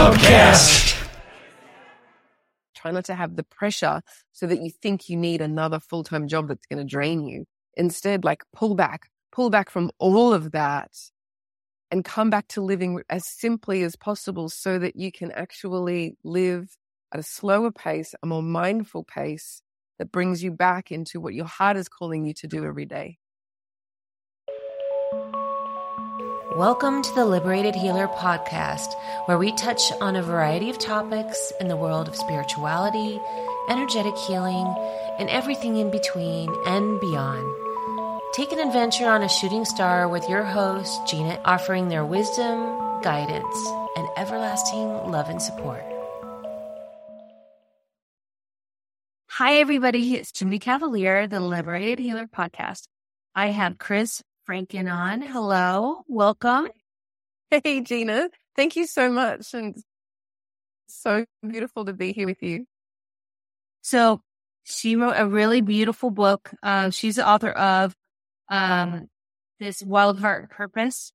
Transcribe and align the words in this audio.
Podcast. 0.00 0.96
Try 2.74 2.90
not 2.90 3.04
to 3.04 3.14
have 3.14 3.36
the 3.36 3.42
pressure 3.42 4.00
so 4.32 4.46
that 4.46 4.62
you 4.62 4.70
think 4.70 5.10
you 5.10 5.16
need 5.18 5.42
another 5.42 5.78
full 5.78 6.04
time 6.04 6.26
job 6.26 6.48
that's 6.48 6.64
going 6.64 6.78
to 6.78 6.90
drain 6.90 7.26
you. 7.26 7.44
Instead, 7.74 8.24
like 8.24 8.42
pull 8.54 8.74
back, 8.74 9.10
pull 9.30 9.50
back 9.50 9.68
from 9.68 9.90
all 9.98 10.32
of 10.32 10.52
that 10.52 10.90
and 11.90 12.02
come 12.02 12.30
back 12.30 12.48
to 12.48 12.62
living 12.62 13.02
as 13.10 13.26
simply 13.26 13.82
as 13.82 13.94
possible 13.94 14.48
so 14.48 14.78
that 14.78 14.96
you 14.96 15.12
can 15.12 15.32
actually 15.32 16.16
live 16.24 16.78
at 17.12 17.20
a 17.20 17.22
slower 17.22 17.70
pace, 17.70 18.14
a 18.22 18.26
more 18.26 18.42
mindful 18.42 19.04
pace 19.04 19.60
that 19.98 20.10
brings 20.10 20.42
you 20.42 20.50
back 20.50 20.90
into 20.90 21.20
what 21.20 21.34
your 21.34 21.44
heart 21.44 21.76
is 21.76 21.90
calling 21.90 22.24
you 22.24 22.32
to 22.32 22.46
do 22.46 22.64
every 22.64 22.86
day. 22.86 23.18
Welcome 26.56 27.02
to 27.02 27.14
the 27.14 27.24
Liberated 27.24 27.76
Healer 27.76 28.08
podcast, 28.08 28.94
where 29.26 29.38
we 29.38 29.52
touch 29.52 29.92
on 30.00 30.16
a 30.16 30.22
variety 30.22 30.68
of 30.68 30.80
topics 30.80 31.52
in 31.60 31.68
the 31.68 31.76
world 31.76 32.08
of 32.08 32.16
spirituality, 32.16 33.20
energetic 33.68 34.16
healing, 34.16 34.66
and 35.20 35.30
everything 35.30 35.76
in 35.76 35.92
between 35.92 36.52
and 36.66 37.00
beyond. 37.00 37.46
Take 38.34 38.50
an 38.50 38.58
adventure 38.58 39.06
on 39.06 39.22
a 39.22 39.28
shooting 39.28 39.64
star 39.64 40.08
with 40.08 40.28
your 40.28 40.42
host, 40.42 41.06
Gina, 41.06 41.40
offering 41.44 41.86
their 41.86 42.04
wisdom, 42.04 43.00
guidance, 43.00 43.56
and 43.96 44.08
everlasting 44.16 44.88
love 45.08 45.28
and 45.28 45.40
support. 45.40 45.84
Hi, 49.28 49.58
everybody. 49.58 50.16
It's 50.16 50.32
Jimmy 50.32 50.58
Cavalier, 50.58 51.28
the 51.28 51.38
Liberated 51.38 52.00
Healer 52.00 52.26
podcast. 52.26 52.88
I 53.36 53.52
have 53.52 53.78
Kris 53.78 54.24
Franken 54.48 54.92
on. 54.92 55.22
Hello, 55.22 56.04
welcome. 56.08 56.68
Hey, 57.50 57.80
Gina. 57.80 58.28
Thank 58.56 58.76
you 58.76 58.86
so 58.86 59.10
much. 59.10 59.54
And 59.54 59.76
so 60.88 61.24
beautiful 61.46 61.84
to 61.84 61.92
be 61.92 62.12
here 62.12 62.26
with 62.26 62.42
you. 62.42 62.66
So, 63.82 64.22
she 64.64 64.96
wrote 64.96 65.14
a 65.16 65.26
really 65.26 65.60
beautiful 65.60 66.10
book. 66.10 66.50
Uh, 66.62 66.90
she's 66.90 67.16
the 67.16 67.26
author 67.26 67.50
of 67.50 67.94
um, 68.48 69.08
this 69.58 69.82
Wild 69.82 70.20
Heart 70.20 70.50
Purpose. 70.50 71.12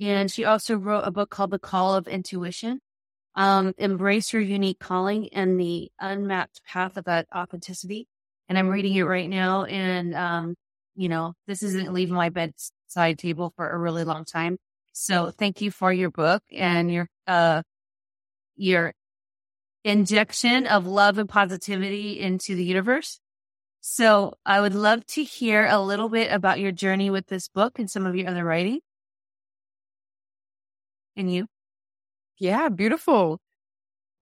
And 0.00 0.30
she 0.30 0.44
also 0.44 0.76
wrote 0.76 1.02
a 1.04 1.10
book 1.10 1.30
called 1.30 1.50
The 1.50 1.58
Call 1.58 1.94
of 1.94 2.06
Intuition. 2.06 2.80
Um, 3.34 3.72
embrace 3.78 4.32
your 4.32 4.42
unique 4.42 4.78
calling 4.78 5.28
and 5.32 5.58
the 5.58 5.90
unmapped 6.00 6.62
path 6.64 6.96
of 6.96 7.04
that 7.04 7.26
authenticity. 7.34 8.06
And 8.48 8.58
I'm 8.58 8.68
reading 8.68 8.94
it 8.94 9.02
right 9.02 9.28
now. 9.28 9.64
And 9.64 10.14
um, 10.14 10.54
you 10.98 11.08
know, 11.08 11.32
this 11.46 11.62
isn't 11.62 11.92
leaving 11.92 12.16
my 12.16 12.28
bedside 12.28 13.20
table 13.20 13.52
for 13.54 13.70
a 13.70 13.78
really 13.78 14.02
long 14.02 14.24
time. 14.24 14.58
So 14.92 15.30
thank 15.30 15.60
you 15.60 15.70
for 15.70 15.92
your 15.92 16.10
book 16.10 16.42
and 16.52 16.92
your, 16.92 17.06
uh, 17.28 17.62
your 18.56 18.92
injection 19.84 20.66
of 20.66 20.88
love 20.88 21.18
and 21.18 21.28
positivity 21.28 22.18
into 22.18 22.56
the 22.56 22.64
universe. 22.64 23.20
So 23.80 24.34
I 24.44 24.60
would 24.60 24.74
love 24.74 25.06
to 25.06 25.22
hear 25.22 25.68
a 25.70 25.80
little 25.80 26.08
bit 26.08 26.32
about 26.32 26.58
your 26.58 26.72
journey 26.72 27.10
with 27.10 27.28
this 27.28 27.46
book 27.46 27.78
and 27.78 27.88
some 27.88 28.04
of 28.04 28.16
your 28.16 28.28
other 28.28 28.44
writing. 28.44 28.80
And 31.16 31.32
you? 31.32 31.46
Yeah, 32.40 32.68
beautiful. 32.70 33.38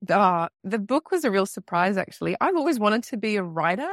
Uh, 0.06 0.48
the 0.62 0.78
book 0.78 1.10
was 1.10 1.24
a 1.24 1.30
real 1.30 1.46
surprise, 1.46 1.96
actually. 1.96 2.36
I've 2.38 2.54
always 2.54 2.78
wanted 2.78 3.04
to 3.04 3.16
be 3.16 3.36
a 3.36 3.42
writer. 3.42 3.88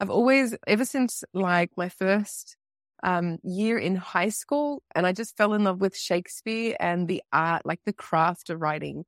I've 0.00 0.10
always, 0.10 0.54
ever 0.66 0.84
since 0.84 1.24
like 1.34 1.70
my 1.76 1.88
first 1.88 2.56
um, 3.02 3.38
year 3.42 3.78
in 3.78 3.96
high 3.96 4.28
school, 4.28 4.82
and 4.94 5.06
I 5.06 5.12
just 5.12 5.36
fell 5.36 5.54
in 5.54 5.64
love 5.64 5.80
with 5.80 5.96
Shakespeare 5.96 6.76
and 6.78 7.08
the 7.08 7.22
art, 7.32 7.66
like 7.66 7.80
the 7.84 7.92
craft 7.92 8.50
of 8.50 8.60
writing, 8.60 9.04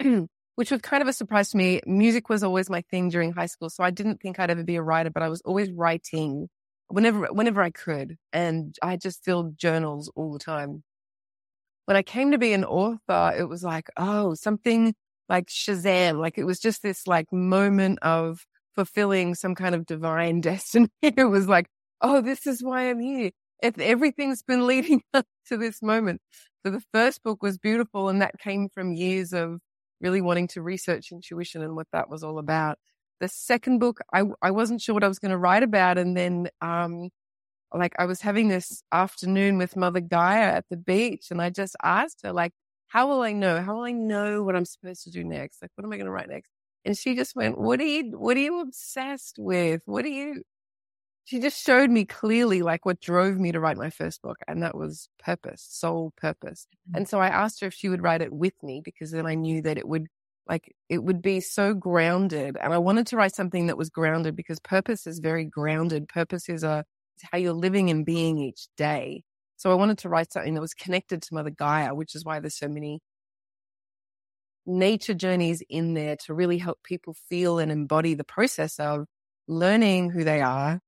which 0.56 0.70
was 0.70 0.80
kind 0.82 1.02
of 1.02 1.08
a 1.08 1.12
surprise 1.12 1.50
to 1.50 1.56
me. 1.56 1.80
Music 1.86 2.28
was 2.28 2.42
always 2.42 2.68
my 2.68 2.82
thing 2.90 3.08
during 3.08 3.32
high 3.32 3.46
school, 3.46 3.70
so 3.70 3.82
I 3.84 3.90
didn't 3.90 4.20
think 4.20 4.38
I'd 4.38 4.50
ever 4.50 4.64
be 4.64 4.76
a 4.76 4.82
writer, 4.82 5.10
but 5.10 5.22
I 5.22 5.28
was 5.28 5.40
always 5.42 5.70
writing 5.70 6.48
whenever 6.88 7.26
whenever 7.32 7.62
I 7.62 7.70
could, 7.70 8.16
and 8.32 8.76
I 8.82 8.96
just 8.96 9.24
filled 9.24 9.56
journals 9.58 10.10
all 10.14 10.32
the 10.32 10.38
time. 10.38 10.82
When 11.86 11.96
I 11.96 12.02
came 12.02 12.32
to 12.32 12.38
be 12.38 12.52
an 12.54 12.64
author, 12.64 13.34
it 13.36 13.48
was 13.48 13.62
like, 13.62 13.88
oh, 13.96 14.34
something 14.34 14.94
like 15.28 15.48
Shazam, 15.48 16.18
like 16.18 16.38
it 16.38 16.44
was 16.44 16.60
just 16.60 16.82
this 16.82 17.06
like 17.06 17.32
moment 17.32 17.98
of 18.02 18.44
fulfilling 18.74 19.34
some 19.34 19.54
kind 19.54 19.74
of 19.74 19.86
divine 19.86 20.40
destiny. 20.42 20.88
it 21.02 21.28
was 21.28 21.48
like, 21.48 21.66
oh, 22.00 22.20
this 22.20 22.46
is 22.46 22.62
why 22.62 22.90
I'm 22.90 23.00
here. 23.00 23.30
If 23.62 23.78
everything's 23.78 24.42
been 24.42 24.66
leading 24.66 25.02
up 25.14 25.26
to 25.48 25.56
this 25.56 25.82
moment. 25.82 26.20
So 26.64 26.70
the 26.70 26.82
first 26.92 27.22
book 27.22 27.42
was 27.42 27.58
beautiful 27.58 28.08
and 28.08 28.22
that 28.22 28.38
came 28.38 28.68
from 28.68 28.94
years 28.94 29.32
of 29.32 29.60
really 30.00 30.20
wanting 30.20 30.48
to 30.48 30.62
research 30.62 31.12
intuition 31.12 31.62
and 31.62 31.76
what 31.76 31.86
that 31.92 32.10
was 32.10 32.22
all 32.24 32.38
about. 32.38 32.78
The 33.20 33.28
second 33.28 33.78
book, 33.78 34.00
I, 34.12 34.24
I 34.42 34.50
wasn't 34.50 34.80
sure 34.80 34.94
what 34.94 35.04
I 35.04 35.08
was 35.08 35.18
going 35.18 35.30
to 35.30 35.38
write 35.38 35.62
about. 35.62 35.98
And 35.98 36.16
then, 36.16 36.48
um, 36.60 37.10
like 37.72 37.94
I 37.98 38.04
was 38.06 38.20
having 38.20 38.48
this 38.48 38.82
afternoon 38.92 39.58
with 39.58 39.76
Mother 39.76 40.00
Gaia 40.00 40.52
at 40.52 40.64
the 40.70 40.76
beach 40.76 41.26
and 41.30 41.40
I 41.40 41.50
just 41.50 41.76
asked 41.82 42.20
her, 42.24 42.32
like, 42.32 42.52
how 42.88 43.08
will 43.08 43.22
I 43.22 43.32
know? 43.32 43.60
How 43.62 43.76
will 43.76 43.84
I 43.84 43.92
know 43.92 44.42
what 44.42 44.56
I'm 44.56 44.64
supposed 44.64 45.04
to 45.04 45.10
do 45.10 45.24
next? 45.24 45.60
Like, 45.62 45.70
what 45.74 45.84
am 45.84 45.92
I 45.92 45.96
going 45.96 46.06
to 46.06 46.12
write 46.12 46.28
next? 46.28 46.50
And 46.84 46.96
she 46.96 47.14
just 47.14 47.34
went, 47.34 47.58
what 47.58 47.80
are 47.80 47.84
you, 47.84 48.12
what 48.18 48.36
are 48.36 48.40
you 48.40 48.60
obsessed 48.60 49.36
with? 49.38 49.82
What 49.86 50.04
are 50.04 50.08
you, 50.08 50.42
she 51.24 51.40
just 51.40 51.64
showed 51.64 51.90
me 51.90 52.04
clearly 52.04 52.62
like 52.62 52.84
what 52.84 53.00
drove 53.00 53.38
me 53.38 53.52
to 53.52 53.60
write 53.60 53.78
my 53.78 53.90
first 53.90 54.20
book. 54.20 54.36
And 54.46 54.62
that 54.62 54.76
was 54.76 55.08
purpose, 55.18 55.66
soul 55.68 56.12
purpose. 56.16 56.66
Mm-hmm. 56.88 56.98
And 56.98 57.08
so 57.08 57.20
I 57.20 57.28
asked 57.28 57.60
her 57.60 57.68
if 57.68 57.74
she 57.74 57.88
would 57.88 58.02
write 58.02 58.20
it 58.20 58.32
with 58.32 58.54
me 58.62 58.82
because 58.84 59.10
then 59.10 59.26
I 59.26 59.34
knew 59.34 59.62
that 59.62 59.78
it 59.78 59.88
would 59.88 60.06
like, 60.46 60.74
it 60.90 61.02
would 61.02 61.22
be 61.22 61.40
so 61.40 61.72
grounded. 61.72 62.58
And 62.60 62.74
I 62.74 62.78
wanted 62.78 63.06
to 63.08 63.16
write 63.16 63.34
something 63.34 63.68
that 63.68 63.78
was 63.78 63.88
grounded 63.88 64.36
because 64.36 64.60
purpose 64.60 65.06
is 65.06 65.20
very 65.20 65.46
grounded. 65.46 66.06
Purpose 66.08 66.50
is 66.50 66.62
a, 66.62 66.84
how 67.32 67.38
you're 67.38 67.54
living 67.54 67.88
and 67.88 68.04
being 68.04 68.38
each 68.38 68.66
day. 68.76 69.22
So 69.56 69.70
I 69.70 69.74
wanted 69.74 69.98
to 69.98 70.10
write 70.10 70.32
something 70.32 70.52
that 70.52 70.60
was 70.60 70.74
connected 70.74 71.22
to 71.22 71.34
Mother 71.34 71.48
Gaia, 71.48 71.94
which 71.94 72.14
is 72.14 72.24
why 72.24 72.40
there's 72.40 72.58
so 72.58 72.68
many 72.68 73.00
nature 74.66 75.14
journeys 75.14 75.62
in 75.68 75.94
there 75.94 76.16
to 76.16 76.34
really 76.34 76.58
help 76.58 76.82
people 76.82 77.14
feel 77.28 77.58
and 77.58 77.70
embody 77.70 78.14
the 78.14 78.24
process 78.24 78.78
of 78.78 79.06
learning 79.46 80.10
who 80.10 80.24
they 80.24 80.40
are 80.40 80.80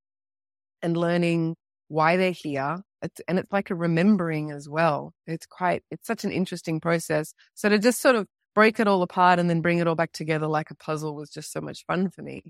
and 0.83 0.97
learning 0.97 1.57
why 1.89 2.17
they're 2.17 2.31
here. 2.31 2.83
It's, 3.03 3.21
and 3.29 3.39
it's 3.39 3.53
like 3.53 3.71
a 3.71 3.75
remembering 3.75 4.51
as 4.51 4.69
well. 4.69 5.13
It's 5.27 5.47
quite, 5.47 5.83
it's 5.91 6.07
such 6.07 6.25
an 6.25 6.33
interesting 6.33 6.81
process. 6.81 7.35
So 7.55 7.69
to 7.69 7.79
just 7.79 8.01
sort 8.01 8.17
of 8.17 8.27
break 8.55 8.81
it 8.81 8.89
all 8.89 9.03
apart 9.03 9.39
and 9.39 9.51
then 9.51 9.61
bring 9.61 9.79
it 9.79 9.87
all 9.87 9.95
back 9.95 10.13
together 10.13 10.47
like 10.47 10.71
a 10.71 10.75
puzzle 10.75 11.15
was 11.15 11.31
just 11.31 11.53
so 11.53 11.61
much 11.61 11.85
fun 11.87 12.11
for 12.11 12.23
me. 12.23 12.43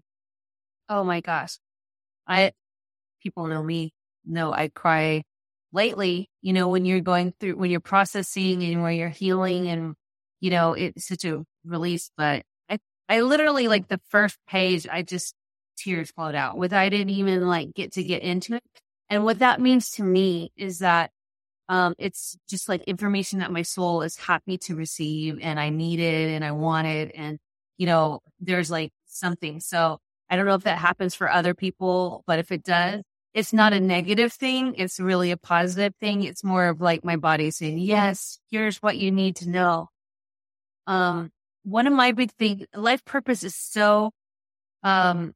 Oh 0.88 1.02
my 1.02 1.20
gosh. 1.20 1.58
I, 2.28 2.52
people 3.20 3.46
know 3.48 3.62
me, 3.62 3.92
know 4.24 4.52
I 4.52 4.68
cry 4.68 5.24
lately, 5.72 6.30
you 6.42 6.52
know, 6.52 6.68
when 6.68 6.84
you're 6.84 7.00
going 7.00 7.34
through, 7.38 7.56
when 7.56 7.70
you're 7.70 7.80
processing 7.80 8.62
and 8.62 8.82
where 8.82 8.92
you're 8.92 9.08
healing 9.08 9.66
and 9.66 9.94
you 10.46 10.50
know, 10.50 10.74
it's 10.74 11.08
such 11.08 11.24
a 11.24 11.42
release, 11.64 12.12
but 12.16 12.44
I, 12.70 12.78
I 13.08 13.22
literally 13.22 13.66
like 13.66 13.88
the 13.88 14.00
first 14.10 14.38
page, 14.46 14.86
I 14.86 15.02
just 15.02 15.34
tears 15.76 16.12
flowed 16.12 16.36
out 16.36 16.56
with, 16.56 16.72
I 16.72 16.88
didn't 16.88 17.10
even 17.10 17.48
like 17.48 17.74
get 17.74 17.94
to 17.94 18.04
get 18.04 18.22
into 18.22 18.54
it. 18.54 18.62
And 19.10 19.24
what 19.24 19.40
that 19.40 19.60
means 19.60 19.90
to 19.94 20.04
me 20.04 20.52
is 20.56 20.78
that, 20.78 21.10
um, 21.68 21.96
it's 21.98 22.38
just 22.48 22.68
like 22.68 22.84
information 22.84 23.40
that 23.40 23.50
my 23.50 23.62
soul 23.62 24.02
is 24.02 24.16
happy 24.16 24.56
to 24.58 24.76
receive 24.76 25.40
and 25.42 25.58
I 25.58 25.70
need 25.70 25.98
it 25.98 26.30
and 26.30 26.44
I 26.44 26.52
want 26.52 26.86
it. 26.86 27.10
And, 27.16 27.40
you 27.76 27.86
know, 27.86 28.20
there's 28.38 28.70
like 28.70 28.92
something. 29.06 29.58
So 29.58 29.98
I 30.30 30.36
don't 30.36 30.46
know 30.46 30.54
if 30.54 30.62
that 30.62 30.78
happens 30.78 31.16
for 31.16 31.28
other 31.28 31.54
people, 31.54 32.22
but 32.24 32.38
if 32.38 32.52
it 32.52 32.62
does, 32.62 33.02
it's 33.34 33.52
not 33.52 33.72
a 33.72 33.80
negative 33.80 34.32
thing. 34.32 34.76
It's 34.78 35.00
really 35.00 35.32
a 35.32 35.36
positive 35.36 35.96
thing. 35.98 36.22
It's 36.22 36.44
more 36.44 36.68
of 36.68 36.80
like 36.80 37.04
my 37.04 37.16
body 37.16 37.50
saying, 37.50 37.78
yes, 37.78 38.38
here's 38.48 38.76
what 38.80 38.96
you 38.96 39.10
need 39.10 39.34
to 39.36 39.50
know. 39.50 39.88
Um, 40.86 41.30
one 41.64 41.86
of 41.86 41.92
my 41.92 42.12
big 42.12 42.30
things, 42.32 42.66
life 42.74 43.04
purpose 43.04 43.42
is 43.44 43.54
so, 43.54 44.12
um, 44.82 45.32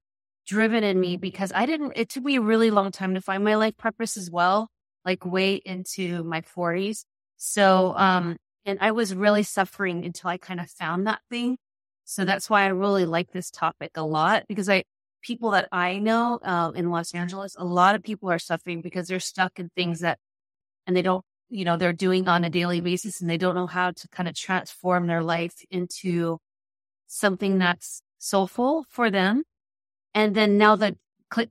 driven 0.47 0.85
in 0.85 0.99
me 0.99 1.17
because 1.17 1.53
I 1.55 1.67
didn't, 1.67 1.93
it 1.97 2.09
took 2.09 2.25
me 2.25 2.37
a 2.37 2.41
really 2.41 2.71
long 2.71 2.93
time 2.93 3.15
to 3.15 3.21
find 3.21 3.45
my 3.45 3.57
life 3.57 3.77
purpose 3.77 4.17
as 4.17 4.31
well, 4.31 4.69
like 5.05 5.25
way 5.25 5.55
into 5.55 6.23
my 6.25 6.41
forties. 6.43 7.05
So, 7.37 7.95
um, 7.97 8.37
and 8.65 8.79
I 8.81 8.93
was 8.93 9.15
really 9.15 9.43
suffering 9.43 10.05
until 10.05 10.31
I 10.31 10.39
kind 10.39 10.61
of 10.61 10.71
found 10.71 11.07
that 11.07 11.21
thing. 11.31 11.57
So 12.05 12.25
that's 12.25 12.51
why 12.51 12.63
I 12.65 12.69
really 12.69 13.07
like 13.07 13.33
this 13.33 13.51
topic 13.51 13.93
a 13.95 14.03
lot 14.03 14.45
because 14.49 14.69
I, 14.69 14.85
people 15.23 15.51
that 15.53 15.69
I 15.73 15.99
know 15.99 16.39
uh, 16.43 16.73
in 16.75 16.91
Los 16.91 17.15
Angeles, 17.15 17.55
a 17.59 17.65
lot 17.65 17.95
of 17.95 18.03
people 18.03 18.31
are 18.31 18.39
suffering 18.39 18.81
because 18.81 19.09
they're 19.09 19.21
stuck 19.21 19.59
in 19.59 19.71
things 19.77 20.01
that, 20.01 20.19
and 20.87 20.97
they 20.97 21.03
don't 21.03 21.25
you 21.51 21.65
know, 21.65 21.77
they're 21.77 21.93
doing 21.93 22.29
on 22.29 22.45
a 22.45 22.51
daily 22.51 22.81
basis 22.81 23.21
and 23.21 23.29
they 23.29 23.37
don't 23.37 23.55
know 23.55 23.67
how 23.67 23.91
to 23.91 24.09
kind 24.09 24.29
of 24.29 24.35
transform 24.35 25.07
their 25.07 25.23
life 25.23 25.55
into 25.71 26.39
something 27.07 27.59
that's 27.59 28.03
soulful 28.19 28.85
for 28.89 29.11
them. 29.11 29.43
And 30.15 30.35
then 30.35 30.59
now 30.59 30.77
that 30.77 30.97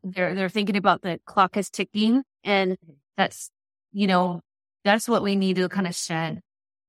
they're, 0.04 0.36
they're 0.36 0.50
thinking 0.50 0.78
about 0.78 1.02
the 1.02 1.20
clock 1.26 1.58
is 1.58 1.70
ticking 1.70 2.24
and 2.44 2.78
that's, 3.18 3.52
you 3.92 4.08
know, 4.08 4.42
that's 4.84 5.08
what 5.08 5.24
we 5.24 5.36
need 5.36 5.58
to 5.58 5.70
kind 5.70 5.88
of 5.88 5.96
shed. 5.96 6.42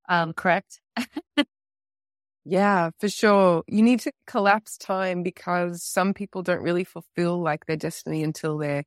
Um, 0.08 0.32
correct? 0.32 0.80
Yeah, 2.44 2.90
for 2.98 3.08
sure. 3.08 3.62
You 3.66 3.82
need 3.82 4.00
to 4.00 4.12
collapse 4.26 4.78
time 4.78 5.22
because 5.22 5.82
some 5.82 6.14
people 6.14 6.42
don't 6.42 6.62
really 6.62 6.84
fulfill 6.84 7.40
like 7.40 7.66
their 7.66 7.76
destiny 7.76 8.22
until 8.22 8.56
they're 8.58 8.84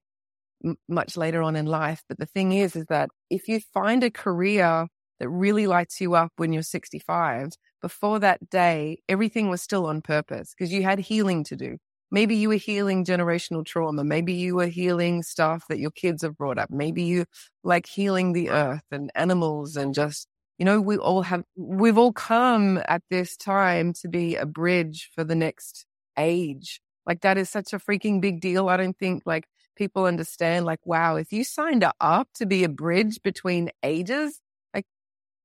much 0.88 1.18
later 1.18 1.42
on 1.42 1.56
in 1.56 1.66
life. 1.66 2.04
But 2.08 2.20
the 2.20 2.26
thing 2.26 2.52
is, 2.54 2.76
is 2.76 2.86
that 2.88 3.10
if 3.30 3.48
you 3.48 3.60
find 3.74 4.04
a 4.04 4.12
career 4.12 4.88
that 5.20 5.30
really 5.30 5.68
lights 5.68 6.02
you 6.02 6.16
up 6.16 6.32
when 6.38 6.54
you're 6.54 6.64
65, 6.64 7.50
before 7.82 8.20
that 8.20 8.50
day, 8.50 9.00
everything 9.10 9.50
was 9.50 9.62
still 9.62 9.86
on 9.86 10.02
purpose 10.02 10.54
because 10.58 10.72
you 10.72 10.84
had 10.84 11.00
healing 11.00 11.44
to 11.46 11.56
do. 11.56 11.78
Maybe 12.12 12.36
you 12.36 12.50
were 12.50 12.56
healing 12.56 13.06
generational 13.06 13.66
trauma. 13.66 14.04
Maybe 14.04 14.34
you 14.34 14.56
were 14.56 14.68
healing 14.68 15.24
stuff 15.24 15.66
that 15.68 15.80
your 15.80 15.92
kids 15.92 16.22
have 16.22 16.38
brought 16.38 16.60
up. 16.60 16.70
Maybe 16.70 17.04
you 17.04 17.26
like 17.64 17.88
healing 17.88 18.34
the 18.34 18.52
earth 18.52 18.84
and 18.92 19.12
animals 19.16 19.76
and 19.76 19.96
just, 19.96 20.28
you 20.60 20.66
know, 20.66 20.80
we 20.80 20.98
all 20.98 21.24
have, 21.24 21.44
we've 21.56 21.98
all 21.98 22.14
come 22.14 22.80
at 22.88 23.02
this 23.10 23.36
time 23.36 23.94
to 24.02 24.08
be 24.08 24.36
a 24.36 24.46
bridge 24.46 25.10
for 25.16 25.24
the 25.24 25.36
next 25.36 25.86
age. 26.18 26.80
Like 27.06 27.22
that 27.22 27.38
is 27.38 27.50
such 27.50 27.74
a 27.74 27.80
freaking 27.80 28.22
big 28.22 28.40
deal. 28.40 28.70
I 28.70 28.78
don't 28.78 28.98
think 28.98 29.24
like 29.26 29.46
people 29.76 30.06
understand 30.06 30.66
like, 30.66 30.80
wow, 30.86 31.16
if 31.16 31.32
you 31.32 31.44
signed 31.44 31.86
up 32.00 32.28
to 32.36 32.46
be 32.46 32.64
a 32.64 32.70
bridge 32.70 33.22
between 33.24 33.70
ages, 33.84 34.40
like 34.74 34.86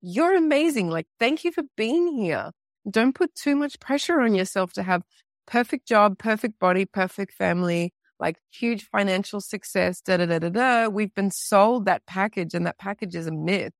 you're 0.01 0.35
amazing. 0.35 0.89
Like, 0.89 1.07
thank 1.19 1.43
you 1.43 1.51
for 1.51 1.63
being 1.77 2.17
here. 2.17 2.51
Don't 2.89 3.15
put 3.15 3.35
too 3.35 3.55
much 3.55 3.79
pressure 3.79 4.21
on 4.21 4.35
yourself 4.35 4.73
to 4.73 4.83
have 4.83 5.03
perfect 5.47 5.87
job, 5.87 6.17
perfect 6.17 6.59
body, 6.59 6.85
perfect 6.85 7.33
family, 7.33 7.93
like 8.19 8.37
huge 8.51 8.85
financial 8.85 9.41
success, 9.41 10.01
da 10.01 10.17
da 10.17 10.25
da 10.25 10.39
da 10.39 10.49
da. 10.49 10.87
We've 10.87 11.13
been 11.13 11.31
sold 11.31 11.85
that 11.85 12.05
package 12.05 12.53
and 12.53 12.65
that 12.65 12.77
package 12.77 13.15
is 13.15 13.27
a 13.27 13.31
myth. 13.31 13.73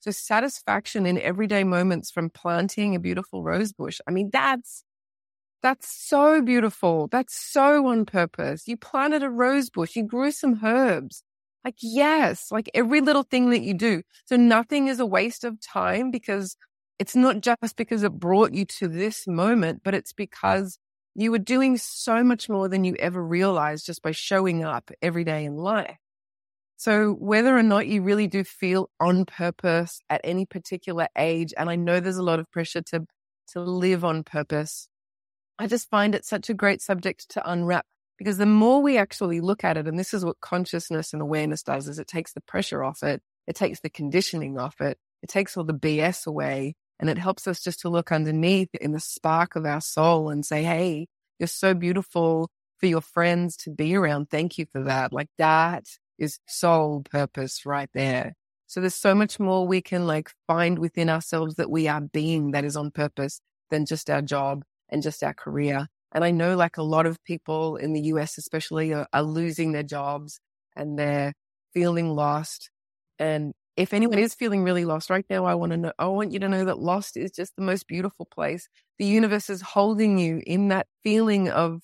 So 0.00 0.10
satisfaction 0.10 1.06
in 1.06 1.18
everyday 1.18 1.64
moments 1.64 2.10
from 2.10 2.30
planting 2.30 2.94
a 2.94 3.00
beautiful 3.00 3.42
rose 3.42 3.72
bush. 3.72 4.00
I 4.06 4.12
mean, 4.12 4.30
that's 4.32 4.84
that's 5.66 5.90
so 5.90 6.40
beautiful. 6.42 7.08
That's 7.08 7.34
so 7.34 7.88
on 7.88 8.06
purpose. 8.06 8.68
You 8.68 8.76
planted 8.76 9.24
a 9.24 9.28
rose 9.28 9.68
bush, 9.68 9.96
you 9.96 10.04
grew 10.04 10.30
some 10.30 10.60
herbs. 10.62 11.24
Like, 11.64 11.74
yes, 11.82 12.52
like 12.52 12.70
every 12.72 13.00
little 13.00 13.24
thing 13.24 13.50
that 13.50 13.62
you 13.62 13.74
do. 13.74 14.02
So 14.26 14.36
nothing 14.36 14.86
is 14.86 15.00
a 15.00 15.06
waste 15.06 15.42
of 15.42 15.60
time 15.60 16.12
because 16.12 16.56
it's 17.00 17.16
not 17.16 17.40
just 17.40 17.74
because 17.74 18.04
it 18.04 18.12
brought 18.12 18.54
you 18.54 18.64
to 18.78 18.86
this 18.86 19.26
moment, 19.26 19.80
but 19.82 19.92
it's 19.92 20.12
because 20.12 20.78
you 21.16 21.32
were 21.32 21.40
doing 21.40 21.78
so 21.78 22.22
much 22.22 22.48
more 22.48 22.68
than 22.68 22.84
you 22.84 22.94
ever 23.00 23.20
realized 23.20 23.86
just 23.86 24.02
by 24.02 24.12
showing 24.12 24.62
up 24.62 24.92
every 25.02 25.24
day 25.24 25.44
in 25.44 25.56
life. 25.56 25.96
So 26.76 27.14
whether 27.14 27.58
or 27.58 27.64
not 27.64 27.88
you 27.88 28.02
really 28.02 28.28
do 28.28 28.44
feel 28.44 28.88
on 29.00 29.24
purpose 29.24 29.98
at 30.10 30.20
any 30.22 30.46
particular 30.46 31.08
age, 31.18 31.52
and 31.58 31.68
I 31.68 31.74
know 31.74 31.98
there's 31.98 32.18
a 32.18 32.22
lot 32.22 32.38
of 32.38 32.48
pressure 32.52 32.82
to, 32.82 33.04
to 33.48 33.60
live 33.60 34.04
on 34.04 34.22
purpose 34.22 34.88
I 35.58 35.66
just 35.66 35.88
find 35.88 36.14
it 36.14 36.24
such 36.24 36.50
a 36.50 36.54
great 36.54 36.82
subject 36.82 37.30
to 37.30 37.50
unwrap 37.50 37.86
because 38.18 38.38
the 38.38 38.46
more 38.46 38.82
we 38.82 38.98
actually 38.98 39.40
look 39.40 39.64
at 39.64 39.76
it, 39.76 39.86
and 39.86 39.98
this 39.98 40.14
is 40.14 40.24
what 40.24 40.40
consciousness 40.40 41.12
and 41.12 41.22
awareness 41.22 41.62
does, 41.62 41.88
is 41.88 41.98
it 41.98 42.06
takes 42.06 42.32
the 42.32 42.40
pressure 42.42 42.82
off 42.82 43.02
it. 43.02 43.22
It 43.46 43.56
takes 43.56 43.80
the 43.80 43.90
conditioning 43.90 44.58
off 44.58 44.80
it. 44.80 44.98
It 45.22 45.28
takes 45.28 45.56
all 45.56 45.64
the 45.64 45.74
BS 45.74 46.26
away 46.26 46.74
and 46.98 47.10
it 47.10 47.18
helps 47.18 47.46
us 47.46 47.62
just 47.62 47.80
to 47.80 47.88
look 47.88 48.10
underneath 48.10 48.74
in 48.74 48.92
the 48.92 49.00
spark 49.00 49.56
of 49.56 49.66
our 49.66 49.80
soul 49.80 50.30
and 50.30 50.44
say, 50.44 50.62
Hey, 50.62 51.08
you're 51.38 51.46
so 51.46 51.74
beautiful 51.74 52.50
for 52.78 52.86
your 52.86 53.00
friends 53.00 53.56
to 53.58 53.70
be 53.70 53.94
around. 53.94 54.30
Thank 54.30 54.58
you 54.58 54.66
for 54.72 54.84
that. 54.84 55.12
Like 55.12 55.28
that 55.38 55.84
is 56.18 56.38
soul 56.46 57.02
purpose 57.10 57.66
right 57.66 57.90
there. 57.94 58.34
So 58.66 58.80
there's 58.80 58.94
so 58.94 59.14
much 59.14 59.38
more 59.38 59.66
we 59.66 59.80
can 59.80 60.06
like 60.06 60.30
find 60.46 60.78
within 60.78 61.08
ourselves 61.08 61.54
that 61.56 61.70
we 61.70 61.88
are 61.88 62.00
being 62.00 62.50
that 62.50 62.64
is 62.64 62.76
on 62.76 62.90
purpose 62.90 63.40
than 63.70 63.86
just 63.86 64.10
our 64.10 64.22
job 64.22 64.64
and 64.88 65.02
just 65.02 65.22
our 65.22 65.34
career. 65.34 65.86
And 66.12 66.24
I 66.24 66.30
know 66.30 66.56
like 66.56 66.76
a 66.76 66.82
lot 66.82 67.06
of 67.06 67.22
people 67.24 67.76
in 67.76 67.92
the 67.92 68.00
US, 68.02 68.38
especially, 68.38 68.92
are, 68.92 69.06
are 69.12 69.22
losing 69.22 69.72
their 69.72 69.82
jobs 69.82 70.40
and 70.74 70.98
they're 70.98 71.34
feeling 71.72 72.14
lost. 72.14 72.70
And 73.18 73.52
if 73.76 73.92
anyone 73.92 74.18
is 74.18 74.34
feeling 74.34 74.62
really 74.62 74.84
lost 74.84 75.10
right 75.10 75.26
now, 75.28 75.44
I 75.44 75.54
want 75.54 75.72
to 75.72 75.76
know, 75.76 75.92
I 75.98 76.06
want 76.06 76.32
you 76.32 76.38
to 76.40 76.48
know 76.48 76.64
that 76.64 76.78
lost 76.78 77.16
is 77.16 77.30
just 77.30 77.54
the 77.56 77.62
most 77.62 77.86
beautiful 77.86 78.26
place. 78.26 78.68
The 78.98 79.04
universe 79.04 79.50
is 79.50 79.60
holding 79.60 80.18
you 80.18 80.42
in 80.46 80.68
that 80.68 80.86
feeling 81.02 81.50
of 81.50 81.82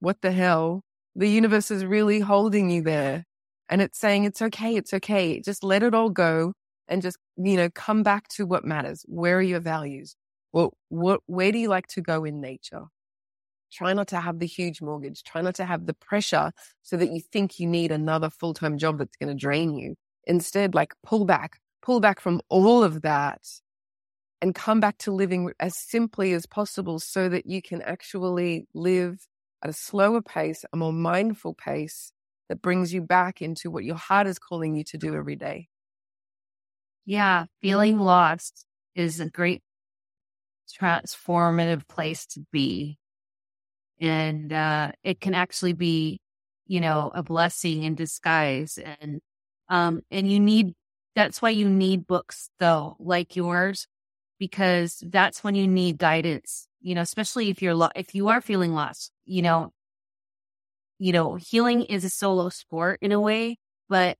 what 0.00 0.20
the 0.22 0.32
hell? 0.32 0.82
The 1.16 1.28
universe 1.28 1.70
is 1.70 1.84
really 1.84 2.20
holding 2.20 2.70
you 2.70 2.82
there. 2.82 3.24
And 3.68 3.82
it's 3.82 3.98
saying, 3.98 4.24
it's 4.24 4.42
okay. 4.42 4.76
It's 4.76 4.94
okay. 4.94 5.40
Just 5.40 5.64
let 5.64 5.82
it 5.82 5.94
all 5.94 6.10
go 6.10 6.52
and 6.88 7.02
just, 7.02 7.18
you 7.36 7.56
know, 7.56 7.68
come 7.70 8.02
back 8.02 8.28
to 8.28 8.46
what 8.46 8.64
matters. 8.64 9.04
Where 9.08 9.38
are 9.38 9.42
your 9.42 9.60
values? 9.60 10.14
Well, 10.56 10.72
what, 10.88 11.20
where 11.26 11.52
do 11.52 11.58
you 11.58 11.68
like 11.68 11.86
to 11.88 12.00
go 12.00 12.24
in 12.24 12.40
nature? 12.40 12.84
Try 13.70 13.92
not 13.92 14.08
to 14.08 14.20
have 14.20 14.38
the 14.38 14.46
huge 14.46 14.80
mortgage. 14.80 15.22
Try 15.22 15.42
not 15.42 15.54
to 15.56 15.66
have 15.66 15.84
the 15.84 15.92
pressure 15.92 16.50
so 16.80 16.96
that 16.96 17.12
you 17.12 17.20
think 17.20 17.60
you 17.60 17.66
need 17.66 17.92
another 17.92 18.30
full 18.30 18.54
time 18.54 18.78
job 18.78 18.96
that's 18.96 19.18
going 19.18 19.28
to 19.28 19.38
drain 19.38 19.76
you. 19.76 19.96
Instead, 20.24 20.74
like 20.74 20.94
pull 21.04 21.26
back, 21.26 21.60
pull 21.82 22.00
back 22.00 22.20
from 22.20 22.40
all 22.48 22.82
of 22.82 23.02
that 23.02 23.42
and 24.40 24.54
come 24.54 24.80
back 24.80 24.96
to 25.00 25.12
living 25.12 25.52
as 25.60 25.76
simply 25.76 26.32
as 26.32 26.46
possible 26.46 26.98
so 27.00 27.28
that 27.28 27.44
you 27.44 27.60
can 27.60 27.82
actually 27.82 28.66
live 28.72 29.28
at 29.62 29.68
a 29.68 29.74
slower 29.74 30.22
pace, 30.22 30.64
a 30.72 30.76
more 30.78 30.90
mindful 30.90 31.52
pace 31.52 32.14
that 32.48 32.62
brings 32.62 32.94
you 32.94 33.02
back 33.02 33.42
into 33.42 33.70
what 33.70 33.84
your 33.84 33.96
heart 33.96 34.26
is 34.26 34.38
calling 34.38 34.74
you 34.74 34.84
to 34.84 34.96
do 34.96 35.14
every 35.14 35.36
day. 35.36 35.68
Yeah, 37.04 37.46
feeling 37.60 37.98
lost 37.98 38.66
is 38.94 39.20
a 39.20 39.28
great 39.30 39.62
transformative 40.66 41.86
place 41.88 42.26
to 42.26 42.44
be. 42.52 42.98
And 44.00 44.52
uh, 44.52 44.92
it 45.02 45.20
can 45.20 45.34
actually 45.34 45.72
be, 45.72 46.20
you 46.66 46.80
know, 46.80 47.10
a 47.14 47.22
blessing 47.22 47.84
in 47.84 47.94
disguise. 47.94 48.78
And 49.00 49.20
um, 49.68 50.02
and 50.10 50.30
you 50.30 50.38
need 50.38 50.74
that's 51.14 51.40
why 51.40 51.50
you 51.50 51.68
need 51.68 52.06
books 52.06 52.50
though, 52.60 52.96
like 53.00 53.36
yours, 53.36 53.86
because 54.38 55.02
that's 55.06 55.42
when 55.42 55.54
you 55.54 55.66
need 55.66 55.98
guidance. 55.98 56.68
You 56.80 56.94
know, 56.94 57.00
especially 57.00 57.50
if 57.50 57.62
you're 57.62 57.74
lo- 57.74 57.88
if 57.96 58.14
you 58.14 58.28
are 58.28 58.40
feeling 58.40 58.74
lost. 58.74 59.12
You 59.24 59.42
know, 59.42 59.72
you 60.98 61.12
know, 61.12 61.34
healing 61.36 61.82
is 61.82 62.04
a 62.04 62.10
solo 62.10 62.48
sport 62.48 62.98
in 63.02 63.12
a 63.12 63.20
way, 63.20 63.58
but 63.88 64.18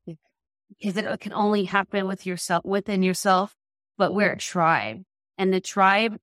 because 0.68 0.96
it 0.96 1.20
can 1.20 1.32
only 1.32 1.64
happen 1.64 2.06
with 2.06 2.26
yourself 2.26 2.64
within 2.64 3.02
yourself. 3.02 3.54
But 3.98 4.14
we're 4.14 4.32
a 4.32 4.38
tribe, 4.38 5.02
and 5.38 5.52
the 5.52 5.60
tribe 5.60 6.18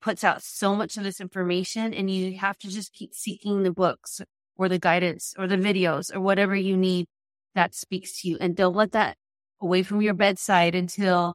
puts 0.00 0.24
out 0.24 0.42
so 0.42 0.74
much 0.74 0.96
of 0.96 1.04
this 1.04 1.20
information 1.20 1.92
and 1.92 2.10
you 2.10 2.36
have 2.38 2.58
to 2.58 2.68
just 2.68 2.92
keep 2.92 3.14
seeking 3.14 3.62
the 3.62 3.72
books 3.72 4.20
or 4.56 4.68
the 4.68 4.78
guidance 4.78 5.34
or 5.38 5.46
the 5.46 5.56
videos 5.56 6.14
or 6.14 6.20
whatever 6.20 6.54
you 6.54 6.76
need 6.76 7.06
that 7.54 7.74
speaks 7.74 8.20
to 8.20 8.28
you. 8.28 8.38
And 8.40 8.56
don't 8.56 8.76
let 8.76 8.92
that 8.92 9.16
away 9.60 9.82
from 9.82 10.02
your 10.02 10.14
bedside 10.14 10.74
until 10.74 11.34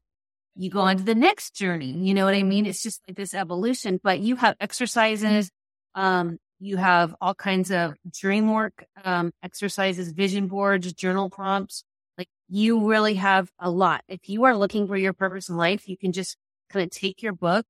you 0.56 0.70
go 0.70 0.82
on 0.82 0.98
to 0.98 1.04
the 1.04 1.16
next 1.16 1.56
journey. 1.56 1.92
You 1.92 2.14
know 2.14 2.26
what 2.26 2.36
I 2.36 2.44
mean? 2.44 2.66
It's 2.66 2.84
just 2.84 3.02
like 3.08 3.18
this 3.18 3.34
evolution, 3.34 4.00
but 4.04 4.20
you 4.20 4.36
have 4.38 4.56
exercises. 4.60 5.50
Um, 5.96 6.38
you 6.60 6.78
have 6.78 7.14
all 7.20 7.36
kinds 7.36 7.72
of 7.72 7.96
dream 8.10 8.52
work, 8.52 8.86
um, 9.04 9.32
exercises, 9.44 10.12
vision 10.12 10.48
boards, 10.48 10.94
journal 10.94 11.30
prompts. 11.30 11.84
Like 12.18 12.30
you 12.48 12.88
really 12.88 13.16
have 13.16 13.50
a 13.60 13.70
lot. 13.70 14.04
If 14.08 14.30
you 14.30 14.46
are 14.46 14.56
looking 14.56 14.88
for 14.88 14.96
your 14.96 15.14
purpose 15.14 15.50
in 15.50 15.58
life, 15.58 15.90
you 15.90 15.98
can 15.98 16.12
just 16.14 16.38
kind 16.70 16.84
of 16.84 16.92
take 16.92 17.22
your 17.22 17.34
book 17.34 17.66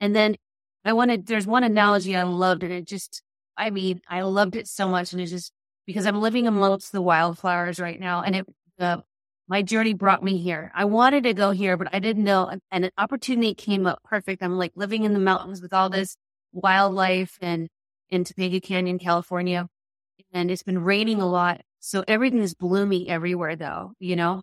and 0.00 0.14
then 0.14 0.36
I 0.84 0.92
wanted, 0.92 1.26
there's 1.26 1.46
one 1.46 1.64
analogy 1.64 2.14
I 2.14 2.22
loved 2.22 2.62
and 2.62 2.72
it 2.72 2.86
just, 2.86 3.22
I 3.56 3.70
mean, 3.70 4.00
I 4.08 4.22
loved 4.22 4.56
it 4.56 4.68
so 4.68 4.88
much. 4.88 5.12
And 5.12 5.20
it's 5.20 5.30
just 5.30 5.52
because 5.86 6.06
I'm 6.06 6.20
living 6.20 6.46
amongst 6.46 6.92
the 6.92 7.02
wildflowers 7.02 7.80
right 7.80 7.98
now 7.98 8.22
and 8.22 8.36
it, 8.36 8.46
uh, 8.78 8.98
my 9.48 9.62
journey 9.62 9.94
brought 9.94 10.22
me 10.22 10.38
here. 10.38 10.72
I 10.74 10.84
wanted 10.84 11.24
to 11.24 11.34
go 11.34 11.52
here, 11.52 11.76
but 11.76 11.88
I 11.92 12.00
didn't 12.00 12.24
know. 12.24 12.48
And 12.70 12.84
an 12.84 12.90
opportunity 12.98 13.54
came 13.54 13.86
up 13.86 14.00
perfect. 14.04 14.42
I'm 14.42 14.58
like 14.58 14.72
living 14.74 15.04
in 15.04 15.12
the 15.12 15.20
mountains 15.20 15.62
with 15.62 15.72
all 15.72 15.88
this 15.88 16.16
wildlife 16.52 17.38
and 17.40 17.68
in 18.10 18.24
Topanga 18.24 18.62
Canyon, 18.62 18.98
California. 18.98 19.68
And 20.32 20.50
it's 20.50 20.64
been 20.64 20.82
raining 20.82 21.20
a 21.20 21.28
lot. 21.28 21.60
So 21.80 22.04
everything 22.08 22.40
is 22.40 22.54
blooming 22.54 23.08
everywhere 23.08 23.56
though, 23.56 23.92
you 24.00 24.16
know? 24.16 24.42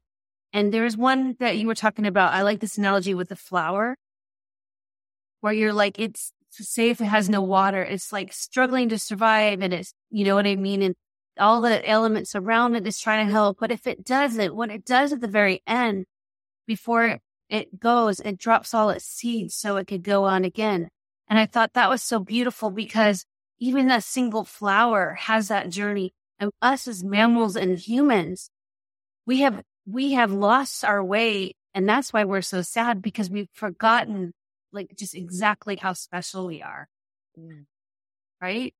And 0.53 0.73
there's 0.73 0.95
one 0.95 1.35
that 1.39 1.57
you 1.57 1.67
were 1.67 1.75
talking 1.75 2.05
about. 2.05 2.33
I 2.33 2.43
like 2.43 2.59
this 2.59 2.77
analogy 2.77 3.13
with 3.13 3.29
the 3.29 3.35
flower 3.35 3.97
where 5.43 5.53
you're 5.53 5.73
like, 5.73 5.99
it's 5.99 6.31
if 6.77 7.01
it 7.01 7.05
has 7.05 7.29
no 7.29 7.41
water, 7.41 7.83
it's 7.83 8.13
like 8.13 8.31
struggling 8.31 8.87
to 8.89 8.97
survive 8.97 9.61
and 9.61 9.73
it's, 9.73 9.93
you 10.09 10.23
know 10.23 10.35
what 10.35 10.47
I 10.47 10.55
mean? 10.55 10.81
And 10.81 10.95
all 11.37 11.59
the 11.59 11.87
elements 11.87 12.33
around 12.33 12.75
it 12.75 12.87
is 12.87 12.97
trying 12.99 13.27
to 13.27 13.31
help. 13.31 13.57
But 13.59 13.71
if 13.71 13.85
it 13.85 14.05
doesn't, 14.05 14.55
when 14.55 14.69
it 14.69 14.85
does 14.85 15.11
at 15.11 15.19
the 15.19 15.27
very 15.27 15.61
end, 15.67 16.05
before 16.65 17.19
it 17.49 17.77
goes, 17.77 18.21
it 18.21 18.37
drops 18.37 18.73
all 18.73 18.89
its 18.89 19.03
seeds 19.03 19.55
so 19.55 19.75
it 19.75 19.87
could 19.87 20.03
go 20.03 20.23
on 20.23 20.45
again. 20.45 20.87
And 21.27 21.37
I 21.37 21.45
thought 21.45 21.73
that 21.73 21.89
was 21.89 22.01
so 22.01 22.19
beautiful 22.19 22.69
because 22.69 23.25
even 23.59 23.91
a 23.91 23.99
single 23.99 24.45
flower 24.45 25.15
has 25.19 25.49
that 25.49 25.69
journey. 25.69 26.13
And 26.39 26.51
us 26.61 26.87
as 26.87 27.03
mammals 27.03 27.57
and 27.57 27.77
humans, 27.77 28.49
we 29.25 29.41
have, 29.41 29.61
we 29.85 30.13
have 30.13 30.31
lost 30.31 30.85
our 30.85 31.03
way. 31.03 31.55
And 31.73 31.89
that's 31.89 32.13
why 32.13 32.23
we're 32.23 32.41
so 32.41 32.61
sad 32.61 33.01
because 33.01 33.29
we've 33.29 33.49
forgotten 33.51 34.31
like 34.73 34.95
just 34.97 35.15
exactly 35.15 35.75
how 35.77 35.93
special 35.93 36.47
we 36.47 36.61
are. 36.61 36.87
Mm. 37.39 37.65
Right? 38.41 38.73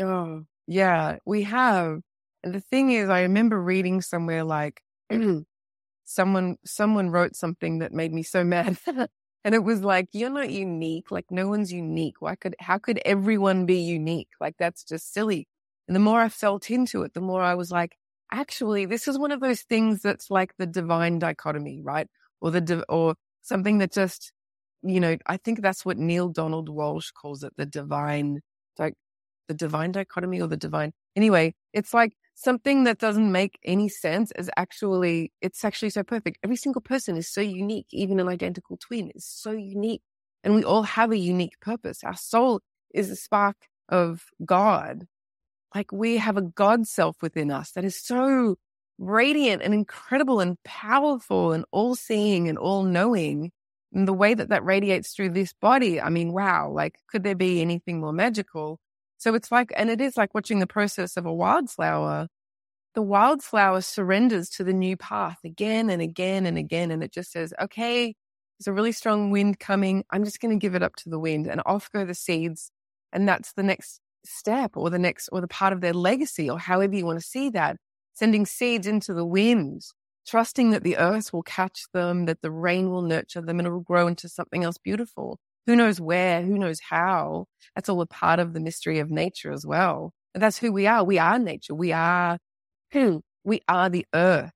Oh, 0.00 0.44
yeah, 0.66 1.18
we 1.26 1.42
have. 1.44 2.00
And 2.44 2.54
the 2.54 2.60
thing 2.60 2.92
is, 2.92 3.08
I 3.10 3.22
remember 3.22 3.60
reading 3.60 4.00
somewhere 4.02 4.44
like 4.44 4.82
someone 6.04 6.56
someone 6.64 7.10
wrote 7.10 7.36
something 7.36 7.78
that 7.80 7.92
made 7.92 8.12
me 8.12 8.22
so 8.22 8.44
mad. 8.44 8.78
and 9.44 9.54
it 9.54 9.64
was 9.64 9.82
like, 9.82 10.08
you're 10.12 10.30
not 10.30 10.50
unique. 10.50 11.10
Like 11.10 11.26
no 11.30 11.48
one's 11.48 11.72
unique. 11.72 12.20
Why 12.20 12.36
could 12.36 12.56
how 12.60 12.78
could 12.78 13.00
everyone 13.04 13.66
be 13.66 13.78
unique? 13.80 14.28
Like 14.40 14.56
that's 14.58 14.84
just 14.84 15.12
silly. 15.12 15.48
And 15.88 15.94
the 15.96 16.00
more 16.00 16.20
I 16.20 16.28
felt 16.28 16.70
into 16.70 17.02
it, 17.02 17.14
the 17.14 17.20
more 17.20 17.42
I 17.42 17.54
was 17.54 17.70
like, 17.70 17.96
actually, 18.32 18.86
this 18.86 19.08
is 19.08 19.18
one 19.18 19.32
of 19.32 19.40
those 19.40 19.62
things 19.62 20.02
that's 20.02 20.30
like 20.30 20.54
the 20.58 20.66
divine 20.66 21.18
dichotomy, 21.18 21.80
right? 21.82 22.08
Or 22.40 22.50
the 22.50 22.60
div- 22.60 22.84
or 22.88 23.14
something 23.42 23.78
that 23.78 23.92
just, 23.92 24.32
you 24.82 25.00
know, 25.00 25.16
I 25.26 25.36
think 25.36 25.60
that's 25.60 25.84
what 25.84 25.98
Neale 25.98 26.28
Donald 26.28 26.68
Walsch 26.68 27.12
calls 27.12 27.42
it, 27.42 27.52
the 27.56 27.66
divine, 27.66 28.40
like 28.78 28.94
the 29.48 29.54
divine 29.54 29.92
dichotomy 29.92 30.40
or 30.40 30.46
the 30.46 30.56
divine. 30.56 30.92
Anyway, 31.16 31.54
it's 31.72 31.92
like 31.92 32.12
something 32.34 32.84
that 32.84 32.98
doesn't 32.98 33.32
make 33.32 33.58
any 33.64 33.88
sense 33.88 34.32
is 34.36 34.50
actually, 34.56 35.32
it's 35.40 35.64
actually 35.64 35.90
so 35.90 36.02
perfect. 36.02 36.38
Every 36.44 36.56
single 36.56 36.82
person 36.82 37.16
is 37.16 37.28
so 37.28 37.40
unique. 37.40 37.86
Even 37.92 38.20
an 38.20 38.28
identical 38.28 38.76
twin 38.76 39.10
is 39.14 39.24
so 39.24 39.50
unique. 39.50 40.02
And 40.44 40.54
we 40.54 40.62
all 40.62 40.84
have 40.84 41.10
a 41.10 41.18
unique 41.18 41.58
purpose. 41.60 42.04
Our 42.04 42.16
soul 42.16 42.60
is 42.94 43.10
a 43.10 43.16
spark 43.16 43.56
of 43.88 44.24
God. 44.44 45.06
Like 45.74 45.92
we 45.92 46.16
have 46.18 46.36
a 46.36 46.42
God 46.42 46.86
self 46.86 47.16
within 47.20 47.50
us 47.50 47.72
that 47.72 47.84
is 47.84 48.00
so 48.00 48.56
radiant 48.98 49.62
and 49.62 49.74
incredible 49.74 50.40
and 50.40 50.62
powerful 50.64 51.52
and 51.52 51.64
all 51.72 51.94
seeing 51.94 52.48
and 52.48 52.58
all 52.58 52.84
knowing. 52.84 53.50
And 53.92 54.06
the 54.06 54.12
way 54.12 54.34
that 54.34 54.50
that 54.50 54.64
radiates 54.64 55.12
through 55.12 55.30
this 55.30 55.52
body, 55.54 56.00
I 56.00 56.10
mean, 56.10 56.32
wow, 56.32 56.70
like 56.70 56.96
could 57.08 57.22
there 57.22 57.34
be 57.34 57.60
anything 57.60 58.00
more 58.00 58.12
magical? 58.12 58.78
So 59.18 59.34
it's 59.34 59.50
like, 59.50 59.72
and 59.76 59.90
it 59.90 60.00
is 60.00 60.16
like 60.16 60.34
watching 60.34 60.60
the 60.60 60.66
process 60.66 61.16
of 61.16 61.26
a 61.26 61.34
wildflower. 61.34 62.28
The 62.94 63.02
wildflower 63.02 63.80
surrenders 63.80 64.48
to 64.50 64.64
the 64.64 64.72
new 64.72 64.96
path 64.96 65.38
again 65.44 65.90
and 65.90 66.02
again 66.02 66.46
and 66.46 66.58
again. 66.58 66.90
And 66.90 67.02
it 67.02 67.12
just 67.12 67.32
says, 67.32 67.52
okay, 67.60 68.14
there's 68.58 68.68
a 68.68 68.72
really 68.72 68.92
strong 68.92 69.30
wind 69.30 69.58
coming. 69.58 70.04
I'm 70.10 70.24
just 70.24 70.40
going 70.40 70.58
to 70.58 70.60
give 70.60 70.74
it 70.74 70.82
up 70.82 70.96
to 70.96 71.08
the 71.08 71.18
wind 71.18 71.46
and 71.46 71.62
off 71.64 71.90
go 71.92 72.04
the 72.04 72.14
seeds. 72.14 72.70
And 73.12 73.28
that's 73.28 73.52
the 73.52 73.62
next 73.62 74.00
step 74.24 74.72
or 74.76 74.90
the 74.90 74.98
next 74.98 75.28
or 75.30 75.40
the 75.40 75.48
part 75.48 75.72
of 75.72 75.80
their 75.80 75.92
legacy 75.92 76.50
or 76.50 76.58
however 76.58 76.94
you 76.94 77.06
want 77.06 77.20
to 77.20 77.26
see 77.26 77.50
that. 77.50 77.76
Sending 78.14 78.46
seeds 78.46 78.86
into 78.88 79.14
the 79.14 79.24
wind, 79.24 79.82
trusting 80.28 80.70
that 80.70 80.82
the 80.82 80.98
earth 80.98 81.32
will 81.32 81.42
catch 81.42 81.86
them, 81.92 82.26
that 82.26 82.42
the 82.42 82.50
rain 82.50 82.90
will 82.90 83.02
nurture 83.02 83.40
them 83.40 83.58
and 83.58 83.66
it 83.66 83.70
will 83.70 83.80
grow 83.80 84.06
into 84.06 84.28
something 84.28 84.62
else 84.62 84.76
beautiful. 84.78 85.38
Who 85.66 85.74
knows 85.74 86.00
where? 86.00 86.42
Who 86.42 86.58
knows 86.58 86.80
how? 86.80 87.46
That's 87.74 87.88
all 87.88 88.00
a 88.00 88.06
part 88.06 88.38
of 88.38 88.52
the 88.52 88.60
mystery 88.60 88.98
of 88.98 89.10
nature 89.10 89.52
as 89.52 89.66
well. 89.66 90.12
And 90.34 90.42
that's 90.42 90.58
who 90.58 90.72
we 90.72 90.86
are. 90.86 91.02
We 91.02 91.18
are 91.18 91.38
nature. 91.38 91.74
We 91.74 91.92
are 91.92 92.38
who? 92.92 93.22
We 93.44 93.62
are 93.68 93.88
the 93.88 94.06
earth. 94.14 94.52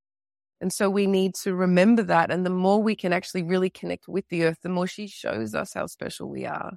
And 0.61 0.73
so 0.73 0.89
we 0.89 1.07
need 1.07 1.35
to 1.43 1.55
remember 1.55 2.03
that. 2.05 2.31
And 2.31 2.47
the 2.47 2.51
more 2.51 2.83
we 2.83 2.95
can 2.95 3.13
actually 3.13 3.43
really 3.43 3.71
connect 3.71 4.07
with 4.07 4.29
the 4.29 4.45
earth, 4.45 4.59
the 4.63 4.69
more 4.69 4.87
she 4.87 5.07
shows 5.07 5.55
us 5.55 5.75
how 5.75 5.87
special 5.87 6.29
we 6.29 6.47
are. 6.47 6.75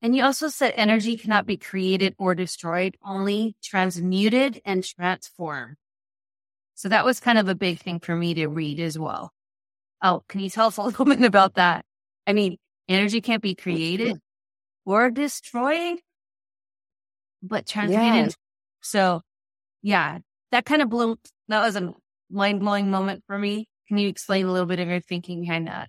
And 0.00 0.14
you 0.16 0.24
also 0.24 0.48
said 0.48 0.74
energy 0.76 1.16
cannot 1.16 1.46
be 1.46 1.56
created 1.56 2.14
or 2.18 2.34
destroyed, 2.34 2.96
only 3.04 3.56
transmuted 3.62 4.60
and 4.64 4.84
transformed. 4.84 5.76
So 6.78 6.88
that 6.90 7.04
was 7.04 7.18
kind 7.18 7.38
of 7.38 7.48
a 7.48 7.56
big 7.56 7.80
thing 7.80 7.98
for 7.98 8.14
me 8.14 8.34
to 8.34 8.46
read 8.46 8.78
as 8.78 8.96
well. 8.96 9.32
Oh, 10.00 10.22
can 10.28 10.38
you 10.38 10.48
tell 10.48 10.68
us 10.68 10.76
a 10.76 10.82
little 10.84 11.04
bit 11.04 11.24
about 11.24 11.54
that? 11.54 11.84
I 12.24 12.32
mean, 12.32 12.56
Energy 12.88 13.20
can't 13.20 13.42
be 13.42 13.56
created 13.56 14.20
or 14.86 15.10
destroyed, 15.10 15.98
but 17.42 17.66
transmuted. 17.66 18.32
So, 18.80 19.22
yeah, 19.82 20.18
that 20.52 20.66
kind 20.66 20.80
of 20.80 20.88
blew. 20.88 21.18
That 21.48 21.64
was 21.64 21.74
a 21.74 21.92
mind 22.30 22.60
blowing 22.60 22.92
moment 22.92 23.24
for 23.26 23.36
me. 23.36 23.66
Can 23.88 23.98
you 23.98 24.08
explain 24.08 24.46
a 24.46 24.52
little 24.52 24.68
bit 24.68 24.78
of 24.78 24.86
your 24.86 25.00
thinking 25.00 25.40
behind 25.40 25.66
that? 25.66 25.88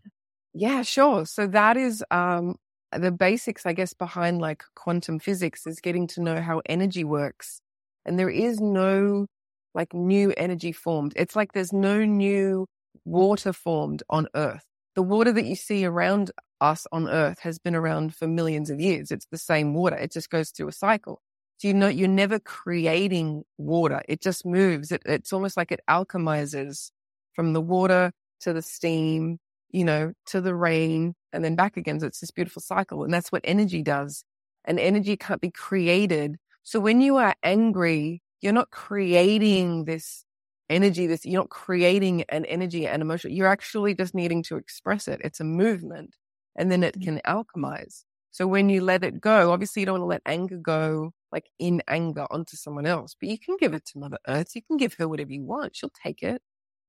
Yeah, 0.56 0.82
sure. 0.82 1.28
So 1.28 1.46
that 1.46 1.78
is 1.78 2.04
um, 2.10 2.56
the 2.92 3.12
basics, 3.12 3.68
I 3.68 3.74
guess, 3.74 3.94
behind 3.94 4.42
like 4.42 4.64
quantum 4.76 5.20
physics 5.20 5.68
is 5.68 5.82
getting 5.82 6.08
to 6.08 6.22
know 6.24 6.42
how 6.42 6.64
energy 6.66 7.04
works. 7.04 7.62
And 8.06 8.18
there 8.18 8.32
is 8.32 8.60
no 8.60 9.28
like 9.74 9.94
new 9.94 10.34
energy 10.38 10.72
formed. 10.72 11.14
It's 11.16 11.36
like 11.36 11.54
there's 11.54 11.74
no 11.74 12.06
new 12.06 12.68
water 13.06 13.54
formed 13.54 14.04
on 14.10 14.28
Earth. 14.36 14.64
The 14.96 15.04
water 15.04 15.32
that 15.32 15.46
you 15.46 15.56
see 15.56 15.86
around 15.86 16.32
us 16.62 16.86
on 16.92 17.08
earth 17.08 17.40
has 17.40 17.60
been 17.60 17.76
around 17.76 18.16
for 18.16 18.28
millions 18.28 18.70
of 18.70 18.80
years. 18.80 19.12
It's 19.12 19.28
the 19.32 19.38
same 19.38 19.74
water. 19.74 19.96
It 19.96 20.12
just 20.12 20.30
goes 20.30 20.50
through 20.50 20.68
a 20.68 20.74
cycle. 20.74 21.22
So 21.58 21.68
you 21.68 21.74
know, 21.74 21.88
you're 21.88 22.08
never 22.08 22.40
creating 22.40 23.44
water. 23.58 24.02
It 24.08 24.22
just 24.22 24.46
moves. 24.46 24.92
It, 24.92 25.02
it's 25.06 25.34
almost 25.34 25.58
like 25.58 25.72
it 25.72 25.82
alchemizes 25.90 26.92
from 27.34 27.54
the 27.54 27.62
water 27.62 28.12
to 28.42 28.54
the 28.54 28.62
steam, 28.62 29.40
you 29.72 29.84
know, 29.84 30.14
to 30.28 30.42
the 30.42 30.56
rain 30.56 31.16
and 31.34 31.44
then 31.44 31.56
back 31.56 31.78
again. 31.78 32.00
So 32.00 32.08
it's 32.08 32.22
this 32.22 32.32
beautiful 32.32 32.62
cycle. 32.62 33.04
And 33.04 33.14
that's 33.14 33.32
what 33.32 33.42
energy 33.44 33.82
does. 33.82 34.24
And 34.66 34.80
energy 34.80 35.18
can't 35.18 35.42
be 35.42 35.52
created. 35.52 36.38
So 36.64 36.80
when 36.80 37.02
you 37.02 37.18
are 37.18 37.36
angry, 37.44 38.22
you're 38.42 38.54
not 38.54 38.72
creating 38.72 39.86
this 39.86 40.26
energy, 40.70 41.08
this, 41.08 41.26
you're 41.26 41.42
not 41.42 41.50
creating 41.50 42.24
an 42.30 42.46
energy 42.46 42.88
and 42.88 43.02
emotion. 43.02 43.32
You're 43.32 43.48
actually 43.48 43.96
just 43.96 44.14
needing 44.14 44.44
to 44.44 44.58
express 44.58 45.08
it. 45.08 45.22
It's 45.24 45.40
a 45.40 45.44
movement 45.44 46.16
and 46.56 46.72
then 46.72 46.84
it 46.84 47.00
can 47.02 47.22
alchemize. 47.26 48.04
So 48.32 48.48
when 48.48 48.70
you 48.70 48.82
let 48.82 49.04
it 49.04 49.20
go, 49.20 49.52
obviously 49.52 49.82
you 49.82 49.86
don't 49.88 50.00
want 50.00 50.04
to 50.04 50.08
let 50.08 50.22
anger 50.26 50.58
go 50.58 51.14
like 51.32 51.50
in 51.60 51.82
anger 51.88 52.26
onto 52.32 52.58
someone 52.58 52.86
else, 52.86 53.16
but 53.20 53.30
you 53.30 53.38
can 53.38 53.58
give 53.60 53.74
it 53.74 53.86
to 53.88 54.00
Mother 54.00 54.20
Earth. 54.28 54.56
You 54.56 54.62
can 54.62 54.78
give 54.78 54.94
her 54.96 55.08
whatever 55.08 55.32
you 55.32 55.44
want. 55.44 55.76
She'll 55.76 55.92
take 56.04 56.24
it. 56.24 56.42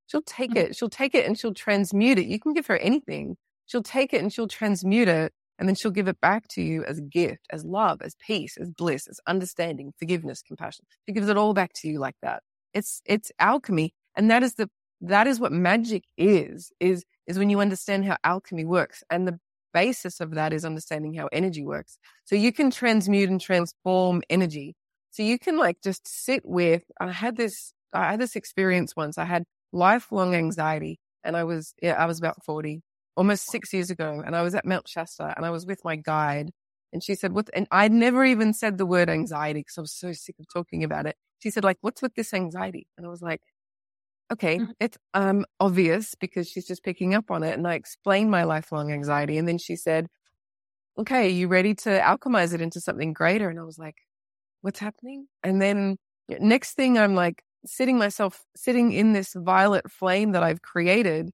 She'll 0.06 0.22
take 0.22 0.50
mm-hmm. 0.50 0.70
it. 0.70 0.76
She'll 0.76 0.90
take 0.90 1.14
it 1.14 1.26
and 1.26 1.38
she'll 1.38 1.54
transmute 1.54 2.18
it. 2.18 2.26
You 2.26 2.38
can 2.38 2.52
give 2.52 2.66
her 2.66 2.76
anything. 2.78 3.36
She'll 3.66 3.82
take 3.82 4.12
it 4.12 4.20
and 4.20 4.32
she'll 4.32 4.48
transmute 4.48 5.08
it 5.08 5.32
and 5.60 5.68
then 5.68 5.76
she'll 5.76 5.90
give 5.90 6.08
it 6.08 6.20
back 6.22 6.48
to 6.48 6.62
you 6.62 6.84
as 6.84 6.98
a 6.98 7.02
gift, 7.02 7.46
as 7.50 7.66
love, 7.66 8.00
as 8.00 8.16
peace, 8.16 8.56
as 8.56 8.70
bliss, 8.70 9.06
as 9.06 9.20
understanding, 9.26 9.92
forgiveness, 9.98 10.42
compassion. 10.42 10.86
She 11.06 11.12
gives 11.12 11.28
it 11.28 11.36
all 11.36 11.52
back 11.52 11.74
to 11.74 11.88
you 11.88 12.00
like 12.00 12.16
that. 12.22 12.42
It's, 12.72 13.02
it's 13.04 13.30
alchemy. 13.38 13.92
And 14.16 14.30
that 14.30 14.42
is 14.42 14.54
the, 14.54 14.70
that 15.02 15.26
is 15.26 15.38
what 15.38 15.52
magic 15.52 16.04
is, 16.16 16.72
is, 16.80 17.04
is 17.26 17.38
when 17.38 17.50
you 17.50 17.60
understand 17.60 18.06
how 18.06 18.16
alchemy 18.24 18.64
works. 18.64 19.04
And 19.10 19.28
the 19.28 19.38
basis 19.74 20.18
of 20.20 20.34
that 20.34 20.54
is 20.54 20.64
understanding 20.64 21.12
how 21.12 21.28
energy 21.30 21.62
works. 21.62 21.98
So 22.24 22.36
you 22.36 22.54
can 22.54 22.70
transmute 22.70 23.28
and 23.28 23.40
transform 23.40 24.22
energy. 24.30 24.74
So 25.10 25.22
you 25.22 25.38
can 25.38 25.58
like 25.58 25.82
just 25.84 26.08
sit 26.08 26.40
with, 26.46 26.84
I 26.98 27.12
had 27.12 27.36
this, 27.36 27.74
I 27.92 28.12
had 28.12 28.20
this 28.20 28.34
experience 28.34 28.96
once. 28.96 29.18
I 29.18 29.26
had 29.26 29.44
lifelong 29.72 30.34
anxiety 30.34 30.98
and 31.22 31.36
I 31.36 31.44
was, 31.44 31.74
yeah, 31.82 32.02
I 32.02 32.06
was 32.06 32.18
about 32.18 32.42
40, 32.46 32.80
almost 33.20 33.50
six 33.50 33.74
years 33.74 33.90
ago. 33.90 34.22
And 34.24 34.34
I 34.34 34.40
was 34.40 34.54
at 34.54 34.64
Mount 34.64 34.88
Shasta 34.88 35.34
and 35.36 35.44
I 35.44 35.50
was 35.50 35.66
with 35.66 35.84
my 35.84 35.94
guide 35.94 36.52
and 36.90 37.04
she 37.04 37.14
said, 37.14 37.34
what, 37.34 37.50
and 37.52 37.66
I'd 37.70 37.92
never 37.92 38.24
even 38.24 38.54
said 38.54 38.78
the 38.78 38.86
word 38.86 39.10
anxiety 39.10 39.60
because 39.60 39.76
I 39.76 39.82
was 39.82 39.92
so 39.92 40.12
sick 40.12 40.36
of 40.40 40.46
talking 40.50 40.82
about 40.84 41.04
it. 41.04 41.16
She 41.40 41.50
said, 41.50 41.62
like, 41.62 41.76
what's 41.82 42.00
with 42.00 42.14
this 42.14 42.32
anxiety? 42.32 42.86
And 42.96 43.06
I 43.06 43.10
was 43.10 43.20
like, 43.20 43.42
okay, 44.32 44.56
mm-hmm. 44.56 44.70
it's 44.80 44.96
um 45.12 45.44
obvious 45.60 46.14
because 46.18 46.48
she's 46.48 46.66
just 46.66 46.82
picking 46.82 47.14
up 47.14 47.30
on 47.30 47.42
it. 47.42 47.58
And 47.58 47.68
I 47.68 47.74
explained 47.74 48.30
my 48.30 48.44
lifelong 48.44 48.90
anxiety. 48.90 49.36
And 49.36 49.46
then 49.46 49.58
she 49.58 49.76
said, 49.76 50.06
okay, 50.96 51.26
are 51.26 51.28
you 51.28 51.46
ready 51.46 51.74
to 51.74 51.90
alchemize 52.00 52.54
it 52.54 52.62
into 52.62 52.80
something 52.80 53.12
greater? 53.12 53.50
And 53.50 53.60
I 53.60 53.64
was 53.64 53.78
like, 53.78 53.96
what's 54.62 54.78
happening? 54.78 55.26
And 55.42 55.60
then 55.60 55.98
next 56.28 56.72
thing 56.72 56.96
I'm 56.96 57.14
like 57.14 57.42
sitting 57.66 57.98
myself, 57.98 58.40
sitting 58.56 58.92
in 58.92 59.12
this 59.12 59.34
violet 59.36 59.90
flame 59.90 60.32
that 60.32 60.42
I've 60.42 60.62
created 60.62 61.28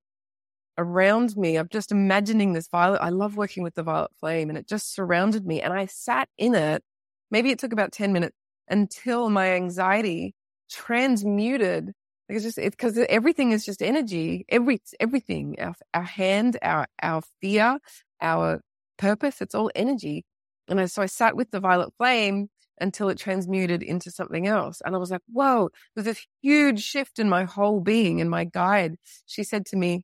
around 0.78 1.36
me. 1.36 1.56
I'm 1.56 1.68
just 1.68 1.92
imagining 1.92 2.52
this 2.52 2.68
violet. 2.68 3.00
I 3.02 3.10
love 3.10 3.36
working 3.36 3.62
with 3.62 3.74
the 3.74 3.82
violet 3.82 4.12
flame 4.18 4.48
and 4.48 4.58
it 4.58 4.68
just 4.68 4.94
surrounded 4.94 5.46
me. 5.46 5.60
And 5.62 5.72
I 5.72 5.86
sat 5.86 6.28
in 6.38 6.54
it. 6.54 6.82
Maybe 7.30 7.50
it 7.50 7.58
took 7.58 7.72
about 7.72 7.92
10 7.92 8.12
minutes 8.12 8.36
until 8.68 9.30
my 9.30 9.52
anxiety 9.52 10.34
transmuted 10.70 11.92
it's 12.28 12.44
just 12.44 12.58
it's 12.58 12.74
because 12.74 12.98
everything 13.08 13.52
is 13.52 13.64
just 13.64 13.82
energy. 13.82 14.44
Every 14.48 14.80
everything, 15.00 15.56
our 15.60 15.74
our 15.94 16.02
hand, 16.02 16.58
our 16.62 16.86
our 17.02 17.22
fear, 17.40 17.78
our 18.20 18.60
purpose, 18.98 19.40
it's 19.40 19.54
all 19.54 19.70
energy. 19.74 20.24
And 20.68 20.80
I, 20.80 20.86
so 20.86 21.02
I 21.02 21.06
sat 21.06 21.36
with 21.36 21.50
the 21.52 21.60
violet 21.60 21.92
flame 21.98 22.48
until 22.80 23.08
it 23.08 23.18
transmuted 23.18 23.82
into 23.82 24.10
something 24.10 24.46
else. 24.46 24.82
And 24.84 24.94
I 24.94 24.98
was 24.98 25.10
like, 25.10 25.22
whoa, 25.32 25.70
there's 25.94 26.06
this 26.06 26.26
huge 26.42 26.82
shift 26.82 27.18
in 27.18 27.28
my 27.28 27.44
whole 27.44 27.80
being. 27.80 28.20
And 28.20 28.28
my 28.30 28.44
guide, 28.44 28.96
she 29.26 29.44
said 29.44 29.64
to 29.66 29.76
me, 29.76 30.02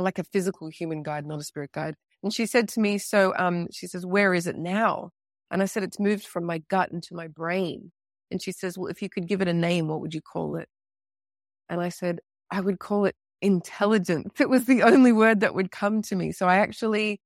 like 0.00 0.18
a 0.18 0.24
physical 0.24 0.68
human 0.68 1.02
guide, 1.02 1.26
not 1.26 1.40
a 1.40 1.44
spirit 1.44 1.72
guide. 1.72 1.94
And 2.22 2.32
she 2.32 2.46
said 2.46 2.68
to 2.70 2.80
me, 2.80 2.98
so 2.98 3.34
um, 3.36 3.68
she 3.72 3.86
says, 3.86 4.06
where 4.06 4.32
is 4.32 4.46
it 4.46 4.56
now? 4.56 5.10
And 5.50 5.62
I 5.62 5.66
said, 5.66 5.82
it's 5.82 6.00
moved 6.00 6.24
from 6.24 6.44
my 6.44 6.62
gut 6.70 6.90
into 6.92 7.14
my 7.14 7.28
brain. 7.28 7.92
And 8.30 8.40
she 8.42 8.52
says, 8.52 8.78
well, 8.78 8.88
if 8.88 9.02
you 9.02 9.10
could 9.10 9.28
give 9.28 9.42
it 9.42 9.48
a 9.48 9.52
name, 9.52 9.88
what 9.88 10.00
would 10.00 10.14
you 10.14 10.22
call 10.22 10.56
it? 10.56 10.68
And 11.68 11.80
I 11.80 11.90
said, 11.90 12.20
I 12.50 12.60
would 12.60 12.78
call 12.78 13.04
it 13.04 13.16
intelligence. 13.42 14.40
It 14.40 14.48
was 14.48 14.64
the 14.64 14.82
only 14.82 15.12
word 15.12 15.40
that 15.40 15.54
would 15.54 15.70
come 15.70 16.00
to 16.02 16.16
me. 16.16 16.32
So 16.32 16.46
I 16.46 16.56
actually 16.56 17.20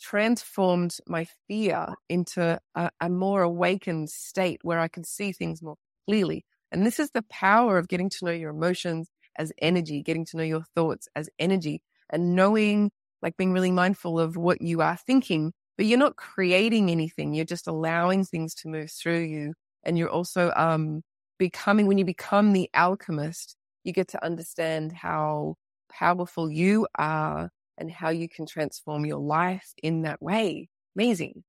transformed 0.00 0.96
my 1.08 1.26
fear 1.48 1.94
into 2.08 2.60
a, 2.74 2.90
a 3.00 3.08
more 3.08 3.42
awakened 3.42 4.10
state 4.10 4.60
where 4.62 4.78
I 4.78 4.88
can 4.88 5.04
see 5.04 5.32
things 5.32 5.62
more 5.62 5.76
clearly. 6.06 6.44
And 6.70 6.86
this 6.86 7.00
is 7.00 7.10
the 7.10 7.24
power 7.30 7.78
of 7.78 7.88
getting 7.88 8.10
to 8.10 8.24
know 8.24 8.30
your 8.30 8.50
emotions 8.50 9.08
as 9.38 9.52
energy, 9.58 10.02
getting 10.02 10.24
to 10.26 10.36
know 10.36 10.42
your 10.42 10.64
thoughts 10.74 11.08
as 11.16 11.30
energy 11.38 11.80
and 12.10 12.34
knowing, 12.34 12.90
like 13.22 13.36
being 13.36 13.52
really 13.52 13.70
mindful 13.70 14.18
of 14.18 14.36
what 14.36 14.60
you 14.60 14.82
are 14.82 14.96
thinking, 14.96 15.52
but 15.76 15.86
you're 15.86 15.98
not 15.98 16.16
creating 16.16 16.90
anything. 16.90 17.34
You're 17.34 17.44
just 17.44 17.68
allowing 17.68 18.24
things 18.24 18.54
to 18.56 18.68
move 18.68 18.90
through 18.90 19.20
you. 19.20 19.54
And 19.84 19.96
you're 19.96 20.10
also, 20.10 20.52
um, 20.56 21.02
becoming, 21.38 21.86
when 21.86 21.98
you 21.98 22.04
become 22.04 22.52
the 22.52 22.68
alchemist, 22.74 23.56
you 23.84 23.92
get 23.92 24.08
to 24.08 24.24
understand 24.24 24.92
how 24.92 25.54
powerful 25.90 26.50
you 26.50 26.86
are 26.96 27.50
and 27.78 27.90
how 27.90 28.10
you 28.10 28.28
can 28.28 28.44
transform 28.44 29.06
your 29.06 29.20
life 29.20 29.72
in 29.82 30.02
that 30.02 30.20
way. 30.20 30.68
Amazing. 30.96 31.44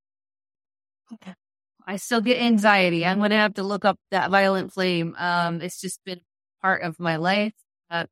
I 1.87 1.95
still 1.95 2.21
get 2.21 2.39
anxiety. 2.39 3.03
I'm 3.05 3.17
going 3.17 3.31
to 3.31 3.35
have 3.35 3.55
to 3.55 3.63
look 3.63 3.83
up 3.83 3.97
that 4.11 4.29
violent 4.29 4.71
flame. 4.71 5.15
Um, 5.17 5.59
it's 5.61 5.81
just 5.81 6.03
been 6.05 6.21
part 6.61 6.83
of 6.83 6.99
my 6.99 7.15
life. 7.15 7.53
Uh, 7.89 8.05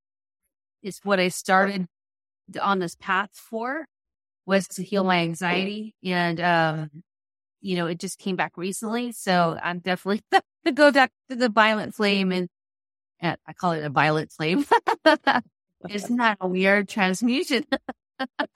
it's 0.84 1.00
what 1.04 1.20
I 1.20 1.28
started 1.30 1.88
on 2.62 2.80
this 2.80 2.96
path 2.96 3.32
for 3.34 3.86
was 4.46 4.68
to 4.70 4.84
heal 4.84 5.04
my 5.04 5.20
anxiety. 5.20 5.94
And, 6.04 6.40
um, 6.40 7.04
you 7.62 7.76
know, 7.76 7.88
it 7.88 8.00
just 8.00 8.18
came 8.20 8.36
back 8.36 8.54
recently. 8.56 9.12
So 9.12 9.58
I'm 9.62 9.80
definitely 9.80 10.22
to 10.66 10.72
go 10.72 10.92
back 10.92 11.12
to 11.30 11.36
the 11.36 11.50
violent 11.50 11.96
flame 11.96 12.32
and, 12.32 12.48
and 13.20 13.38
I 13.46 13.54
call 13.54 13.74
it 13.74 13.84
a 13.84 13.90
violet 13.90 14.32
flame. 14.32 14.66
Isn't 15.90 16.18
that 16.18 16.38
a 16.40 16.48
weird 16.48 16.88
transmutation? 16.88 17.66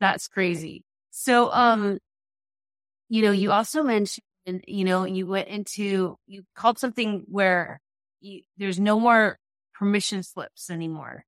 That's 0.00 0.28
crazy. 0.28 0.84
So, 1.10 1.50
um, 1.52 1.98
you 3.08 3.22
know, 3.22 3.32
you 3.32 3.50
also 3.50 3.82
mentioned, 3.82 4.22
you 4.66 4.84
know, 4.84 5.04
you 5.04 5.26
went 5.26 5.48
into, 5.48 6.16
you 6.26 6.44
called 6.54 6.78
something 6.78 7.24
where 7.26 7.80
you, 8.20 8.42
there's 8.56 8.78
no 8.78 9.00
more 9.00 9.39
permission 9.80 10.22
slips 10.22 10.68
anymore 10.68 11.24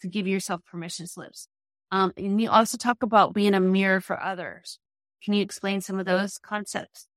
to 0.00 0.06
give 0.06 0.28
yourself 0.28 0.64
permission 0.64 1.08
slips. 1.08 1.48
Um, 1.90 2.12
and 2.16 2.40
you 2.40 2.48
also 2.48 2.76
talk 2.76 3.02
about 3.02 3.34
being 3.34 3.52
a 3.52 3.60
mirror 3.60 4.00
for 4.00 4.22
others. 4.22 4.78
Can 5.24 5.34
you 5.34 5.42
explain 5.42 5.80
some 5.80 5.98
of 5.98 6.06
those 6.06 6.38
concepts? 6.38 7.08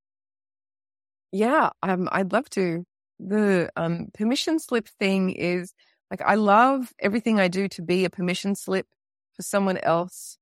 Yeah, 1.31 1.69
um, 1.83 2.09
I'd 2.11 2.31
love 2.31 2.49
to. 2.51 2.85
The 3.19 3.69
um, 3.75 4.07
permission 4.15 4.57
slip 4.57 4.87
thing 4.99 5.29
is 5.29 5.73
like, 6.09 6.21
I 6.25 6.35
love 6.35 6.91
everything 6.99 7.39
I 7.39 7.49
do 7.49 7.67
to 7.67 7.83
be 7.83 8.03
a 8.03 8.09
permission 8.09 8.55
slip 8.55 8.87
for 9.35 9.43
someone 9.43 9.77
else 9.77 10.37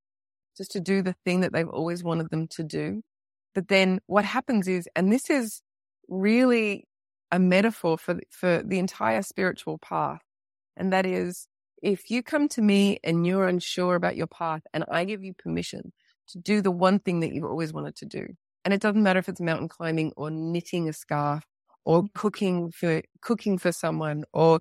just 0.57 0.71
to 0.71 0.79
do 0.79 1.01
the 1.01 1.15
thing 1.25 1.41
that 1.41 1.51
they've 1.51 1.67
always 1.67 2.05
wanted 2.05 2.29
them 2.29 2.47
to 2.51 2.63
do. 2.63 3.01
But 3.53 3.67
then 3.67 3.99
what 4.05 4.23
happens 4.23 4.69
is, 4.69 4.87
and 4.95 5.11
this 5.11 5.29
is 5.29 5.61
really 6.07 6.85
a 7.33 7.39
metaphor 7.39 7.97
for, 7.97 8.21
for 8.29 8.63
the 8.63 8.79
entire 8.79 9.23
spiritual 9.23 9.77
path. 9.79 10.21
And 10.77 10.93
that 10.93 11.05
is 11.05 11.47
if 11.81 12.09
you 12.09 12.23
come 12.23 12.47
to 12.49 12.61
me 12.61 12.99
and 13.03 13.25
you're 13.25 13.47
unsure 13.47 13.95
about 13.95 14.15
your 14.15 14.27
path 14.27 14.61
and 14.73 14.83
I 14.89 15.05
give 15.05 15.23
you 15.23 15.33
permission 15.33 15.93
to 16.29 16.37
do 16.37 16.61
the 16.61 16.71
one 16.71 16.99
thing 16.99 17.19
that 17.21 17.33
you've 17.33 17.45
always 17.45 17.73
wanted 17.73 17.95
to 17.97 18.05
do, 18.05 18.27
and 18.65 18.73
it 18.73 18.81
doesn't 18.81 19.03
matter 19.03 19.19
if 19.19 19.29
it's 19.29 19.39
mountain 19.39 19.69
climbing 19.69 20.11
or 20.17 20.29
knitting 20.29 20.89
a 20.89 20.93
scarf 20.93 21.43
or 21.85 22.03
mm-hmm. 22.03 22.19
cooking 22.19 22.71
for, 22.71 23.01
cooking 23.21 23.57
for 23.57 23.71
someone 23.71 24.25
or 24.33 24.59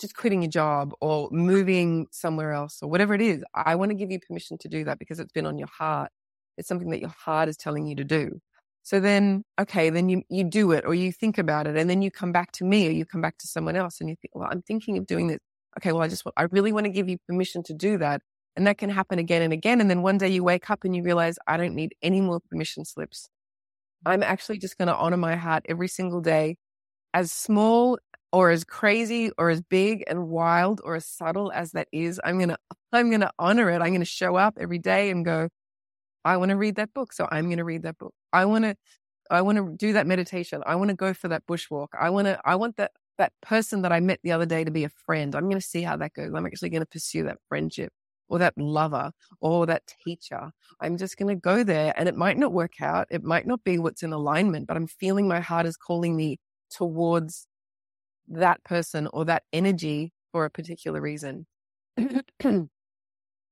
just 0.00 0.16
quitting 0.16 0.42
your 0.42 0.50
job 0.50 0.92
or 1.00 1.28
moving 1.30 2.06
somewhere 2.10 2.52
else 2.52 2.78
or 2.82 2.90
whatever 2.90 3.14
it 3.14 3.20
is. 3.20 3.44
I 3.54 3.76
want 3.76 3.90
to 3.90 3.94
give 3.94 4.10
you 4.10 4.18
permission 4.18 4.58
to 4.58 4.68
do 4.68 4.84
that 4.84 4.98
because 4.98 5.20
it's 5.20 5.32
been 5.32 5.46
on 5.46 5.56
your 5.56 5.68
heart. 5.68 6.10
It's 6.58 6.68
something 6.68 6.90
that 6.90 7.00
your 7.00 7.14
heart 7.16 7.48
is 7.48 7.56
telling 7.56 7.86
you 7.86 7.94
to 7.96 8.04
do. 8.04 8.40
So 8.82 9.00
then, 9.00 9.44
okay, 9.58 9.88
then 9.88 10.08
you, 10.08 10.22
you 10.28 10.44
do 10.44 10.72
it 10.72 10.84
or 10.84 10.94
you 10.94 11.10
think 11.10 11.38
about 11.38 11.66
it 11.66 11.76
and 11.76 11.88
then 11.88 12.02
you 12.02 12.10
come 12.10 12.32
back 12.32 12.52
to 12.52 12.64
me 12.64 12.86
or 12.86 12.90
you 12.90 13.06
come 13.06 13.22
back 13.22 13.38
to 13.38 13.46
someone 13.46 13.76
else 13.76 14.00
and 14.00 14.10
you 14.10 14.16
think, 14.20 14.34
well, 14.34 14.48
I'm 14.50 14.62
thinking 14.62 14.98
of 14.98 15.06
doing 15.06 15.28
this. 15.28 15.38
Okay, 15.78 15.92
well, 15.92 16.02
I 16.02 16.08
just, 16.08 16.24
I 16.36 16.44
really 16.44 16.72
want 16.72 16.84
to 16.86 16.90
give 16.90 17.08
you 17.08 17.18
permission 17.28 17.62
to 17.64 17.74
do 17.74 17.98
that. 17.98 18.22
And 18.56 18.66
that 18.66 18.78
can 18.78 18.90
happen 18.90 19.18
again 19.18 19.42
and 19.42 19.52
again. 19.52 19.80
And 19.80 19.90
then 19.90 20.02
one 20.02 20.18
day 20.18 20.28
you 20.28 20.44
wake 20.44 20.70
up 20.70 20.84
and 20.84 20.94
you 20.94 21.02
realize, 21.02 21.36
I 21.48 21.56
don't 21.56 21.74
need 21.74 21.94
any 22.02 22.20
more 22.20 22.40
permission 22.50 22.84
slips. 22.84 23.28
I'm 24.06 24.22
actually 24.22 24.58
just 24.58 24.78
going 24.78 24.88
to 24.88 24.96
honor 24.96 25.16
my 25.16 25.36
heart 25.36 25.64
every 25.68 25.88
single 25.88 26.20
day, 26.20 26.56
as 27.14 27.32
small 27.32 27.98
or 28.32 28.50
as 28.50 28.64
crazy 28.64 29.30
or 29.38 29.50
as 29.50 29.62
big 29.62 30.04
and 30.08 30.28
wild 30.28 30.80
or 30.84 30.96
as 30.96 31.06
subtle 31.06 31.52
as 31.52 31.72
that 31.72 31.88
is, 31.92 32.20
I'm 32.24 32.38
going 32.38 32.48
to, 32.50 32.58
I'm 32.92 33.10
going 33.10 33.20
to 33.22 33.32
honor 33.38 33.70
it. 33.70 33.76
I'm 33.76 33.88
going 33.90 34.00
to 34.00 34.04
show 34.06 34.36
up 34.36 34.58
every 34.60 34.78
day 34.78 35.10
and 35.10 35.24
go, 35.24 35.48
I 36.24 36.36
want 36.38 36.50
to 36.50 36.56
read 36.56 36.76
that 36.76 36.94
book. 36.94 37.12
So 37.12 37.28
I'm 37.30 37.46
going 37.46 37.58
to 37.58 37.64
read 37.64 37.82
that 37.82 37.98
book. 37.98 38.14
I 38.32 38.44
want 38.46 38.64
to, 38.64 38.76
I 39.30 39.42
want 39.42 39.58
to 39.58 39.74
do 39.76 39.94
that 39.94 40.06
meditation. 40.06 40.62
I 40.66 40.76
want 40.76 40.90
to 40.90 40.96
go 40.96 41.14
for 41.14 41.28
that 41.28 41.46
bushwalk. 41.46 41.88
I 41.98 42.10
want 42.10 42.26
to, 42.26 42.40
I 42.44 42.56
want 42.56 42.76
that, 42.78 42.92
that 43.18 43.32
person 43.42 43.82
that 43.82 43.92
I 43.92 44.00
met 44.00 44.20
the 44.22 44.32
other 44.32 44.46
day 44.46 44.64
to 44.64 44.70
be 44.70 44.84
a 44.84 44.90
friend. 45.06 45.34
I'm 45.34 45.44
going 45.44 45.60
to 45.60 45.66
see 45.66 45.82
how 45.82 45.96
that 45.98 46.14
goes. 46.14 46.32
I'm 46.34 46.46
actually 46.46 46.70
going 46.70 46.82
to 46.82 46.86
pursue 46.86 47.24
that 47.24 47.38
friendship 47.48 47.92
or 48.28 48.38
that 48.38 48.54
lover 48.56 49.12
or 49.40 49.66
that 49.66 49.82
teacher. 50.04 50.50
I'm 50.80 50.96
just 50.96 51.16
going 51.16 51.34
to 51.34 51.40
go 51.40 51.62
there 51.62 51.94
and 51.96 52.08
it 52.08 52.16
might 52.16 52.38
not 52.38 52.52
work 52.52 52.80
out. 52.80 53.06
It 53.10 53.22
might 53.22 53.46
not 53.46 53.62
be 53.64 53.78
what's 53.78 54.02
in 54.02 54.12
alignment, 54.12 54.66
but 54.66 54.76
I'm 54.76 54.86
feeling 54.86 55.28
my 55.28 55.40
heart 55.40 55.66
is 55.66 55.76
calling 55.76 56.16
me 56.16 56.38
towards 56.70 57.46
that 58.28 58.62
person 58.64 59.08
or 59.12 59.24
that 59.26 59.44
energy 59.52 60.12
for 60.32 60.44
a 60.44 60.50
particular 60.50 61.00
reason. 61.00 61.46
and 61.98 62.68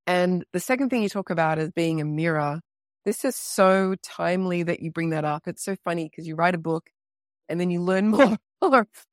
the 0.07 0.61
second 0.61 0.89
thing 0.89 1.03
you 1.03 1.09
talk 1.09 1.31
about 1.31 1.59
is 1.59 1.71
being 1.71 2.01
a 2.01 2.05
mirror. 2.05 2.61
This 3.05 3.25
is 3.25 3.37
so 3.37 3.95
timely 4.03 4.63
that 4.63 4.81
you 4.81 4.91
bring 4.91 5.11
that 5.11 5.25
up. 5.25 5.43
It's 5.47 5.65
so 5.65 5.77
funny 5.85 6.09
because 6.09 6.27
you 6.27 6.35
write 6.35 6.55
a 6.55 6.59
book 6.59 6.91
and 7.49 7.61
then 7.61 7.71
you 7.71 7.81
learn 7.81 8.09
more. 8.11 8.37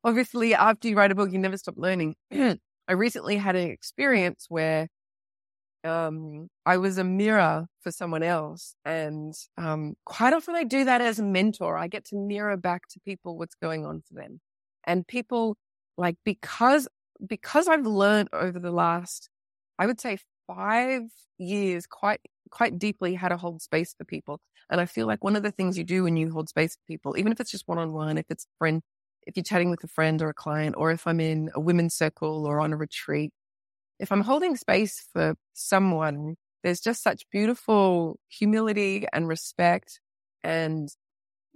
Obviously, 0.04 0.54
after 0.54 0.88
you 0.88 0.96
write 0.96 1.10
a 1.10 1.14
book, 1.14 1.32
you 1.32 1.38
never 1.38 1.56
stop 1.56 1.74
learning. 1.76 2.14
I 2.32 2.92
recently 2.92 3.36
had 3.36 3.56
an 3.56 3.70
experience 3.70 4.46
where 4.48 4.88
um, 5.84 6.48
I 6.66 6.76
was 6.76 6.98
a 6.98 7.04
mirror 7.04 7.66
for 7.82 7.90
someone 7.90 8.22
else. 8.22 8.74
And 8.84 9.34
um, 9.56 9.94
quite 10.04 10.32
often 10.32 10.54
I 10.54 10.64
do 10.64 10.84
that 10.84 11.00
as 11.00 11.18
a 11.18 11.22
mentor. 11.22 11.76
I 11.76 11.88
get 11.88 12.04
to 12.06 12.16
mirror 12.16 12.56
back 12.56 12.88
to 12.90 13.00
people 13.00 13.38
what's 13.38 13.54
going 13.54 13.86
on 13.86 14.02
for 14.06 14.14
them. 14.14 14.40
And 14.86 15.06
people 15.06 15.56
like 15.96 16.16
because 16.24 16.88
because 17.26 17.68
I've 17.68 17.86
learned 17.86 18.30
over 18.32 18.58
the 18.58 18.70
last, 18.70 19.28
I 19.78 19.86
would 19.86 20.00
say 20.00 20.18
five 20.46 21.02
years 21.38 21.86
quite 21.86 22.20
quite 22.50 22.78
deeply 22.78 23.14
how 23.14 23.28
to 23.28 23.36
hold 23.36 23.62
space 23.62 23.94
for 23.96 24.04
people. 24.04 24.40
And 24.70 24.80
I 24.80 24.86
feel 24.86 25.06
like 25.06 25.24
one 25.24 25.36
of 25.36 25.42
the 25.42 25.50
things 25.52 25.76
you 25.78 25.84
do 25.84 26.04
when 26.04 26.16
you 26.16 26.30
hold 26.30 26.48
space 26.48 26.74
for 26.74 26.82
people, 26.88 27.16
even 27.18 27.32
if 27.32 27.40
it's 27.40 27.50
just 27.50 27.68
one 27.68 27.78
on 27.78 27.92
one, 27.92 28.18
if 28.18 28.26
it's 28.30 28.44
a 28.44 28.48
friend, 28.58 28.82
if 29.26 29.36
you're 29.36 29.44
chatting 29.44 29.70
with 29.70 29.84
a 29.84 29.88
friend 29.88 30.20
or 30.22 30.30
a 30.30 30.34
client, 30.34 30.74
or 30.78 30.90
if 30.90 31.06
I'm 31.06 31.20
in 31.20 31.50
a 31.54 31.60
women's 31.60 31.94
circle 31.94 32.46
or 32.46 32.60
on 32.60 32.72
a 32.72 32.76
retreat, 32.76 33.32
if 33.98 34.10
I'm 34.10 34.22
holding 34.22 34.56
space 34.56 35.06
for 35.12 35.34
someone, 35.52 36.36
there's 36.62 36.80
just 36.80 37.02
such 37.02 37.28
beautiful 37.30 38.18
humility 38.28 39.06
and 39.12 39.28
respect 39.28 40.00
and 40.42 40.88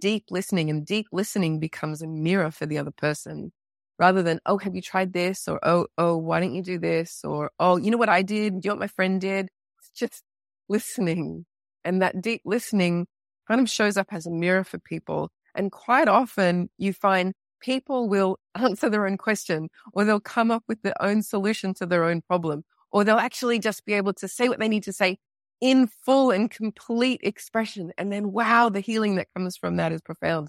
deep 0.00 0.24
listening 0.30 0.70
and 0.70 0.84
deep 0.84 1.06
listening 1.12 1.58
becomes 1.58 2.02
a 2.02 2.06
mirror 2.06 2.50
for 2.50 2.66
the 2.66 2.78
other 2.78 2.90
person 2.90 3.52
rather 3.98 4.22
than, 4.22 4.40
oh, 4.46 4.58
have 4.58 4.74
you 4.74 4.82
tried 4.82 5.12
this? 5.12 5.48
Or, 5.48 5.58
oh, 5.62 5.86
oh, 5.98 6.16
why 6.16 6.40
don't 6.40 6.54
you 6.54 6.62
do 6.62 6.78
this? 6.78 7.20
Or, 7.24 7.50
oh, 7.58 7.76
you 7.76 7.90
know 7.90 7.96
what 7.96 8.08
I 8.08 8.22
did? 8.22 8.54
You 8.54 8.60
know 8.64 8.74
what 8.74 8.80
my 8.80 8.88
friend 8.88 9.20
did? 9.20 9.48
It's 9.78 9.90
just 9.90 10.22
listening. 10.68 11.46
And 11.84 12.02
that 12.02 12.20
deep 12.20 12.42
listening 12.44 13.06
kind 13.46 13.60
of 13.60 13.70
shows 13.70 13.96
up 13.96 14.08
as 14.10 14.26
a 14.26 14.30
mirror 14.30 14.64
for 14.64 14.78
people. 14.78 15.30
And 15.54 15.70
quite 15.70 16.08
often 16.08 16.70
you 16.78 16.92
find 16.92 17.34
people 17.64 18.08
will 18.08 18.38
answer 18.54 18.88
their 18.88 19.06
own 19.06 19.16
question 19.16 19.68
or 19.92 20.04
they'll 20.04 20.20
come 20.20 20.50
up 20.50 20.62
with 20.68 20.82
their 20.82 21.00
own 21.00 21.22
solution 21.22 21.74
to 21.74 21.86
their 21.86 22.04
own 22.04 22.22
problem, 22.22 22.64
or 22.92 23.04
they'll 23.04 23.16
actually 23.16 23.58
just 23.58 23.84
be 23.84 23.94
able 23.94 24.12
to 24.12 24.28
say 24.28 24.48
what 24.48 24.58
they 24.58 24.68
need 24.68 24.84
to 24.84 24.92
say 24.92 25.16
in 25.60 25.88
full 26.04 26.30
and 26.30 26.50
complete 26.50 27.20
expression. 27.22 27.92
And 27.96 28.12
then, 28.12 28.32
wow, 28.32 28.68
the 28.68 28.80
healing 28.80 29.16
that 29.16 29.28
comes 29.34 29.56
from 29.56 29.76
that 29.76 29.92
is 29.92 30.02
profound. 30.02 30.48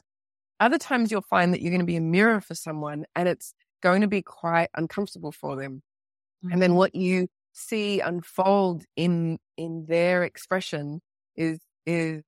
Other 0.60 0.78
times 0.78 1.12
you'll 1.12 1.22
find 1.22 1.54
that 1.54 1.62
you're 1.62 1.72
going 1.72 1.80
to 1.80 1.86
be 1.86 1.96
a 1.96 2.02
mirror 2.02 2.42
for 2.42 2.56
someone 2.56 3.06
and 3.16 3.28
it's 3.28 3.54
going 3.82 4.02
to 4.02 4.08
be 4.08 4.22
quite 4.22 4.70
uncomfortable 4.76 5.32
for 5.32 5.56
them. 5.56 5.82
Mm-hmm. 6.44 6.54
And 6.54 6.62
then 6.62 6.72
mm-hmm. 6.72 6.78
what 6.78 6.96
you 6.96 7.28
see 7.54 8.00
unfold 8.00 8.84
in, 8.96 9.38
in 9.58 9.86
their 9.88 10.24
expression 10.24 11.02
is, 11.36 11.60
is 11.86 12.24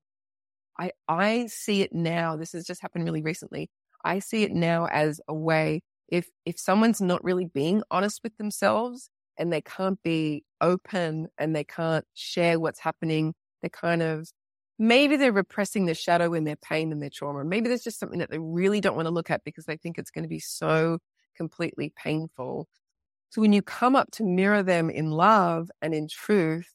I, 0.79 0.91
I 1.07 1.47
see 1.47 1.81
it 1.81 1.93
now. 1.93 2.35
This 2.35 2.53
has 2.53 2.65
just 2.65 2.81
happened 2.81 3.05
really 3.05 3.21
recently. 3.21 3.69
I 4.03 4.19
see 4.19 4.43
it 4.43 4.51
now 4.51 4.87
as 4.87 5.21
a 5.27 5.33
way 5.33 5.81
if, 6.07 6.29
if 6.45 6.59
someone's 6.59 7.01
not 7.01 7.23
really 7.23 7.45
being 7.45 7.83
honest 7.91 8.21
with 8.23 8.37
themselves 8.37 9.09
and 9.37 9.51
they 9.51 9.61
can't 9.61 10.01
be 10.03 10.43
open 10.61 11.27
and 11.37 11.55
they 11.55 11.63
can't 11.63 12.05
share 12.13 12.59
what's 12.59 12.79
happening. 12.79 13.33
They're 13.61 13.69
kind 13.69 14.01
of, 14.01 14.29
maybe 14.79 15.17
they're 15.17 15.31
repressing 15.31 15.85
their 15.85 15.95
shadow 15.95 16.33
in 16.33 16.43
their 16.43 16.55
pain 16.55 16.91
and 16.91 17.01
their 17.01 17.09
trauma. 17.09 17.43
Maybe 17.43 17.67
there's 17.67 17.83
just 17.83 17.99
something 17.99 18.19
that 18.19 18.31
they 18.31 18.39
really 18.39 18.81
don't 18.81 18.95
want 18.95 19.07
to 19.07 19.13
look 19.13 19.29
at 19.29 19.43
because 19.43 19.65
they 19.65 19.77
think 19.77 19.97
it's 19.97 20.11
going 20.11 20.23
to 20.23 20.29
be 20.29 20.39
so 20.39 20.99
completely 21.35 21.93
painful. 21.95 22.67
So 23.29 23.41
when 23.41 23.53
you 23.53 23.61
come 23.61 23.95
up 23.95 24.11
to 24.11 24.23
mirror 24.23 24.63
them 24.63 24.89
in 24.89 25.11
love 25.11 25.69
and 25.81 25.93
in 25.93 26.07
truth, 26.07 26.73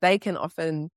they 0.00 0.18
can 0.18 0.36
often 0.36 0.90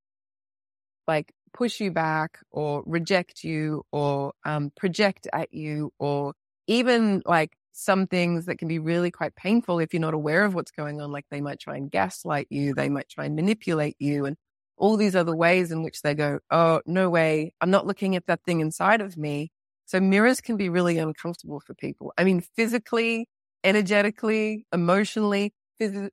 like 1.07 1.31
push 1.55 1.79
you 1.79 1.91
back 1.91 2.39
or 2.51 2.83
reject 2.85 3.43
you 3.43 3.83
or 3.91 4.33
um, 4.45 4.71
project 4.75 5.27
at 5.33 5.53
you 5.53 5.91
or 5.99 6.33
even 6.67 7.21
like 7.25 7.55
some 7.71 8.07
things 8.07 8.45
that 8.45 8.57
can 8.57 8.67
be 8.67 8.79
really 8.79 9.11
quite 9.11 9.35
painful 9.35 9.79
if 9.79 9.93
you're 9.93 10.01
not 10.01 10.13
aware 10.13 10.45
of 10.45 10.53
what's 10.53 10.71
going 10.71 11.01
on. 11.01 11.11
Like 11.11 11.25
they 11.31 11.41
might 11.41 11.59
try 11.59 11.75
and 11.77 11.89
gaslight 11.91 12.47
you, 12.49 12.73
they 12.73 12.89
might 12.89 13.09
try 13.09 13.25
and 13.25 13.35
manipulate 13.35 13.95
you, 13.99 14.25
and 14.25 14.37
all 14.77 14.97
these 14.97 15.15
other 15.15 15.35
ways 15.35 15.71
in 15.71 15.83
which 15.83 16.01
they 16.01 16.13
go, 16.13 16.39
Oh, 16.51 16.81
no 16.85 17.09
way, 17.09 17.53
I'm 17.61 17.71
not 17.71 17.87
looking 17.87 18.15
at 18.15 18.25
that 18.27 18.43
thing 18.45 18.59
inside 18.61 19.01
of 19.01 19.17
me. 19.17 19.51
So 19.85 19.99
mirrors 19.99 20.41
can 20.41 20.57
be 20.57 20.69
really 20.69 20.97
uncomfortable 20.97 21.59
for 21.65 21.73
people. 21.75 22.11
I 22.17 22.23
mean, 22.23 22.41
physically, 22.55 23.27
energetically, 23.63 24.65
emotionally, 24.73 25.53
phys- 25.79 26.09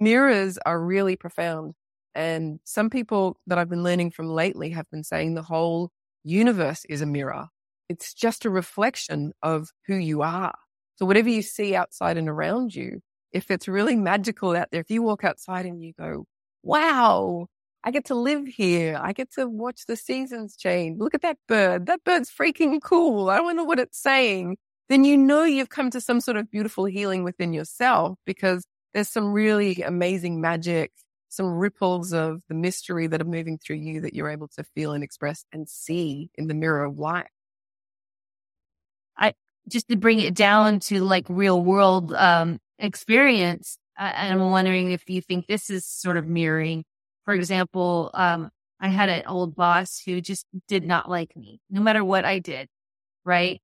mirrors 0.00 0.58
are 0.66 0.80
really 0.82 1.16
profound. 1.16 1.74
And 2.14 2.60
some 2.64 2.90
people 2.90 3.38
that 3.46 3.58
I've 3.58 3.68
been 3.68 3.82
learning 3.82 4.10
from 4.10 4.28
lately 4.28 4.70
have 4.70 4.90
been 4.90 5.04
saying 5.04 5.34
the 5.34 5.42
whole 5.42 5.90
universe 6.24 6.84
is 6.88 7.00
a 7.00 7.06
mirror. 7.06 7.48
It's 7.88 8.14
just 8.14 8.44
a 8.44 8.50
reflection 8.50 9.32
of 9.42 9.70
who 9.86 9.96
you 9.96 10.22
are. 10.22 10.54
So 10.96 11.06
whatever 11.06 11.28
you 11.28 11.42
see 11.42 11.74
outside 11.74 12.16
and 12.16 12.28
around 12.28 12.74
you, 12.74 13.00
if 13.32 13.50
it's 13.50 13.66
really 13.66 13.96
magical 13.96 14.54
out 14.54 14.68
there, 14.70 14.80
if 14.80 14.90
you 14.90 15.02
walk 15.02 15.24
outside 15.24 15.66
and 15.66 15.82
you 15.82 15.92
go, 15.98 16.26
wow, 16.62 17.46
I 17.84 17.90
get 17.90 18.04
to 18.06 18.14
live 18.14 18.46
here. 18.46 18.98
I 19.02 19.12
get 19.12 19.32
to 19.32 19.48
watch 19.48 19.86
the 19.86 19.96
seasons 19.96 20.56
change. 20.56 21.00
Look 21.00 21.14
at 21.14 21.22
that 21.22 21.38
bird. 21.48 21.86
That 21.86 22.04
bird's 22.04 22.30
freaking 22.30 22.80
cool. 22.82 23.30
I 23.30 23.40
wonder 23.40 23.64
what 23.64 23.80
it's 23.80 24.00
saying. 24.00 24.58
Then 24.88 25.04
you 25.04 25.16
know 25.16 25.44
you've 25.44 25.70
come 25.70 25.90
to 25.90 26.00
some 26.00 26.20
sort 26.20 26.36
of 26.36 26.50
beautiful 26.50 26.84
healing 26.84 27.24
within 27.24 27.52
yourself 27.52 28.18
because 28.26 28.64
there's 28.94 29.08
some 29.08 29.32
really 29.32 29.82
amazing 29.82 30.40
magic, 30.40 30.92
some 31.32 31.46
ripples 31.46 32.12
of 32.12 32.42
the 32.48 32.54
mystery 32.54 33.06
that 33.06 33.20
are 33.22 33.24
moving 33.24 33.56
through 33.56 33.76
you 33.76 34.02
that 34.02 34.12
you're 34.12 34.28
able 34.28 34.48
to 34.48 34.62
feel 34.74 34.92
and 34.92 35.02
express 35.02 35.46
and 35.50 35.66
see 35.66 36.28
in 36.34 36.46
the 36.46 36.54
mirror 36.54 36.84
of 36.84 36.98
life. 36.98 37.28
I 39.16 39.32
just 39.68 39.88
to 39.88 39.96
bring 39.96 40.20
it 40.20 40.34
down 40.34 40.80
to 40.80 41.02
like 41.02 41.24
real 41.28 41.62
world 41.62 42.12
um, 42.12 42.58
experience. 42.78 43.78
I'm 43.96 44.50
wondering 44.50 44.90
if 44.92 45.08
you 45.08 45.22
think 45.22 45.46
this 45.46 45.70
is 45.70 45.86
sort 45.86 46.18
of 46.18 46.26
mirroring. 46.26 46.84
For 47.24 47.32
example, 47.32 48.10
um, 48.12 48.50
I 48.80 48.88
had 48.88 49.08
an 49.08 49.22
old 49.26 49.54
boss 49.54 50.02
who 50.04 50.20
just 50.20 50.44
did 50.68 50.84
not 50.84 51.08
like 51.08 51.34
me, 51.36 51.60
no 51.70 51.80
matter 51.80 52.04
what 52.04 52.24
I 52.26 52.40
did, 52.40 52.68
right? 53.24 53.60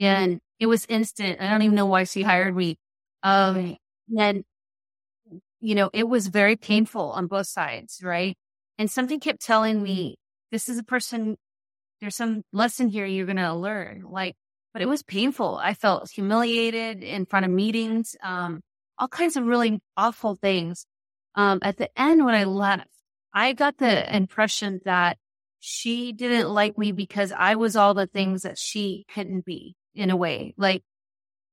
And 0.00 0.40
it 0.60 0.66
was 0.66 0.86
instant. 0.88 1.40
I 1.40 1.48
don't 1.50 1.62
even 1.62 1.76
know 1.76 1.86
why 1.86 2.04
she 2.04 2.22
hired 2.22 2.54
me. 2.54 2.76
Um, 3.22 3.76
and 4.18 4.44
you 5.66 5.74
know, 5.74 5.90
it 5.92 6.08
was 6.08 6.28
very 6.28 6.54
painful 6.54 7.10
on 7.10 7.26
both 7.26 7.48
sides, 7.48 7.98
right? 8.00 8.38
And 8.78 8.88
something 8.88 9.18
kept 9.18 9.40
telling 9.40 9.82
me, 9.82 10.16
this 10.52 10.68
is 10.68 10.78
a 10.78 10.84
person, 10.84 11.36
there's 12.00 12.14
some 12.14 12.42
lesson 12.52 12.86
here 12.86 13.04
you're 13.04 13.26
going 13.26 13.34
to 13.38 13.52
learn. 13.52 14.04
Like, 14.08 14.36
but 14.72 14.80
it 14.80 14.86
was 14.86 15.02
painful. 15.02 15.56
I 15.60 15.74
felt 15.74 16.08
humiliated 16.08 17.02
in 17.02 17.26
front 17.26 17.46
of 17.46 17.50
meetings, 17.50 18.14
um, 18.22 18.60
all 18.96 19.08
kinds 19.08 19.36
of 19.36 19.44
really 19.44 19.80
awful 19.96 20.36
things. 20.36 20.86
Um, 21.34 21.58
at 21.62 21.78
the 21.78 21.90
end, 22.00 22.24
when 22.24 22.36
I 22.36 22.44
left, 22.44 22.86
I 23.34 23.52
got 23.52 23.76
the 23.78 24.16
impression 24.16 24.80
that 24.84 25.18
she 25.58 26.12
didn't 26.12 26.48
like 26.48 26.78
me 26.78 26.92
because 26.92 27.32
I 27.32 27.56
was 27.56 27.74
all 27.74 27.92
the 27.92 28.06
things 28.06 28.42
that 28.42 28.56
she 28.56 29.04
couldn't 29.12 29.44
be 29.44 29.74
in 29.96 30.10
a 30.10 30.16
way. 30.16 30.54
Like, 30.56 30.84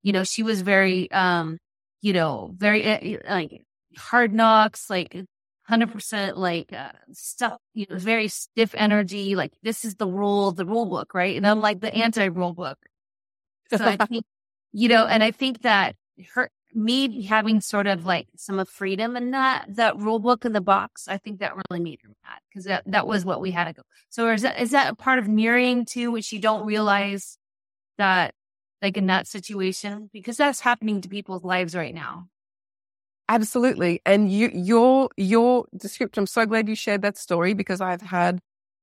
you 0.03 0.13
know, 0.13 0.23
she 0.23 0.43
was 0.43 0.61
very, 0.61 1.09
um, 1.09 1.57
you 2.01 2.13
know, 2.13 2.53
very 2.55 2.85
uh, 2.85 3.19
like 3.27 3.63
hard 3.97 4.33
knocks, 4.33 4.89
like 4.89 5.15
100% 5.69 6.37
like 6.37 6.73
uh, 6.73 6.91
stuff, 7.11 7.59
you 7.73 7.85
know, 7.89 7.97
very 7.97 8.27
stiff 8.27 8.75
energy. 8.75 9.35
Like 9.35 9.53
this 9.63 9.85
is 9.85 9.95
the 9.95 10.07
rule, 10.07 10.51
the 10.51 10.65
rule 10.65 10.85
book, 10.85 11.13
right? 11.13 11.35
And 11.35 11.47
I'm 11.47 11.61
like 11.61 11.79
the 11.79 11.93
anti 11.93 12.25
rule 12.25 12.53
book. 12.53 12.77
So 13.75 13.85
I 13.85 13.97
think, 14.07 14.25
you 14.71 14.89
know, 14.89 15.05
and 15.05 15.23
I 15.23 15.31
think 15.31 15.61
that 15.61 15.95
her, 16.33 16.49
me 16.73 17.23
having 17.23 17.61
sort 17.61 17.87
of 17.87 18.05
like 18.05 18.27
some 18.35 18.59
of 18.59 18.67
freedom 18.67 19.15
and 19.15 19.33
that, 19.33 19.65
that 19.69 19.97
rule 19.97 20.19
book 20.19 20.43
in 20.43 20.53
the 20.53 20.61
box, 20.61 21.07
I 21.07 21.17
think 21.17 21.39
that 21.39 21.53
really 21.69 21.83
made 21.83 21.99
her 22.03 22.09
mad 22.09 22.39
because 22.49 22.65
that, 22.65 22.83
that 22.87 23.07
was 23.07 23.23
what 23.23 23.41
we 23.41 23.51
had 23.51 23.65
to 23.65 23.73
go. 23.73 23.83
So 24.09 24.29
is 24.31 24.41
that, 24.41 24.59
is 24.59 24.71
that 24.71 24.91
a 24.91 24.95
part 24.95 25.19
of 25.19 25.27
mirroring 25.27 25.85
too, 25.85 26.11
which 26.11 26.33
you 26.33 26.39
don't 26.39 26.65
realize 26.65 27.37
that 27.97 28.33
like 28.81 28.97
in 28.97 29.05
that 29.05 29.27
situation? 29.27 30.09
Because 30.11 30.35
that's 30.35 30.59
happening 30.59 31.01
to 31.01 31.09
people's 31.09 31.43
lives 31.43 31.75
right 31.75 31.93
now. 31.93 32.27
Absolutely. 33.29 34.01
And 34.05 34.31
you, 34.31 34.49
your, 34.53 35.09
your 35.17 35.65
description, 35.75 36.21
I'm 36.21 36.27
so 36.27 36.45
glad 36.45 36.67
you 36.67 36.75
shared 36.75 37.01
that 37.03 37.17
story 37.17 37.53
because 37.53 37.81
I've 37.81 38.01
had 38.01 38.39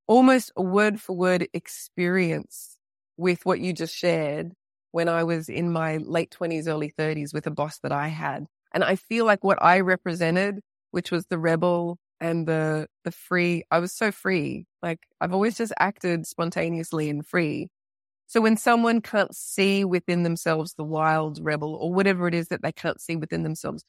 almost 0.06 0.50
a 0.56 0.62
word 0.62 1.00
for 1.00 1.14
word 1.14 1.46
experience 1.52 2.78
with 3.16 3.44
what 3.44 3.60
you 3.60 3.72
just 3.72 3.94
shared 3.94 4.52
when 4.92 5.08
I 5.08 5.24
was 5.24 5.48
in 5.48 5.70
my 5.72 5.98
late 5.98 6.30
20s, 6.30 6.66
early 6.66 6.90
30s 6.90 7.34
with 7.34 7.46
a 7.46 7.50
boss 7.50 7.78
that 7.82 7.92
I 7.92 8.08
had. 8.08 8.46
And 8.72 8.82
I 8.82 8.96
feel 8.96 9.24
like 9.26 9.44
what 9.44 9.62
I 9.62 9.80
represented, 9.80 10.60
which 10.90 11.10
was 11.10 11.26
the 11.26 11.38
rebel 11.38 11.98
and 12.20 12.46
the, 12.48 12.86
the 13.04 13.12
free, 13.12 13.64
I 13.70 13.78
was 13.78 13.92
so 13.92 14.10
free. 14.10 14.66
Like 14.82 15.00
I've 15.20 15.34
always 15.34 15.56
just 15.58 15.72
acted 15.78 16.26
spontaneously 16.26 17.10
and 17.10 17.24
free. 17.26 17.68
So 18.26 18.40
when 18.40 18.56
someone 18.56 19.00
can't 19.02 19.34
see 19.34 19.84
within 19.84 20.22
themselves 20.22 20.74
the 20.74 20.84
wild 20.84 21.38
rebel 21.42 21.74
or 21.76 21.92
whatever 21.92 22.28
it 22.28 22.34
is 22.34 22.48
that 22.48 22.62
they 22.62 22.72
can't 22.72 23.00
see 23.00 23.16
within 23.16 23.42
themselves, 23.42 23.84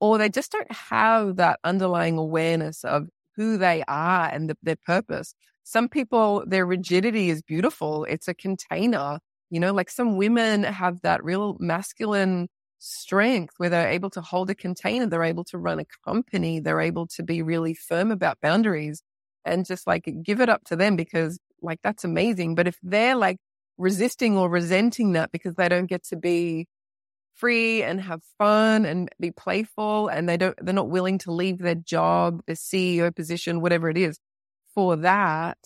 or 0.00 0.18
they 0.18 0.28
just 0.28 0.52
don't 0.52 0.70
have 0.72 1.36
that 1.36 1.58
underlying 1.64 2.18
awareness 2.18 2.84
of 2.84 3.08
who 3.36 3.58
they 3.58 3.82
are 3.88 4.28
and 4.28 4.50
the, 4.50 4.56
their 4.62 4.76
purpose. 4.76 5.34
Some 5.64 5.88
people, 5.88 6.44
their 6.46 6.66
rigidity 6.66 7.30
is 7.30 7.42
beautiful. 7.42 8.04
It's 8.04 8.28
a 8.28 8.34
container 8.34 9.18
you 9.50 9.60
know, 9.60 9.72
like 9.72 9.90
some 9.90 10.16
women 10.16 10.64
have 10.64 11.00
that 11.02 11.22
real 11.24 11.56
masculine 11.60 12.48
strength 12.78 13.54
where 13.58 13.70
they're 13.70 13.88
able 13.88 14.10
to 14.10 14.20
hold 14.20 14.50
a 14.50 14.54
container, 14.54 15.06
they're 15.06 15.22
able 15.24 15.44
to 15.44 15.58
run 15.58 15.78
a 15.78 15.84
company, 16.04 16.60
they're 16.60 16.80
able 16.80 17.06
to 17.08 17.22
be 17.22 17.42
really 17.42 17.74
firm 17.74 18.10
about 18.10 18.40
boundaries 18.40 19.02
and 19.44 19.64
just 19.64 19.86
like 19.86 20.08
give 20.22 20.40
it 20.40 20.48
up 20.48 20.64
to 20.64 20.76
them 20.76 20.96
because 20.96 21.38
like 21.62 21.80
that's 21.82 22.04
amazing. 22.04 22.54
But 22.54 22.66
if 22.66 22.78
they're 22.82 23.16
like 23.16 23.38
resisting 23.78 24.36
or 24.36 24.50
resenting 24.50 25.12
that 25.12 25.30
because 25.32 25.54
they 25.54 25.68
don't 25.68 25.86
get 25.86 26.04
to 26.04 26.16
be 26.16 26.66
free 27.36 27.82
and 27.82 28.00
have 28.00 28.22
fun 28.38 28.84
and 28.84 29.08
be 29.20 29.30
playful 29.30 30.08
and 30.08 30.28
they 30.28 30.36
don't, 30.36 30.56
they're 30.60 30.74
not 30.74 30.88
willing 30.88 31.18
to 31.18 31.32
leave 31.32 31.58
their 31.58 31.74
job, 31.74 32.42
their 32.46 32.56
CEO 32.56 33.14
position, 33.14 33.60
whatever 33.60 33.88
it 33.88 33.98
is 33.98 34.18
for 34.74 34.96
that, 34.96 35.58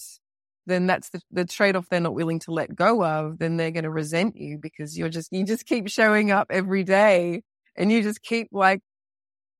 then 0.66 0.86
that's 0.86 1.10
the, 1.10 1.20
the 1.30 1.44
trade 1.44 1.76
off 1.76 1.88
they're 1.90 2.00
not 2.00 2.14
willing 2.14 2.38
to 2.40 2.52
let 2.52 2.74
go 2.74 3.04
of. 3.04 3.38
Then 3.38 3.56
they're 3.56 3.70
going 3.70 3.84
to 3.84 3.90
resent 3.90 4.36
you 4.36 4.58
because 4.58 4.96
you're 4.96 5.08
just, 5.08 5.32
you 5.32 5.44
just 5.44 5.66
keep 5.66 5.88
showing 5.88 6.30
up 6.30 6.46
every 6.50 6.84
day 6.84 7.42
and 7.76 7.90
you 7.90 8.02
just 8.02 8.22
keep 8.22 8.48
like 8.52 8.80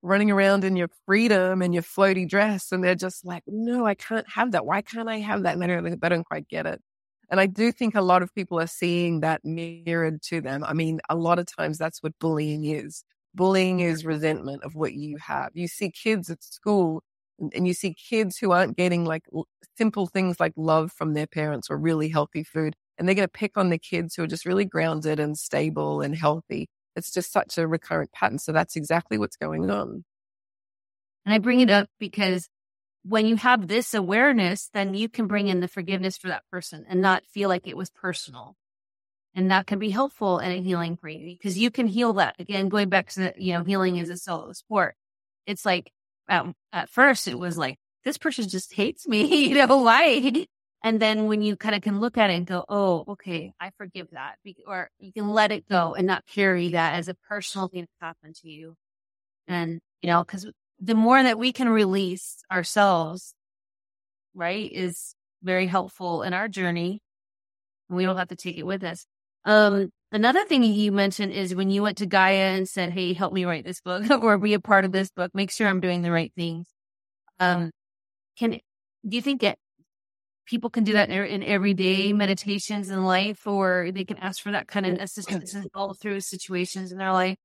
running 0.01 0.31
around 0.31 0.63
in 0.63 0.75
your 0.75 0.89
freedom 1.05 1.61
and 1.61 1.73
your 1.73 1.83
floaty 1.83 2.27
dress. 2.27 2.71
And 2.71 2.83
they're 2.83 2.95
just 2.95 3.25
like, 3.25 3.43
no, 3.45 3.85
I 3.85 3.95
can't 3.95 4.27
have 4.29 4.53
that. 4.53 4.65
Why 4.65 4.81
can't 4.81 5.09
I 5.09 5.19
have 5.19 5.43
that? 5.43 5.53
And 5.53 5.61
they 5.61 5.67
don't, 5.67 6.01
they 6.01 6.09
don't 6.09 6.25
quite 6.25 6.47
get 6.47 6.65
it. 6.65 6.81
And 7.31 7.39
I 7.39 7.45
do 7.45 7.71
think 7.71 7.95
a 7.95 8.01
lot 8.01 8.21
of 8.21 8.35
people 8.35 8.59
are 8.59 8.67
seeing 8.67 9.21
that 9.21 9.43
mirrored 9.45 10.21
to 10.23 10.41
them. 10.41 10.65
I 10.65 10.73
mean, 10.73 10.99
a 11.09 11.15
lot 11.15 11.39
of 11.39 11.47
times 11.47 11.77
that's 11.77 12.03
what 12.03 12.19
bullying 12.19 12.65
is. 12.65 13.05
Bullying 13.33 13.79
is 13.79 14.03
resentment 14.03 14.63
of 14.63 14.75
what 14.75 14.93
you 14.93 15.15
have. 15.17 15.51
You 15.53 15.69
see 15.69 15.89
kids 15.89 16.29
at 16.29 16.43
school 16.43 17.03
and 17.39 17.65
you 17.65 17.73
see 17.73 17.93
kids 17.93 18.37
who 18.37 18.51
aren't 18.51 18.75
getting 18.75 19.05
like 19.05 19.23
simple 19.77 20.07
things 20.07 20.41
like 20.41 20.51
love 20.57 20.91
from 20.91 21.13
their 21.13 21.25
parents 21.25 21.69
or 21.69 21.77
really 21.77 22.09
healthy 22.09 22.43
food. 22.43 22.75
And 22.97 23.07
they're 23.07 23.15
going 23.15 23.27
to 23.27 23.31
pick 23.31 23.55
on 23.55 23.69
the 23.69 23.79
kids 23.79 24.13
who 24.13 24.23
are 24.23 24.27
just 24.27 24.45
really 24.45 24.65
grounded 24.65 25.17
and 25.17 25.37
stable 25.37 26.01
and 26.01 26.13
healthy. 26.13 26.67
It's 26.97 27.13
just 27.13 27.31
such 27.31 27.57
a 27.57 27.65
recurrent 27.65 28.11
pattern. 28.11 28.39
So 28.39 28.51
that's 28.51 28.75
exactly 28.75 29.17
what's 29.17 29.37
going 29.37 29.71
on. 29.71 30.03
And 31.25 31.33
I 31.33 31.37
bring 31.37 31.61
it 31.61 31.69
up 31.69 31.87
because 31.97 32.49
when 33.03 33.25
you 33.25 33.35
have 33.37 33.67
this 33.67 33.93
awareness, 33.93 34.69
then 34.73 34.93
you 34.93 35.09
can 35.09 35.27
bring 35.27 35.47
in 35.47 35.59
the 35.59 35.67
forgiveness 35.67 36.17
for 36.17 36.27
that 36.27 36.43
person 36.51 36.85
and 36.87 37.01
not 37.01 37.25
feel 37.25 37.49
like 37.49 37.67
it 37.67 37.77
was 37.77 37.89
personal. 37.89 38.55
And 39.33 39.49
that 39.49 39.65
can 39.65 39.79
be 39.79 39.89
helpful 39.89 40.39
in 40.39 40.51
a 40.51 40.61
healing 40.61 40.97
for 40.97 41.07
you 41.07 41.35
because 41.37 41.57
you 41.57 41.71
can 41.71 41.87
heal 41.87 42.13
that. 42.13 42.35
Again, 42.37 42.69
going 42.69 42.89
back 42.89 43.09
to 43.11 43.19
the, 43.21 43.33
you 43.37 43.53
know, 43.53 43.63
healing 43.63 43.97
is 43.97 44.09
a 44.09 44.17
solo 44.17 44.51
sport. 44.51 44.95
It's 45.45 45.65
like 45.65 45.91
at, 46.27 46.45
at 46.73 46.89
first 46.89 47.27
it 47.27 47.39
was 47.39 47.57
like, 47.57 47.77
this 48.03 48.17
person 48.17 48.47
just 48.49 48.73
hates 48.73 49.07
me, 49.07 49.47
you 49.49 49.55
know, 49.55 49.77
why? 49.77 50.45
And 50.83 50.99
then 50.99 51.27
when 51.27 51.41
you 51.41 51.55
kind 51.55 51.75
of 51.75 51.81
can 51.81 51.99
look 51.99 52.17
at 52.17 52.29
it 52.29 52.33
and 52.33 52.45
go, 52.45 52.65
oh, 52.67 53.05
okay, 53.09 53.53
I 53.59 53.71
forgive 53.77 54.09
that. 54.11 54.35
Or 54.67 54.89
you 54.99 55.13
can 55.13 55.29
let 55.29 55.51
it 55.51 55.69
go 55.69 55.93
and 55.93 56.07
not 56.07 56.25
carry 56.25 56.69
that 56.69 56.95
as 56.95 57.07
a 57.07 57.13
personal 57.13 57.67
thing 57.67 57.81
that 57.81 58.05
happened 58.05 58.35
to 58.37 58.49
you. 58.49 58.75
And, 59.47 59.79
you 60.01 60.09
know, 60.09 60.23
because 60.23 60.49
the 60.81 60.95
more 60.95 61.21
that 61.21 61.39
we 61.39 61.53
can 61.53 61.69
release 61.69 62.43
ourselves, 62.51 63.33
right, 64.33 64.69
is 64.71 65.15
very 65.43 65.67
helpful 65.67 66.23
in 66.23 66.33
our 66.33 66.47
journey. 66.47 67.01
We 67.89 68.03
don't 68.03 68.17
have 68.17 68.29
to 68.29 68.35
take 68.35 68.57
it 68.57 68.65
with 68.65 68.83
us. 68.83 69.05
Um, 69.45 69.91
Another 70.13 70.43
thing 70.43 70.63
you 70.63 70.91
mentioned 70.91 71.31
is 71.31 71.55
when 71.55 71.69
you 71.69 71.81
went 71.81 71.97
to 71.99 72.05
Gaia 72.05 72.57
and 72.57 72.67
said, 72.67 72.91
Hey, 72.91 73.13
help 73.13 73.31
me 73.31 73.45
write 73.45 73.63
this 73.63 73.79
book 73.79 74.09
or 74.23 74.37
be 74.37 74.53
a 74.53 74.59
part 74.59 74.83
of 74.83 74.91
this 74.91 75.09
book, 75.09 75.31
make 75.33 75.51
sure 75.51 75.67
I'm 75.67 75.79
doing 75.79 76.01
the 76.01 76.11
right 76.11 76.33
things. 76.35 76.67
Um, 77.39 77.71
can, 78.37 78.51
do 78.51 79.15
you 79.15 79.21
think 79.21 79.41
that 79.41 79.57
people 80.45 80.69
can 80.69 80.83
do 80.83 80.93
that 80.93 81.09
in, 81.09 81.23
in 81.25 81.43
everyday 81.43 82.11
meditations 82.11 82.89
in 82.89 83.05
life, 83.05 83.47
or 83.47 83.89
they 83.93 84.03
can 84.03 84.17
ask 84.17 84.43
for 84.43 84.51
that 84.51 84.67
kind 84.67 84.85
of 84.85 84.99
assistance 84.99 85.55
all 85.73 85.93
through 85.93 86.19
situations 86.19 86.91
in 86.91 86.97
their 86.97 87.13
life? 87.13 87.37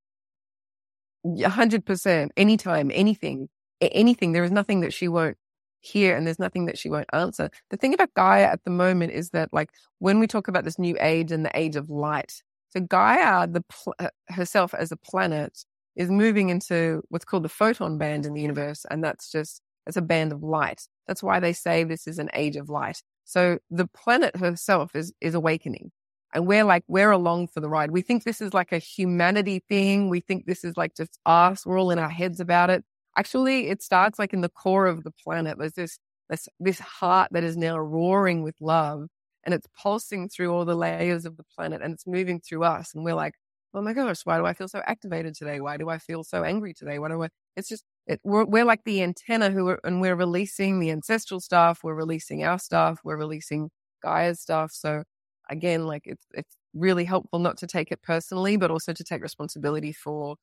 A 1.43 1.49
hundred 1.49 1.85
percent. 1.85 2.33
Anytime, 2.37 2.91
anything, 2.95 3.49
anything. 3.81 4.33
There 4.33 4.45
is 4.45 4.51
nothing 4.51 4.81
that 4.81 4.93
she 4.93 5.09
won't 5.09 5.37
hear 5.81 6.17
and 6.17 6.27
there's 6.27 6.39
nothing 6.39 6.67
that 6.67 6.79
she 6.79 6.91
won't 6.91 7.09
answer. 7.13 7.51
The 7.71 7.77
thing 7.77 7.95
about 7.95 8.15
Gaia 8.15 8.45
at 8.45 8.65
the 8.65 8.71
moment 8.71 9.13
is 9.13 9.31
that 9.31 9.53
like 9.53 9.71
when 9.99 10.19
we 10.19 10.27
talk 10.27 10.49
about 10.49 10.65
this 10.65 10.79
new 10.79 10.97
age 11.01 11.33
and 11.33 11.45
the 11.45 11.59
age 11.59 11.77
of 11.77 11.89
light, 11.89 12.43
so 12.71 12.81
Gaia, 12.81 13.47
the 13.47 13.63
pl- 13.69 13.95
uh, 13.99 14.09
herself 14.29 14.75
as 14.75 14.93
a 14.93 14.97
planet 14.97 15.65
is 15.95 16.11
moving 16.11 16.51
into 16.51 17.03
what's 17.09 17.25
called 17.25 17.45
the 17.45 17.49
photon 17.49 17.99
band 17.99 18.27
in 18.27 18.35
the 18.35 18.43
universe. 18.43 18.85
And 18.91 19.03
that's 19.03 19.31
just, 19.31 19.63
it's 19.87 19.97
a 19.97 20.03
band 20.03 20.33
of 20.33 20.43
light. 20.43 20.83
That's 21.07 21.23
why 21.23 21.41
they 21.41 21.53
say 21.53 21.85
this 21.85 22.07
is 22.07 22.19
an 22.19 22.29
age 22.35 22.57
of 22.57 22.69
light. 22.69 23.01
So 23.25 23.59
the 23.71 23.87
planet 23.87 24.37
herself 24.37 24.95
is, 24.95 25.13
is 25.21 25.35
awakening 25.35 25.93
and 26.37 26.47
we're 26.47 26.65
like, 26.65 26.85
we're 26.87 27.13
along 27.13 27.49
for 27.49 27.61
the 27.61 27.69
ride. 27.71 27.93
We 27.93 28.03
think 28.03 28.25
this 28.25 28.43
is 28.43 28.53
like 28.53 28.71
a 28.71 28.79
humanity 28.79 29.63
thing. 29.71 30.11
We 30.11 30.21
think 30.21 30.45
this 30.45 30.65
is 30.65 30.77
like 30.77 30.95
just 30.95 31.19
us. 31.25 31.65
We're 31.65 31.81
all 31.81 31.91
in 31.91 31.99
our 31.99 32.11
heads 32.11 32.41
about 32.41 32.69
it. 32.69 32.85
Actually, 33.17 33.71
it 33.71 33.83
starts 33.83 34.19
like 34.19 34.35
in 34.35 34.43
the 34.43 34.51
core 34.51 34.87
of 34.87 35.03
the 35.03 35.13
planet. 35.13 35.57
There's 35.59 35.73
this, 35.73 35.99
this, 36.29 36.47
this 36.61 36.79
heart 36.79 37.31
that 37.33 37.43
is 37.43 37.57
now 37.57 37.79
roaring 37.79 38.43
with 38.43 38.55
love 38.61 39.07
and 39.45 39.55
it's 39.55 39.67
pulsing 39.83 40.29
through 40.29 40.53
all 40.53 40.67
the 40.67 40.75
layers 40.75 41.25
of 41.25 41.39
the 41.39 41.45
planet 41.57 41.81
and 41.81 41.95
it's 41.95 42.07
moving 42.07 42.39
through 42.39 42.65
us. 42.65 42.95
And 42.95 43.03
we're 43.03 43.15
like, 43.15 43.33
oh 43.73 43.81
my 43.81 43.95
gosh, 43.95 44.21
why 44.25 44.37
do 44.37 44.45
I 44.45 44.53
feel 44.53 44.69
so 44.69 44.83
activated 44.87 45.35
today? 45.37 45.63
Why 45.63 45.79
do 45.79 45.89
I 45.89 45.97
feel 45.97 46.23
so 46.23 46.45
angry 46.45 46.75
today? 46.75 46.99
Why 46.99 47.09
do 47.09 47.23
I? 47.23 47.29
It's 47.57 47.71
just 47.71 47.85
it, 48.07 48.21
we're, 48.25 48.45
we're 48.45 48.67
like 48.67 48.85
the 48.85 49.03
antenna 49.03 49.49
who 49.51 49.69
are, 49.69 49.81
and 49.85 50.03
we're 50.03 50.17
releasing 50.17 50.81
the 50.81 50.91
ancestral 50.91 51.41
stuff. 51.41 51.81
We're 51.83 51.95
releasing 51.95 52.45
our 52.45 52.59
stuff. 52.59 52.99
We're 53.05 53.17
releasing 53.17 53.71
Gaia's 54.03 54.43
stuff. 54.43 54.73
So 54.73 55.05
again, 55.51 55.87
like 55.87 56.03
it's 56.07 56.27
it's 56.35 56.57
really 56.75 57.05
helpful 57.05 57.39
not 57.39 57.57
to 57.59 57.67
take 57.67 57.91
it 57.93 58.03
personally, 58.03 58.57
but 58.57 58.71
also 58.71 58.93
to 58.93 59.05
take 59.05 59.23
responsibility 59.23 59.93
for 59.93 60.37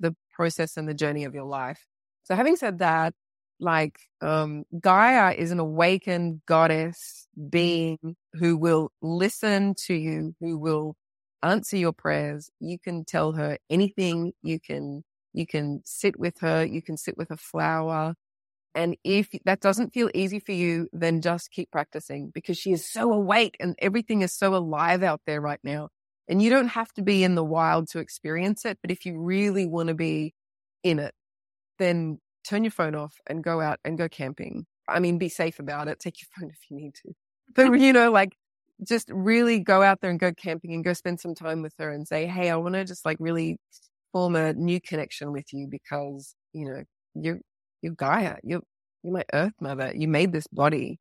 the 0.00 0.14
process 0.32 0.76
and 0.76 0.88
the 0.88 0.94
journey 0.94 1.24
of 1.24 1.34
your 1.34 1.44
life. 1.44 1.86
So 2.24 2.34
having 2.34 2.56
said 2.56 2.78
that, 2.78 3.14
like 3.60 3.98
um, 4.20 4.64
Gaia 4.80 5.34
is 5.34 5.50
an 5.50 5.60
awakened 5.60 6.42
goddess 6.46 7.28
being 7.50 7.98
who 8.34 8.56
will 8.56 8.90
listen 9.02 9.74
to 9.86 9.94
you, 9.94 10.34
who 10.40 10.58
will 10.58 10.96
answer 11.42 11.76
your 11.76 11.92
prayers. 11.92 12.50
You 12.60 12.78
can 12.78 13.04
tell 13.04 13.32
her 13.32 13.58
anything. 13.70 14.32
You 14.42 14.58
can, 14.60 15.04
you 15.32 15.46
can 15.46 15.82
sit 15.84 16.18
with 16.18 16.40
her. 16.40 16.64
You 16.64 16.82
can 16.82 16.96
sit 16.96 17.16
with 17.16 17.30
a 17.30 17.36
flower. 17.36 18.14
And 18.74 18.96
if 19.04 19.28
that 19.44 19.60
doesn't 19.60 19.94
feel 19.94 20.10
easy 20.14 20.40
for 20.40 20.52
you, 20.52 20.88
then 20.92 21.20
just 21.20 21.50
keep 21.52 21.70
practicing 21.70 22.30
because 22.34 22.58
she 22.58 22.72
is 22.72 22.90
so 22.90 23.12
awake 23.12 23.56
and 23.60 23.76
everything 23.78 24.22
is 24.22 24.32
so 24.32 24.54
alive 24.54 25.02
out 25.02 25.20
there 25.26 25.40
right 25.40 25.60
now. 25.62 25.90
And 26.26 26.42
you 26.42 26.50
don't 26.50 26.68
have 26.68 26.92
to 26.94 27.02
be 27.02 27.22
in 27.22 27.34
the 27.34 27.44
wild 27.44 27.88
to 27.90 28.00
experience 28.00 28.64
it. 28.64 28.78
But 28.82 28.90
if 28.90 29.06
you 29.06 29.20
really 29.20 29.66
want 29.66 29.88
to 29.88 29.94
be 29.94 30.34
in 30.82 30.98
it, 30.98 31.14
then 31.78 32.18
turn 32.48 32.64
your 32.64 32.70
phone 32.70 32.94
off 32.94 33.14
and 33.26 33.44
go 33.44 33.60
out 33.60 33.78
and 33.84 33.96
go 33.96 34.08
camping. 34.08 34.66
I 34.88 35.00
mean, 35.00 35.18
be 35.18 35.28
safe 35.28 35.60
about 35.60 35.88
it. 35.88 36.00
Take 36.00 36.16
your 36.20 36.28
phone 36.40 36.50
if 36.50 36.58
you 36.68 36.76
need 36.76 36.94
to. 37.04 37.12
But, 37.54 37.72
you 37.80 37.92
know, 37.92 38.10
like 38.10 38.34
just 38.86 39.08
really 39.10 39.60
go 39.60 39.82
out 39.82 40.00
there 40.00 40.10
and 40.10 40.18
go 40.18 40.32
camping 40.32 40.72
and 40.74 40.84
go 40.84 40.94
spend 40.94 41.20
some 41.20 41.34
time 41.34 41.62
with 41.62 41.74
her 41.78 41.90
and 41.92 42.08
say, 42.08 42.26
Hey, 42.26 42.50
I 42.50 42.56
want 42.56 42.74
to 42.74 42.84
just 42.84 43.04
like 43.04 43.18
really 43.20 43.58
form 44.12 44.34
a 44.34 44.52
new 44.52 44.80
connection 44.80 45.32
with 45.32 45.52
you 45.52 45.68
because, 45.70 46.34
you 46.52 46.66
know, 46.66 46.82
you're, 47.14 47.40
you're 47.84 47.94
Gaia. 47.94 48.36
You're, 48.42 48.62
you're 49.02 49.12
my 49.12 49.24
earth 49.32 49.52
mother. 49.60 49.92
You 49.94 50.08
made 50.08 50.32
this 50.32 50.46
body. 50.48 50.98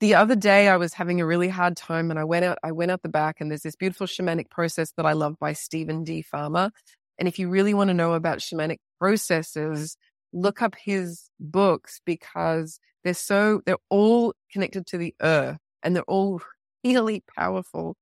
The 0.00 0.14
other 0.14 0.34
day 0.34 0.68
I 0.68 0.76
was 0.76 0.94
having 0.94 1.20
a 1.20 1.26
really 1.26 1.48
hard 1.48 1.76
time 1.76 2.10
and 2.10 2.18
I 2.18 2.24
went 2.24 2.44
out, 2.44 2.58
I 2.64 2.72
went 2.72 2.90
out 2.90 3.02
the 3.02 3.08
back 3.08 3.40
and 3.40 3.50
there's 3.50 3.62
this 3.62 3.76
beautiful 3.76 4.06
shamanic 4.06 4.50
process 4.50 4.92
that 4.96 5.06
I 5.06 5.12
love 5.12 5.38
by 5.38 5.52
Steven 5.52 6.02
D. 6.02 6.22
Farmer. 6.22 6.70
And 7.18 7.28
if 7.28 7.38
you 7.38 7.48
really 7.48 7.74
want 7.74 7.88
to 7.88 7.94
know 7.94 8.14
about 8.14 8.38
shamanic 8.38 8.78
processes, 8.98 9.96
look 10.32 10.62
up 10.62 10.74
his 10.82 11.30
books 11.38 12.00
because 12.04 12.80
they're 13.04 13.14
so, 13.14 13.60
they're 13.66 13.76
all 13.88 14.34
connected 14.50 14.86
to 14.88 14.98
the 14.98 15.14
earth 15.20 15.58
and 15.82 15.94
they're 15.94 16.02
all 16.04 16.40
really 16.84 17.22
powerful. 17.36 17.96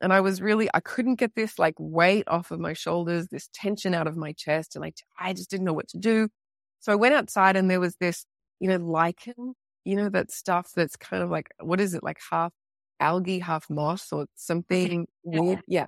And 0.00 0.12
I 0.12 0.20
was 0.20 0.42
really, 0.42 0.68
I 0.74 0.80
couldn't 0.80 1.16
get 1.16 1.34
this 1.34 1.58
like 1.58 1.74
weight 1.78 2.24
off 2.28 2.50
of 2.50 2.60
my 2.60 2.74
shoulders, 2.74 3.28
this 3.28 3.48
tension 3.54 3.94
out 3.94 4.06
of 4.06 4.16
my 4.16 4.32
chest. 4.32 4.76
And 4.76 4.84
I, 4.84 4.92
I 5.18 5.32
just 5.32 5.50
didn't 5.50 5.64
know 5.64 5.72
what 5.72 5.88
to 5.88 5.98
do. 5.98 6.28
So 6.84 6.92
I 6.92 6.96
went 6.96 7.14
outside 7.14 7.56
and 7.56 7.70
there 7.70 7.80
was 7.80 7.96
this, 7.96 8.26
you 8.60 8.68
know, 8.68 8.76
lichen, 8.76 9.54
you 9.86 9.96
know, 9.96 10.10
that 10.10 10.30
stuff 10.30 10.70
that's 10.76 10.96
kind 10.96 11.22
of 11.22 11.30
like, 11.30 11.48
what 11.58 11.80
is 11.80 11.94
it? 11.94 12.02
Like 12.02 12.18
half 12.30 12.52
algae, 13.00 13.38
half 13.38 13.70
moss 13.70 14.12
or 14.12 14.26
something 14.34 15.06
yeah. 15.24 15.40
weird. 15.40 15.62
Yeah. 15.66 15.86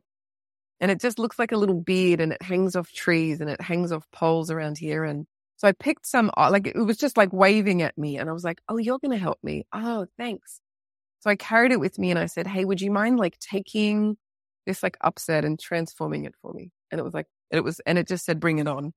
And 0.81 0.91
it 0.91 0.99
just 0.99 1.19
looks 1.19 1.39
like 1.39 1.53
a 1.53 1.59
little 1.59 1.83
beard 1.83 2.23
and 2.23 2.33
it 2.33 2.41
hangs 2.41 2.77
off 2.77 2.91
trees 2.93 3.43
and 3.43 3.51
it 3.51 3.61
hangs 3.61 3.93
off 3.93 4.07
poles 4.11 4.51
around 4.51 4.79
here. 4.79 5.05
And 5.05 5.27
so 5.59 5.69
I 5.69 5.73
picked 5.73 6.07
some, 6.07 6.31
uh, 6.35 6.49
like 6.51 6.67
it 6.67 6.79
was 6.79 6.97
just 6.97 7.19
like 7.19 7.31
waving 7.31 7.83
at 7.83 7.99
me. 7.99 8.17
And 8.17 8.31
I 8.31 8.33
was 8.33 8.45
like, 8.45 8.63
oh, 8.67 8.79
you're 8.79 8.99
going 8.99 9.13
to 9.13 9.23
help 9.23 9.39
me. 9.43 9.67
Oh, 9.75 10.07
thanks. 10.17 10.63
So 11.21 11.29
I 11.29 11.37
carried 11.37 11.73
it 11.73 11.81
with 11.81 11.99
me 11.99 12.09
and 12.09 12.19
I 12.19 12.25
said, 12.25 12.47
Hey, 12.47 12.65
would 12.65 12.81
you 12.81 12.91
mind 12.91 13.19
like 13.19 13.39
taking 13.39 14.17
this 14.65 14.83
like 14.83 14.97
upset 15.03 15.45
and 15.45 15.61
transforming 15.61 16.25
it 16.25 16.35
for 16.41 16.55
me? 16.55 16.71
And 16.91 16.99
it 16.99 17.05
was 17.05 17.13
like, 17.13 17.27
it 17.51 17.61
was, 17.61 17.81
and 17.85 17.99
it 17.99 18.09
just 18.09 18.25
said, 18.25 18.41
bring 18.41 18.61
it 18.61 18.67
on. 18.67 18.95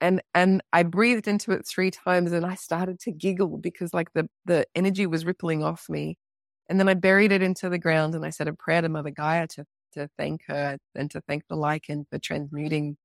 And, 0.00 0.22
and 0.34 0.62
I 0.72 0.82
breathed 0.82 1.28
into 1.28 1.52
it 1.52 1.66
three 1.66 1.90
times 1.90 2.32
and 2.32 2.46
I 2.46 2.54
started 2.54 2.98
to 3.00 3.12
giggle 3.12 3.58
because 3.58 3.92
like 3.92 4.12
the, 4.14 4.28
the 4.46 4.66
energy 4.74 5.06
was 5.06 5.26
rippling 5.26 5.62
off 5.62 5.88
me. 5.88 6.16
And 6.68 6.80
then 6.80 6.88
I 6.88 6.94
buried 6.94 7.32
it 7.32 7.42
into 7.42 7.68
the 7.68 7.78
ground 7.78 8.14
and 8.14 8.24
I 8.24 8.30
said 8.30 8.48
a 8.48 8.54
prayer 8.54 8.80
to 8.80 8.88
Mother 8.88 9.10
Gaia 9.10 9.46
to, 9.48 9.64
to 9.92 10.08
thank 10.16 10.42
her 10.46 10.78
and 10.94 11.10
to 11.10 11.20
thank 11.22 11.44
the 11.48 11.56
lichen 11.56 12.06
for 12.10 12.18
transmuting 12.18 12.96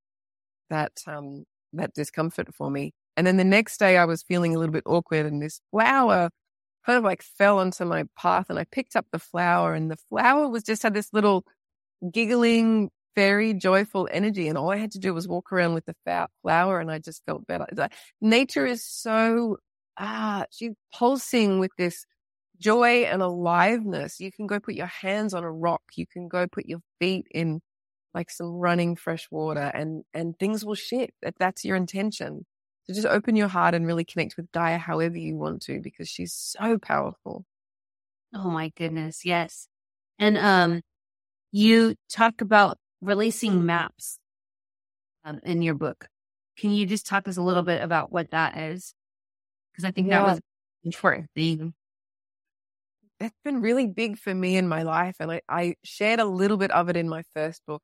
that, 0.69 0.93
um, 1.08 1.43
that 1.73 1.93
discomfort 1.93 2.53
for 2.55 2.69
me. 2.69 2.93
And 3.17 3.25
then 3.25 3.38
the 3.38 3.43
next 3.43 3.77
day 3.77 3.97
I 3.97 4.05
was 4.05 4.23
feeling 4.23 4.55
a 4.55 4.60
little 4.60 4.73
bit 4.73 4.84
awkward 4.86 5.25
and 5.25 5.41
this 5.41 5.62
flower 5.71 6.29
kind 6.86 6.97
of 6.97 7.03
like 7.03 7.23
fell 7.23 7.60
onto 7.60 7.86
my 7.86 8.05
path 8.17 8.47
and 8.49 8.60
I 8.60 8.65
picked 8.65 8.95
up 8.95 9.08
the 9.12 9.19
flower 9.19 9.73
and 9.73 9.89
the 9.89 9.97
flower 10.10 10.47
was 10.47 10.63
just 10.63 10.84
had 10.84 10.93
this 10.93 11.10
little 11.13 11.45
giggling, 12.12 12.91
very 13.15 13.54
joyful 13.54 14.08
energy. 14.12 14.47
And 14.47 14.58
all 14.58 14.71
I 14.71 14.78
had 14.78 14.91
to 14.91 14.99
do 14.99 15.13
was 15.13 15.28
walk 15.28 15.51
around 15.51 15.73
with 15.73 15.86
the 15.86 15.95
flower 16.43 16.80
and 16.80 16.91
I 16.91 16.99
just 16.99 17.23
felt 17.25 17.47
better. 17.47 17.65
Nature 18.21 18.65
is 18.65 18.86
so, 18.86 19.58
ah, 19.97 20.45
she's 20.51 20.73
pulsing 20.93 21.60
with 21.60 21.71
this 21.78 22.06
joy 22.60 23.04
and 23.04 23.21
aliveness. 23.21 24.19
You 24.19 24.32
can 24.32 24.47
go 24.47 24.60
put 24.60 24.75
your 24.75 24.88
hands 24.88 25.34
on 25.34 25.43
a 25.43 25.51
rock. 25.51 25.82
You 25.95 26.06
can 26.08 26.28
go 26.28 26.47
put 26.47 26.65
your 26.65 26.80
feet 26.99 27.28
in 27.32 27.62
like 28.13 28.30
some 28.30 28.47
running 28.54 28.95
fresh 28.95 29.28
water 29.32 29.71
and, 29.73 30.04
and 30.13 30.38
things 30.39 30.65
will 30.65 30.75
shift. 30.75 31.13
If 31.21 31.36
that's 31.38 31.65
your 31.65 31.75
intention. 31.75 32.45
So 32.86 32.93
just 32.93 33.08
open 33.08 33.36
your 33.36 33.47
heart 33.47 33.73
and 33.73 33.88
really 33.88 34.06
connect 34.06 34.38
with 34.38 34.51
Gaia 34.51 34.78
however 34.78 35.17
you 35.17 35.38
want 35.38 35.63
to 35.63 35.82
because 35.82 36.08
she's 36.08 36.34
so 36.34 36.78
powerful. 36.78 37.45
Oh 38.34 38.49
my 38.49 38.69
goodness. 38.78 39.25
Yes. 39.25 39.67
And 40.19 40.38
um 40.38 40.82
you 41.51 41.95
talk 42.10 42.41
about 42.41 42.78
releasing 43.01 43.65
maps 43.65 44.19
um, 45.23 45.39
in 45.43 45.62
your 45.62 45.75
book. 45.75 46.08
Can 46.58 46.71
you 46.71 46.86
just 46.86 47.05
talk 47.05 47.27
us 47.27 47.38
a 47.38 47.41
little 47.41 47.63
bit 47.63 47.81
about 47.81 48.12
what 48.12 48.31
that 48.31 48.58
is? 48.58 48.93
Because 49.71 49.86
I 49.86 49.91
think 49.91 50.08
yeah. 50.08 50.19
that 50.19 50.27
was 50.27 50.41
important 50.84 51.29
thing. 51.36 51.73
It's 53.19 53.36
been 53.43 53.62
really 53.62 53.88
big 53.88 54.17
for 54.17 54.34
me 54.34 54.58
in 54.58 54.67
my 54.67 54.84
life. 54.84 55.15
And 55.19 55.31
I, 55.31 55.41
I 55.49 55.75
shared 55.84 56.19
a 56.19 56.25
little 56.25 56.58
bit 56.58 56.71
of 56.71 56.89
it 56.89 56.97
in 56.97 57.10
my 57.10 57.23
first 57.34 57.62
book, 57.65 57.84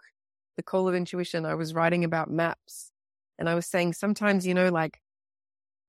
The 0.57 0.63
Call 0.63 0.87
of 0.87 0.95
Intuition. 0.95 1.45
I 1.45 1.55
was 1.55 1.73
writing 1.73 2.03
about 2.03 2.29
maps 2.29 2.91
and 3.39 3.49
I 3.49 3.55
was 3.55 3.65
saying 3.65 3.93
sometimes, 3.93 4.45
you 4.45 4.53
know, 4.53 4.69
like 4.69 4.99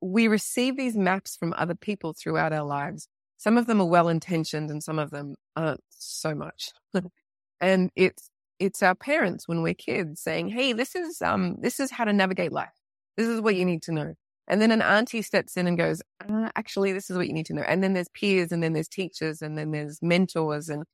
we 0.00 0.26
receive 0.26 0.76
these 0.76 0.96
maps 0.96 1.36
from 1.36 1.54
other 1.56 1.74
people 1.74 2.14
throughout 2.14 2.52
our 2.52 2.64
lives. 2.64 3.08
Some 3.36 3.58
of 3.58 3.66
them 3.66 3.80
are 3.80 3.86
well 3.86 4.08
intentioned 4.08 4.70
and 4.70 4.82
some 4.82 4.98
of 4.98 5.10
them 5.10 5.34
aren't 5.56 5.80
so 5.90 6.34
much. 6.34 6.70
and 7.60 7.90
it's, 7.94 8.30
it's 8.62 8.82
our 8.82 8.94
parents 8.94 9.48
when 9.48 9.62
we're 9.62 9.74
kids 9.74 10.20
saying, 10.20 10.48
Hey, 10.48 10.72
this 10.72 10.94
is, 10.94 11.20
um, 11.20 11.56
this 11.60 11.80
is 11.80 11.90
how 11.90 12.04
to 12.04 12.12
navigate 12.12 12.52
life. 12.52 12.70
This 13.16 13.26
is 13.26 13.40
what 13.40 13.56
you 13.56 13.64
need 13.64 13.82
to 13.82 13.92
know. 13.92 14.14
And 14.48 14.60
then 14.60 14.70
an 14.70 14.82
auntie 14.82 15.22
steps 15.22 15.56
in 15.56 15.66
and 15.66 15.78
goes, 15.78 16.02
uh, 16.28 16.50
actually, 16.56 16.92
this 16.92 17.10
is 17.10 17.16
what 17.16 17.26
you 17.26 17.32
need 17.32 17.46
to 17.46 17.54
know. 17.54 17.62
And 17.62 17.82
then 17.82 17.92
there's 17.92 18.08
peers 18.08 18.52
and 18.52 18.62
then 18.62 18.72
there's 18.72 18.88
teachers 18.88 19.42
and 19.42 19.56
then 19.56 19.70
there's 19.70 20.00
mentors 20.02 20.68
and, 20.68 20.84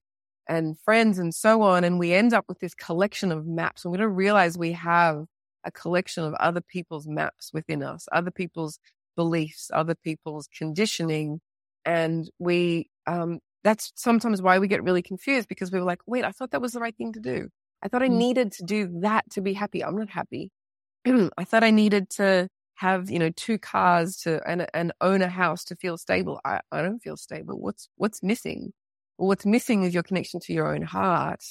and 0.48 0.78
friends 0.80 1.18
and 1.18 1.34
so 1.34 1.62
on. 1.62 1.84
And 1.84 1.98
we 1.98 2.12
end 2.12 2.34
up 2.34 2.44
with 2.48 2.60
this 2.60 2.74
collection 2.74 3.32
of 3.32 3.46
maps 3.46 3.84
and 3.84 3.92
we 3.92 3.98
don't 3.98 4.14
realize 4.14 4.58
we 4.58 4.72
have 4.72 5.24
a 5.64 5.70
collection 5.70 6.24
of 6.24 6.34
other 6.34 6.60
people's 6.60 7.06
maps 7.06 7.50
within 7.52 7.82
us, 7.82 8.06
other 8.12 8.30
people's 8.30 8.78
beliefs, 9.16 9.70
other 9.72 9.94
people's 9.94 10.48
conditioning. 10.56 11.40
And 11.84 12.30
we, 12.38 12.90
um, 13.06 13.40
that's 13.64 13.92
sometimes 13.96 14.40
why 14.40 14.58
we 14.58 14.68
get 14.68 14.82
really 14.82 15.02
confused 15.02 15.48
because 15.48 15.72
we 15.72 15.78
are 15.78 15.84
like, 15.84 16.00
wait, 16.06 16.24
I 16.24 16.32
thought 16.32 16.52
that 16.52 16.62
was 16.62 16.72
the 16.72 16.80
right 16.80 16.96
thing 16.96 17.12
to 17.14 17.20
do. 17.20 17.48
I 17.82 17.88
thought 17.88 18.02
I 18.02 18.08
mm. 18.08 18.16
needed 18.16 18.52
to 18.52 18.64
do 18.64 19.00
that 19.00 19.28
to 19.30 19.40
be 19.40 19.52
happy. 19.52 19.84
I'm 19.84 19.96
not 19.96 20.10
happy. 20.10 20.50
I 21.06 21.44
thought 21.44 21.64
I 21.64 21.70
needed 21.70 22.10
to 22.10 22.48
have, 22.76 23.10
you 23.10 23.18
know, 23.18 23.30
two 23.30 23.58
cars 23.58 24.16
to 24.18 24.40
and, 24.48 24.66
and 24.72 24.92
own 25.00 25.22
a 25.22 25.28
house 25.28 25.64
to 25.64 25.76
feel 25.76 25.98
stable. 25.98 26.40
I, 26.44 26.60
I 26.70 26.82
don't 26.82 27.00
feel 27.00 27.16
stable. 27.16 27.60
What's, 27.60 27.88
what's 27.96 28.22
missing? 28.22 28.72
Well, 29.18 29.28
what's 29.28 29.46
missing 29.46 29.82
is 29.82 29.94
your 29.94 30.02
connection 30.02 30.40
to 30.40 30.52
your 30.52 30.72
own 30.72 30.82
heart. 30.82 31.42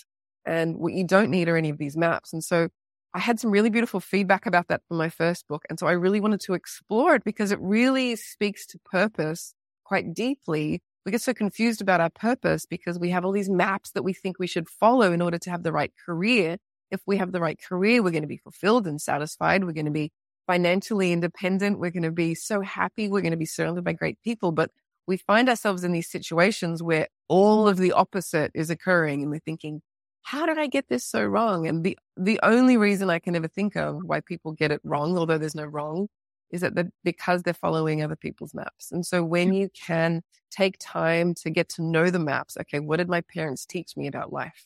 And 0.45 0.77
what 0.77 0.93
you 0.93 1.05
don't 1.05 1.29
need 1.29 1.49
are 1.49 1.57
any 1.57 1.69
of 1.69 1.77
these 1.77 1.97
maps. 1.97 2.31
And 2.31 2.41
so 2.43 2.69
I 3.13 3.19
had 3.19 3.39
some 3.39 3.51
really 3.51 3.69
beautiful 3.69 3.99
feedback 3.99 4.45
about 4.45 4.67
that 4.69 4.81
from 4.87 4.97
my 4.97 5.09
first 5.09 5.47
book. 5.47 5.63
And 5.69 5.77
so 5.77 5.87
I 5.87 5.93
really 5.93 6.21
wanted 6.21 6.39
to 6.41 6.53
explore 6.53 7.15
it 7.15 7.23
because 7.23 7.51
it 7.51 7.59
really 7.59 8.15
speaks 8.15 8.65
to 8.67 8.79
purpose 8.85 9.53
quite 9.83 10.13
deeply. 10.13 10.81
We 11.07 11.11
get 11.11 11.21
so 11.21 11.33
confused 11.33 11.81
about 11.81 12.01
our 12.01 12.09
purpose 12.09 12.65
because 12.65 12.99
we 12.99 13.11
have 13.11 13.23
all 13.23 13.31
these 13.31 13.49
maps 13.49 13.91
that 13.91 14.03
we 14.03 14.11
think 14.11 14.39
we 14.39 14.45
should 14.45 14.67
follow 14.67 15.13
in 15.13 15.21
order 15.21 15.37
to 15.37 15.49
have 15.49 15.63
the 15.63 15.71
right 15.71 15.93
career. 16.05 16.57
If 16.91 16.99
we 17.07 17.15
have 17.15 17.31
the 17.31 17.39
right 17.39 17.57
career, 17.57 18.03
we're 18.03 18.11
going 18.11 18.23
to 18.23 18.27
be 18.27 18.35
fulfilled 18.35 18.85
and 18.85 18.99
satisfied. 18.99 19.63
We're 19.63 19.71
going 19.71 19.85
to 19.85 19.91
be 19.91 20.11
financially 20.47 21.13
independent. 21.13 21.79
We're 21.79 21.91
going 21.91 22.03
to 22.03 22.11
be 22.11 22.35
so 22.35 22.59
happy. 22.59 23.07
We're 23.07 23.21
going 23.21 23.31
to 23.31 23.37
be 23.37 23.45
surrounded 23.45 23.85
by 23.85 23.93
great 23.93 24.21
people. 24.21 24.51
But 24.51 24.69
we 25.07 25.15
find 25.15 25.47
ourselves 25.47 25.85
in 25.85 25.93
these 25.93 26.09
situations 26.09 26.83
where 26.83 27.07
all 27.29 27.69
of 27.69 27.77
the 27.77 27.93
opposite 27.93 28.51
is 28.53 28.69
occurring 28.69 29.21
and 29.21 29.31
we're 29.31 29.39
thinking, 29.39 29.81
how 30.23 30.45
did 30.45 30.57
I 30.57 30.67
get 30.67 30.89
this 30.89 31.05
so 31.05 31.23
wrong? 31.23 31.67
And 31.67 31.85
the, 31.85 31.97
the 32.17 32.37
only 32.43 32.75
reason 32.75 33.09
I 33.09 33.19
can 33.19 33.33
ever 33.33 33.47
think 33.47 33.77
of 33.77 34.01
why 34.03 34.19
people 34.19 34.51
get 34.51 34.73
it 34.73 34.81
wrong, 34.83 35.17
although 35.17 35.37
there's 35.37 35.55
no 35.55 35.63
wrong, 35.63 36.09
is 36.51 36.61
that 36.61 36.75
they're, 36.75 36.91
because 37.03 37.43
they're 37.43 37.53
following 37.53 38.01
other 38.01 38.15
people's 38.15 38.53
maps. 38.53 38.91
And 38.91 39.05
so 39.05 39.23
when 39.23 39.53
you 39.53 39.69
can 39.69 40.21
take 40.49 40.77
time 40.79 41.33
to 41.35 41.49
get 41.49 41.69
to 41.69 41.81
know 41.81 42.09
the 42.09 42.19
maps, 42.19 42.57
okay, 42.61 42.79
what 42.79 42.97
did 42.97 43.09
my 43.09 43.21
parents 43.21 43.65
teach 43.65 43.97
me 43.97 44.07
about 44.07 44.31
life? 44.31 44.65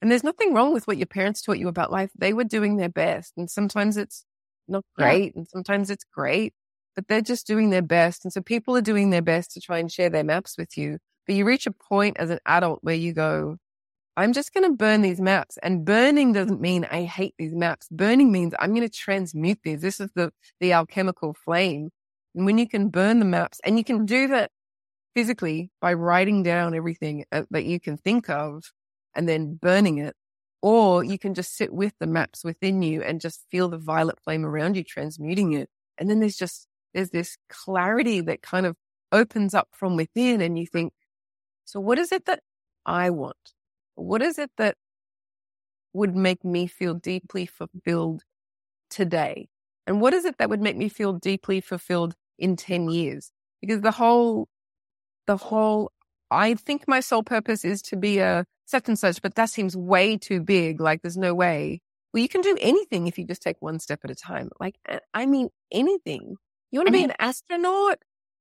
And 0.00 0.10
there's 0.10 0.24
nothing 0.24 0.54
wrong 0.54 0.72
with 0.72 0.86
what 0.86 0.96
your 0.96 1.06
parents 1.06 1.42
taught 1.42 1.58
you 1.58 1.68
about 1.68 1.92
life. 1.92 2.10
They 2.16 2.32
were 2.32 2.44
doing 2.44 2.76
their 2.76 2.88
best. 2.88 3.34
And 3.36 3.50
sometimes 3.50 3.96
it's 3.96 4.24
not 4.66 4.84
great 4.96 5.32
yeah. 5.34 5.40
and 5.40 5.48
sometimes 5.48 5.90
it's 5.90 6.04
great, 6.04 6.54
but 6.94 7.06
they're 7.08 7.20
just 7.20 7.46
doing 7.46 7.70
their 7.70 7.82
best. 7.82 8.24
And 8.24 8.32
so 8.32 8.40
people 8.40 8.76
are 8.76 8.82
doing 8.82 9.10
their 9.10 9.22
best 9.22 9.52
to 9.52 9.60
try 9.60 9.78
and 9.78 9.92
share 9.92 10.08
their 10.08 10.24
maps 10.24 10.56
with 10.56 10.78
you. 10.78 10.98
But 11.26 11.34
you 11.36 11.44
reach 11.44 11.66
a 11.66 11.72
point 11.72 12.16
as 12.18 12.30
an 12.30 12.38
adult 12.46 12.78
where 12.82 12.94
you 12.94 13.12
go, 13.12 13.58
I'm 14.16 14.32
just 14.32 14.52
going 14.52 14.68
to 14.68 14.76
burn 14.76 15.02
these 15.02 15.20
maps. 15.20 15.58
And 15.62 15.84
burning 15.84 16.32
doesn't 16.32 16.60
mean 16.60 16.86
I 16.90 17.04
hate 17.04 17.34
these 17.38 17.54
maps. 17.54 17.88
Burning 17.90 18.32
means 18.32 18.54
I'm 18.58 18.74
going 18.74 18.88
to 18.88 18.94
transmute 18.94 19.60
these. 19.62 19.80
This 19.80 20.00
is 20.00 20.10
the, 20.14 20.32
the 20.60 20.72
alchemical 20.72 21.34
flame. 21.34 21.90
And 22.34 22.44
when 22.44 22.58
you 22.58 22.68
can 22.68 22.88
burn 22.88 23.18
the 23.18 23.24
maps 23.24 23.60
and 23.64 23.78
you 23.78 23.84
can 23.84 24.06
do 24.06 24.28
that 24.28 24.50
physically 25.14 25.70
by 25.80 25.94
writing 25.94 26.42
down 26.42 26.74
everything 26.74 27.24
uh, 27.32 27.42
that 27.50 27.64
you 27.64 27.80
can 27.80 27.96
think 27.96 28.28
of 28.28 28.64
and 29.14 29.28
then 29.28 29.54
burning 29.54 29.98
it, 29.98 30.14
or 30.62 31.02
you 31.02 31.18
can 31.18 31.34
just 31.34 31.56
sit 31.56 31.72
with 31.72 31.94
the 31.98 32.06
maps 32.06 32.44
within 32.44 32.82
you 32.82 33.02
and 33.02 33.20
just 33.20 33.46
feel 33.50 33.68
the 33.68 33.78
violet 33.78 34.20
flame 34.22 34.44
around 34.44 34.76
you, 34.76 34.84
transmuting 34.84 35.52
it. 35.52 35.68
And 35.98 36.10
then 36.10 36.20
there's 36.20 36.36
just, 36.36 36.68
there's 36.94 37.10
this 37.10 37.36
clarity 37.48 38.20
that 38.22 38.42
kind 38.42 38.66
of 38.66 38.76
opens 39.12 39.54
up 39.54 39.68
from 39.72 39.96
within 39.96 40.40
and 40.40 40.58
you 40.58 40.66
think, 40.66 40.92
so 41.64 41.80
what 41.80 41.98
is 41.98 42.12
it 42.12 42.26
that 42.26 42.40
I 42.84 43.10
want? 43.10 43.36
What 44.00 44.22
is 44.22 44.38
it 44.38 44.50
that 44.56 44.76
would 45.92 46.16
make 46.16 46.44
me 46.44 46.66
feel 46.66 46.94
deeply 46.94 47.46
fulfilled 47.46 48.22
today? 48.88 49.48
And 49.86 50.00
what 50.00 50.14
is 50.14 50.24
it 50.24 50.38
that 50.38 50.50
would 50.50 50.60
make 50.60 50.76
me 50.76 50.88
feel 50.88 51.14
deeply 51.14 51.60
fulfilled 51.60 52.14
in 52.38 52.56
10 52.56 52.90
years? 52.90 53.30
Because 53.60 53.80
the 53.82 53.90
whole, 53.90 54.48
the 55.26 55.36
whole, 55.36 55.92
I 56.30 56.54
think 56.54 56.84
my 56.86 57.00
sole 57.00 57.22
purpose 57.22 57.64
is 57.64 57.82
to 57.82 57.96
be 57.96 58.18
a 58.18 58.44
such 58.66 58.88
and 58.88 58.98
such, 58.98 59.20
but 59.20 59.34
that 59.34 59.50
seems 59.50 59.76
way 59.76 60.16
too 60.16 60.40
big. 60.40 60.80
Like 60.80 61.02
there's 61.02 61.16
no 61.16 61.34
way. 61.34 61.80
Well, 62.12 62.22
you 62.22 62.28
can 62.28 62.40
do 62.40 62.56
anything 62.60 63.06
if 63.06 63.18
you 63.18 63.26
just 63.26 63.42
take 63.42 63.56
one 63.60 63.78
step 63.78 64.00
at 64.04 64.10
a 64.10 64.14
time. 64.14 64.50
Like, 64.58 64.76
eh, 64.88 64.98
I 65.12 65.26
mean, 65.26 65.48
anything. 65.70 66.36
You 66.70 66.78
want 66.78 66.86
to 66.88 66.92
be 66.92 67.04
an 67.04 67.12
astronaut? 67.18 67.98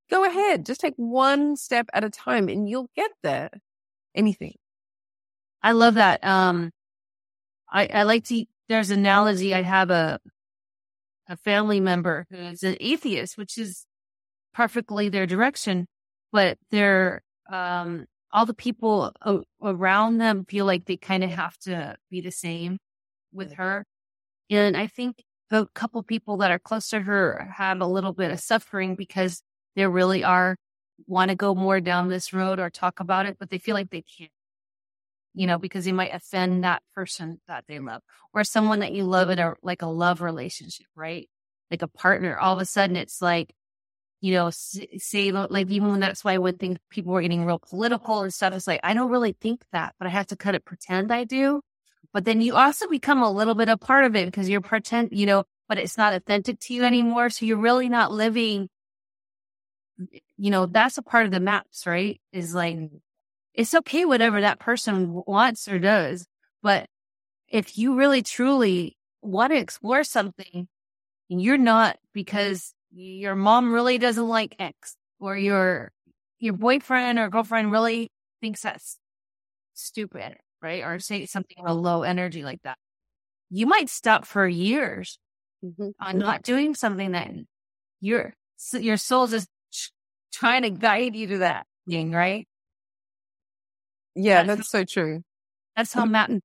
Go 0.09 0.23
ahead. 0.23 0.65
Just 0.65 0.81
take 0.81 0.95
one 0.95 1.55
step 1.55 1.87
at 1.93 2.03
a 2.03 2.09
time 2.09 2.47
and 2.47 2.69
you'll 2.69 2.89
get 2.95 3.11
there. 3.21 3.49
Anything. 4.15 4.55
I 5.61 5.73
love 5.73 5.95
that. 5.95 6.23
Um, 6.23 6.71
I, 7.71 7.87
I 7.87 8.03
like 8.03 8.23
to, 8.25 8.45
there's 8.67 8.91
an 8.91 8.99
analogy. 8.99 9.53
I 9.53 9.61
have 9.61 9.89
a, 9.89 10.19
a 11.27 11.37
family 11.37 11.79
member 11.79 12.25
who 12.29 12.37
is 12.37 12.63
an 12.63 12.77
atheist, 12.79 13.37
which 13.37 13.57
is 13.57 13.85
perfectly 14.53 15.09
their 15.09 15.27
direction, 15.27 15.87
but 16.31 16.57
they're, 16.71 17.21
um, 17.51 18.05
all 18.31 18.45
the 18.45 18.53
people 18.53 19.11
o- 19.25 19.43
around 19.61 20.17
them 20.19 20.45
feel 20.45 20.65
like 20.65 20.85
they 20.85 20.97
kind 20.97 21.23
of 21.23 21.31
have 21.31 21.57
to 21.57 21.95
be 22.11 22.21
the 22.21 22.31
same 22.31 22.77
with 23.33 23.53
her. 23.53 23.85
And 24.49 24.77
I 24.77 24.87
think 24.87 25.23
the 25.49 25.67
couple 25.73 26.01
people 26.03 26.37
that 26.37 26.51
are 26.51 26.59
close 26.59 26.89
to 26.89 27.01
her 27.01 27.51
have 27.55 27.81
a 27.81 27.87
little 27.87 28.13
bit 28.13 28.31
of 28.31 28.39
suffering 28.39 28.95
because 28.95 29.41
they 29.75 29.87
really 29.87 30.23
are 30.23 30.55
want 31.07 31.29
to 31.29 31.35
go 31.35 31.55
more 31.55 31.79
down 31.79 32.09
this 32.09 32.33
road 32.33 32.59
or 32.59 32.69
talk 32.69 32.99
about 32.99 33.25
it, 33.25 33.37
but 33.39 33.49
they 33.49 33.57
feel 33.57 33.73
like 33.73 33.89
they 33.89 34.03
can't 34.03 34.31
you 35.33 35.47
know, 35.47 35.57
because 35.57 35.87
you 35.87 35.93
might 35.93 36.13
offend 36.13 36.63
that 36.63 36.81
person 36.95 37.39
that 37.47 37.65
they 37.67 37.79
love 37.79 38.01
or 38.33 38.43
someone 38.43 38.79
that 38.79 38.93
you 38.93 39.03
love 39.03 39.29
in 39.29 39.39
a 39.39 39.53
like 39.63 39.81
a 39.81 39.87
love 39.87 40.21
relationship, 40.21 40.87
right? 40.95 41.29
Like 41.71 41.81
a 41.81 41.87
partner. 41.87 42.37
All 42.37 42.53
of 42.55 42.61
a 42.61 42.65
sudden, 42.65 42.95
it's 42.95 43.21
like, 43.21 43.53
you 44.21 44.33
know, 44.33 44.49
say 44.51 45.31
like 45.31 45.69
even 45.69 45.91
when 45.91 45.99
that's 45.99 46.23
why 46.23 46.37
when 46.37 46.57
things 46.57 46.77
people 46.89 47.13
were 47.13 47.21
getting 47.21 47.45
real 47.45 47.59
political 47.59 48.21
and 48.21 48.33
stuff, 48.33 48.53
it's 48.53 48.67
like 48.67 48.81
I 48.83 48.93
don't 48.93 49.11
really 49.11 49.35
think 49.39 49.63
that, 49.71 49.95
but 49.99 50.07
I 50.07 50.11
have 50.11 50.27
to 50.27 50.35
kind 50.35 50.55
of 50.55 50.65
pretend 50.65 51.11
I 51.11 51.23
do. 51.25 51.61
But 52.13 52.25
then 52.25 52.41
you 52.41 52.55
also 52.55 52.87
become 52.87 53.21
a 53.21 53.31
little 53.31 53.55
bit 53.55 53.69
a 53.69 53.77
part 53.77 54.05
of 54.05 54.15
it 54.15 54.25
because 54.25 54.49
you're 54.49 54.61
pretend, 54.61 55.09
you 55.11 55.25
know, 55.25 55.43
but 55.67 55.77
it's 55.77 55.97
not 55.97 56.13
authentic 56.13 56.59
to 56.61 56.73
you 56.73 56.83
anymore. 56.83 57.29
So 57.29 57.45
you're 57.45 57.57
really 57.57 57.89
not 57.89 58.11
living. 58.11 58.69
You 60.37 60.49
know, 60.51 60.65
that's 60.65 60.97
a 60.97 61.03
part 61.03 61.25
of 61.25 61.31
the 61.31 61.39
maps, 61.39 61.85
right? 61.85 62.19
Is 62.33 62.55
like 62.55 62.79
it's 63.53 63.73
okay, 63.73 64.05
whatever 64.05 64.41
that 64.41 64.59
person 64.59 65.21
wants 65.25 65.67
or 65.67 65.79
does. 65.79 66.25
But 66.61 66.87
if 67.47 67.77
you 67.77 67.95
really 67.95 68.21
truly 68.21 68.97
want 69.21 69.51
to 69.51 69.57
explore 69.57 70.03
something 70.03 70.67
and 71.29 71.41
you're 71.41 71.57
not 71.57 71.97
because 72.13 72.73
your 72.91 73.35
mom 73.35 73.73
really 73.73 73.97
doesn't 73.97 74.27
like 74.27 74.55
X 74.59 74.95
or 75.19 75.37
your, 75.37 75.91
your 76.39 76.53
boyfriend 76.53 77.19
or 77.19 77.29
girlfriend 77.29 77.71
really 77.71 78.11
thinks 78.41 78.61
that's 78.61 78.97
stupid, 79.73 80.35
right? 80.61 80.83
Or 80.83 80.99
say 80.99 81.25
something 81.25 81.57
a 81.65 81.73
low 81.73 82.03
energy 82.03 82.43
like 82.43 82.61
that. 82.63 82.77
You 83.49 83.65
might 83.65 83.89
stop 83.89 84.25
for 84.25 84.47
years 84.47 85.17
mm-hmm. 85.63 85.89
on 85.99 86.17
not 86.19 86.43
doing 86.43 86.75
something 86.75 87.11
that 87.11 87.31
your, 87.99 88.33
your 88.73 88.97
soul's 88.97 89.31
just 89.31 89.49
trying 90.31 90.61
to 90.61 90.69
guide 90.69 91.15
you 91.15 91.27
to 91.27 91.37
that 91.39 91.65
thing, 91.87 92.11
right? 92.11 92.47
Yeah, 94.21 94.43
that's, 94.43 94.59
that's 94.59 94.69
so 94.69 94.83
true. 94.83 95.23
That's 95.75 95.93
how 95.93 96.05
mountain 96.05 96.41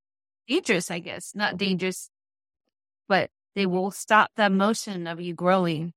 dangerous, 0.48 0.90
I 0.90 1.00
guess. 1.00 1.32
Not 1.34 1.56
dangerous, 1.56 2.08
but 3.08 3.30
they 3.54 3.66
will 3.66 3.90
stop 3.90 4.30
the 4.36 4.48
motion 4.48 5.06
of 5.06 5.20
you 5.20 5.34
growing. 5.34 5.92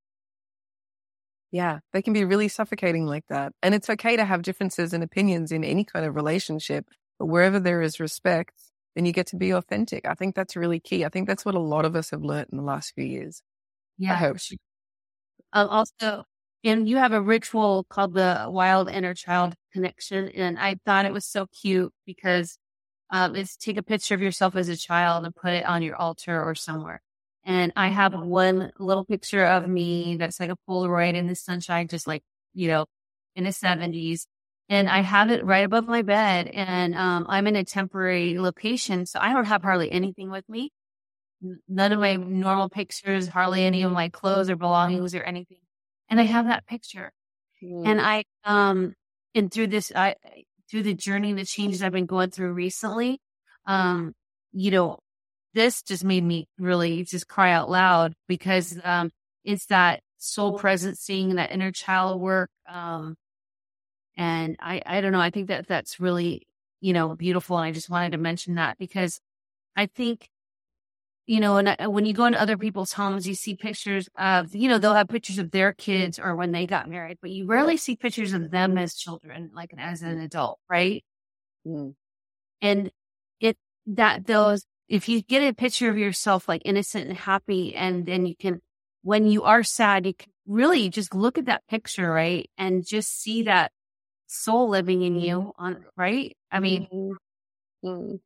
Yeah, 1.51 1.79
they 1.93 2.01
can 2.01 2.13
be 2.13 2.25
really 2.25 2.47
suffocating 2.47 3.05
like 3.05 3.25
that. 3.29 3.53
And 3.61 3.73
it's 3.73 3.89
okay 3.89 4.17
to 4.17 4.25
have 4.25 4.41
differences 4.41 4.93
and 4.93 5.03
opinions 5.03 5.51
in 5.51 5.63
any 5.63 5.83
kind 5.83 6.05
of 6.05 6.15
relationship, 6.15 6.87
but 7.19 7.27
wherever 7.27 7.59
there 7.59 7.81
is 7.81 7.99
respect, 7.99 8.53
then 8.95 9.05
you 9.05 9.13
get 9.13 9.27
to 9.27 9.35
be 9.35 9.51
authentic. 9.51 10.07
I 10.07 10.13
think 10.13 10.35
that's 10.35 10.55
really 10.55 10.79
key. 10.79 11.05
I 11.05 11.09
think 11.09 11.27
that's 11.27 11.45
what 11.45 11.55
a 11.55 11.59
lot 11.59 11.85
of 11.85 11.95
us 11.95 12.09
have 12.09 12.23
learned 12.23 12.47
in 12.51 12.57
the 12.57 12.63
last 12.63 12.93
few 12.95 13.05
years. 13.05 13.41
Yeah. 13.97 14.13
I 14.13 14.15
hope. 14.15 14.37
Um, 15.53 15.69
also, 15.69 16.25
and 16.63 16.89
you 16.89 16.97
have 16.97 17.13
a 17.13 17.21
ritual 17.21 17.85
called 17.89 18.13
the 18.13 18.47
Wild 18.49 18.89
Inner 18.89 19.13
Child 19.13 19.55
Connection. 19.77 20.29
And 20.29 20.57
I 20.59 20.77
thought 20.85 21.05
it 21.05 21.13
was 21.13 21.25
so 21.25 21.47
cute 21.47 21.93
because 22.05 22.57
um, 23.09 23.35
it's 23.35 23.55
take 23.55 23.77
a 23.77 23.83
picture 23.83 24.15
of 24.15 24.21
yourself 24.21 24.55
as 24.55 24.69
a 24.69 24.77
child 24.77 25.25
and 25.25 25.35
put 25.35 25.53
it 25.53 25.65
on 25.65 25.81
your 25.81 25.95
altar 25.95 26.41
or 26.41 26.55
somewhere. 26.55 27.01
And 27.45 27.71
I 27.75 27.87
have 27.87 28.13
one 28.13 28.71
little 28.77 29.05
picture 29.05 29.45
of 29.45 29.67
me 29.67 30.17
that's 30.17 30.39
like 30.39 30.49
a 30.49 30.57
Polaroid 30.67 31.13
in 31.15 31.27
the 31.27 31.35
sunshine, 31.35 31.87
just 31.87 32.07
like, 32.07 32.23
you 32.53 32.67
know, 32.67 32.85
in 33.35 33.45
the 33.45 33.51
70s. 33.51 34.25
And 34.69 34.89
I 34.89 34.99
have 34.99 35.31
it 35.31 35.45
right 35.45 35.63
above 35.63 35.87
my 35.87 36.01
bed. 36.01 36.47
And 36.47 36.93
um, 36.93 37.25
I'm 37.29 37.47
in 37.47 37.55
a 37.55 37.63
temporary 37.63 38.37
location. 38.37 39.05
So 39.05 39.19
I 39.21 39.31
don't 39.31 39.45
have 39.45 39.63
hardly 39.63 39.89
anything 39.89 40.29
with 40.29 40.47
me. 40.49 40.71
None 41.69 41.93
of 41.93 41.99
my 41.99 42.15
normal 42.17 42.67
pictures, 42.67 43.29
hardly 43.29 43.63
any 43.63 43.83
of 43.83 43.93
my 43.93 44.09
clothes 44.09 44.49
or 44.49 44.57
belongings 44.57 45.15
or 45.15 45.23
anything 45.23 45.59
and 46.09 46.19
I 46.19 46.23
have 46.23 46.47
that 46.47 46.65
picture. 46.67 47.11
Mm. 47.63 47.87
And 47.87 48.01
I, 48.01 48.23
um, 48.43 48.93
and 49.37 49.51
through 49.51 49.67
this, 49.67 49.91
I, 49.95 50.15
through 50.69 50.83
the 50.83 50.93
journey, 50.93 51.33
the 51.33 51.45
changes 51.45 51.81
I've 51.81 51.91
been 51.91 52.05
going 52.05 52.31
through 52.31 52.53
recently, 52.53 53.19
um, 53.65 54.13
you 54.51 54.71
know, 54.71 54.99
this 55.53 55.81
just 55.81 56.03
made 56.03 56.23
me 56.23 56.47
really 56.59 57.03
just 57.03 57.27
cry 57.27 57.51
out 57.51 57.69
loud 57.69 58.13
because, 58.27 58.79
um, 58.83 59.11
it's 59.43 59.67
that 59.67 60.01
soul 60.17 60.57
presence, 60.57 60.99
seeing 60.99 61.35
that 61.35 61.51
inner 61.51 61.71
child 61.71 62.19
work. 62.19 62.49
Um, 62.67 63.15
and 64.17 64.57
I, 64.59 64.81
I 64.85 64.99
don't 64.99 65.11
know. 65.11 65.21
I 65.21 65.29
think 65.29 65.47
that 65.47 65.67
that's 65.67 65.99
really, 65.99 66.47
you 66.81 66.91
know, 66.91 67.15
beautiful. 67.15 67.57
And 67.57 67.65
I 67.65 67.71
just 67.71 67.89
wanted 67.89 68.11
to 68.11 68.17
mention 68.17 68.55
that 68.55 68.77
because 68.77 69.21
I 69.75 69.85
think 69.85 70.27
you 71.27 71.41
know, 71.41 71.57
and 71.57 71.69
I, 71.69 71.87
when 71.87 72.05
you 72.05 72.13
go 72.13 72.25
into 72.25 72.41
other 72.41 72.57
people's 72.57 72.93
homes, 72.93 73.27
you 73.27 73.35
see 73.35 73.53
pictures 73.53 74.07
of, 74.17 74.55
you 74.55 74.69
know, 74.69 74.77
they'll 74.77 74.93
have 74.93 75.09
pictures 75.09 75.37
of 75.37 75.51
their 75.51 75.73
kids 75.73 76.17
or 76.17 76.35
when 76.37 76.53
they 76.53 76.65
got 76.65 76.89
married, 76.89 77.17
but 77.21 77.31
you 77.31 77.45
rarely 77.45 77.75
see 77.75 77.97
pictures 77.97 78.31
of 78.31 78.49
them 78.49 78.77
as 78.77 78.95
children, 78.95 79.51
like 79.53 79.71
as 79.77 80.01
an 80.01 80.19
adult, 80.19 80.57
right? 80.69 81.03
Mm. 81.67 81.95
And 82.61 82.91
it, 83.41 83.57
that 83.87 84.25
those, 84.25 84.63
if 84.87 85.09
you 85.09 85.21
get 85.21 85.43
a 85.43 85.53
picture 85.53 85.89
of 85.89 85.97
yourself 85.97 86.47
like 86.47 86.61
innocent 86.63 87.09
and 87.09 87.17
happy, 87.17 87.75
and 87.75 88.05
then 88.05 88.25
you 88.25 88.35
can, 88.35 88.61
when 89.01 89.27
you 89.27 89.43
are 89.43 89.63
sad, 89.63 90.05
you 90.05 90.13
can 90.13 90.31
really 90.45 90.87
just 90.89 91.13
look 91.13 91.37
at 91.37 91.45
that 91.47 91.67
picture, 91.67 92.09
right? 92.09 92.49
And 92.57 92.87
just 92.87 93.21
see 93.21 93.43
that 93.43 93.73
soul 94.27 94.69
living 94.69 95.01
in 95.01 95.19
you 95.19 95.51
on, 95.57 95.83
right? 95.97 96.37
I 96.49 96.61
mean, 96.61 96.87
mm-hmm. 97.83 97.87
mm. 97.89 98.19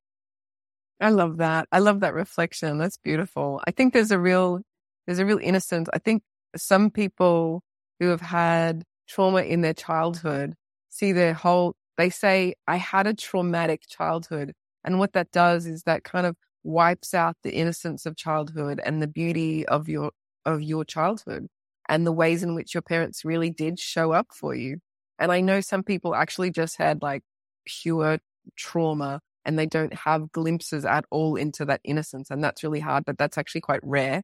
I 1.02 1.10
love 1.10 1.38
that. 1.38 1.68
I 1.72 1.80
love 1.80 2.02
that 2.02 2.14
reflection. 2.14 2.78
That's 2.78 2.97
beautiful. 2.97 3.60
I 3.68 3.72
think 3.72 3.93
there's 3.93 4.12
a 4.12 4.20
real, 4.20 4.62
there's 5.06 5.20
a 5.20 5.26
real 5.26 5.39
innocence. 5.41 5.89
I 5.93 5.97
think 5.97 6.22
some 6.56 6.91
people 6.91 7.64
who 7.99 8.10
have 8.10 8.22
had 8.22 8.84
trauma 9.08 9.41
in 9.41 9.62
their 9.62 9.74
childhood 9.74 10.54
see 10.89 11.12
their 11.12 11.34
whole, 11.34 11.76
they 11.97 12.12
say, 12.12 12.54
I 12.68 12.76
had 12.76 13.08
a 13.08 13.16
traumatic 13.16 13.82
childhood. 13.89 14.54
And 14.84 14.99
what 14.99 15.14
that 15.14 15.32
does 15.32 15.66
is 15.66 15.84
that 15.84 16.04
kind 16.04 16.28
of 16.28 16.36
wipes 16.64 17.16
out 17.16 17.36
the 17.43 17.54
innocence 17.54 18.06
of 18.06 18.16
childhood 18.16 18.80
and 18.86 19.02
the 19.02 19.08
beauty 19.08 19.66
of 19.66 19.89
your, 19.89 20.12
of 20.45 20.62
your 20.62 20.86
childhood 20.86 21.47
and 21.89 22.06
the 22.06 22.12
ways 22.12 22.43
in 22.43 22.54
which 22.54 22.76
your 22.76 22.82
parents 22.84 23.26
really 23.26 23.49
did 23.49 23.80
show 23.80 24.12
up 24.12 24.28
for 24.32 24.54
you. 24.54 24.78
And 25.18 25.32
I 25.32 25.41
know 25.41 25.62
some 25.62 25.84
people 25.84 26.14
actually 26.14 26.52
just 26.52 26.78
had 26.78 27.02
like 27.02 27.24
pure 27.66 28.20
trauma 28.56 29.20
and 29.46 29.58
they 29.58 29.66
don't 29.66 29.94
have 29.94 30.32
glimpses 30.32 30.86
at 30.86 31.06
all 31.10 31.36
into 31.36 31.66
that 31.66 31.82
innocence. 31.84 32.30
And 32.30 32.44
that's 32.44 32.64
really 32.64 32.80
hard, 32.80 33.06
but 33.06 33.18
that's 33.18 33.38
actually 33.38 33.62
quite 33.62 33.82
rare. 33.84 34.22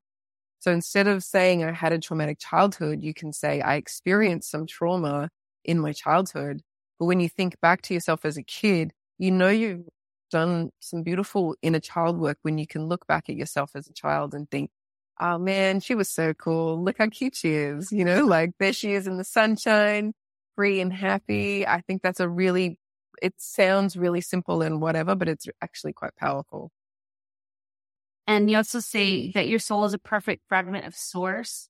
So 0.60 0.72
instead 0.72 1.08
of 1.08 1.24
saying 1.24 1.64
I 1.64 1.72
had 1.72 1.94
a 1.94 2.00
traumatic 2.00 2.40
childhood, 2.40 3.04
you 3.04 3.14
can 3.14 3.32
say 3.34 3.62
I 3.62 3.76
experienced 3.76 4.50
some 4.50 4.66
trauma 4.66 5.30
in 5.64 5.80
my 5.80 5.94
childhood. 5.94 6.62
But 7.00 7.06
when 7.06 7.20
you 7.20 7.30
think 7.30 7.60
back 7.62 7.82
to 7.84 7.94
yourself 7.94 8.26
as 8.26 8.38
a 8.38 8.44
kid, 8.44 8.92
you 9.20 9.32
know 9.32 9.50
you've 9.50 9.88
done 10.32 10.72
some 10.80 11.04
beautiful 11.04 11.56
inner 11.62 11.80
child 11.80 12.20
work 12.20 12.38
when 12.42 12.58
you 12.58 12.68
can 12.68 12.88
look 12.88 13.06
back 13.08 13.30
at 13.30 13.36
yourself 13.36 13.72
as 13.76 13.88
a 13.88 13.94
child 13.94 14.34
and 14.34 14.50
think, 14.50 14.72
oh 15.20 15.38
man, 15.38 15.80
she 15.80 15.96
was 15.96 16.10
so 16.10 16.34
cool. 16.34 16.84
Look 16.84 16.98
how 16.98 17.08
cute 17.08 17.36
she 17.36 17.54
is. 17.54 17.92
You 17.92 18.06
know, 18.06 18.26
like 18.26 18.52
there 18.60 18.74
she 18.74 18.94
is 18.94 19.08
in 19.08 19.18
the 19.18 19.24
sunshine, 19.24 20.14
free 20.56 20.82
and 20.82 20.92
happy. 20.92 21.68
I 21.68 21.82
think 21.82 22.02
that's 22.02 22.20
a 22.20 22.30
really 22.30 22.80
it 23.22 23.36
sounds 23.38 23.96
really 23.96 24.22
simple 24.22 24.62
and 24.62 24.82
whatever, 24.82 25.16
but 25.16 25.28
it's 25.30 25.48
actually 25.62 25.94
quite 25.94 26.16
powerful. 26.16 26.72
And 28.28 28.52
you 28.52 28.58
also 28.58 28.80
say 28.80 29.32
that 29.32 29.48
your 29.48 29.60
soul 29.60 29.86
is 29.86 29.94
a 29.94 30.00
perfect 30.00 30.44
fragment 30.50 30.86
of 30.86 30.96
source. 30.96 31.70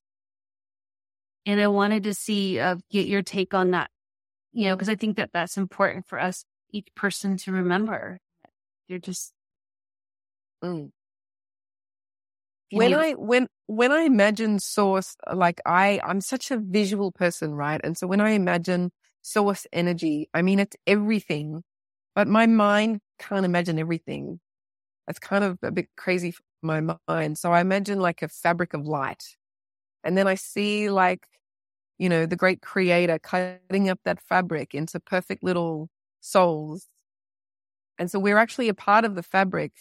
And 1.46 1.60
I 1.60 1.68
wanted 1.68 2.02
to 2.02 2.14
see, 2.14 2.58
uh, 2.58 2.76
get 2.90 3.06
your 3.06 3.22
take 3.22 3.54
on 3.54 3.70
that, 3.70 3.90
you 4.52 4.64
know, 4.66 4.74
because 4.74 4.88
I 4.88 4.96
think 4.96 5.16
that 5.16 5.30
that's 5.32 5.56
important 5.56 6.06
for 6.06 6.20
us, 6.20 6.44
each 6.70 6.88
person 6.94 7.36
to 7.38 7.52
remember. 7.52 8.18
You're 8.88 8.98
just. 8.98 9.32
Mm. 10.62 10.90
When. 12.70 12.92
I 12.92 13.12
when 13.12 13.46
when 13.66 13.92
I 13.92 14.02
imagine 14.02 14.58
source, 14.58 15.16
like 15.32 15.60
I 15.64 16.00
I'm 16.04 16.20
such 16.20 16.50
a 16.50 16.58
visual 16.58 17.12
person, 17.12 17.54
right? 17.54 17.80
And 17.82 17.96
so 17.96 18.06
when 18.06 18.20
I 18.20 18.30
imagine 18.30 18.90
source 19.22 19.66
energy. 19.72 20.28
I 20.34 20.42
mean, 20.42 20.58
it's 20.58 20.76
everything, 20.86 21.62
but 22.14 22.28
my 22.28 22.46
mind 22.46 23.00
can't 23.18 23.44
imagine 23.44 23.78
everything. 23.78 24.40
It's 25.08 25.18
kind 25.18 25.44
of 25.44 25.58
a 25.62 25.70
bit 25.70 25.88
crazy 25.96 26.30
for 26.32 26.42
my 26.62 26.96
mind. 27.08 27.38
So 27.38 27.52
I 27.52 27.60
imagine 27.60 28.00
like 28.00 28.22
a 28.22 28.28
fabric 28.28 28.74
of 28.74 28.86
light. 28.86 29.24
And 30.04 30.16
then 30.16 30.26
I 30.26 30.34
see 30.34 30.90
like, 30.90 31.26
you 31.98 32.08
know, 32.08 32.26
the 32.26 32.36
great 32.36 32.62
creator 32.62 33.18
cutting 33.18 33.88
up 33.88 34.00
that 34.04 34.20
fabric 34.20 34.74
into 34.74 35.00
perfect 35.00 35.42
little 35.42 35.88
souls. 36.20 36.86
And 37.98 38.10
so 38.10 38.18
we're 38.18 38.38
actually 38.38 38.68
a 38.68 38.74
part 38.74 39.04
of 39.04 39.14
the 39.16 39.22
fabric, 39.22 39.72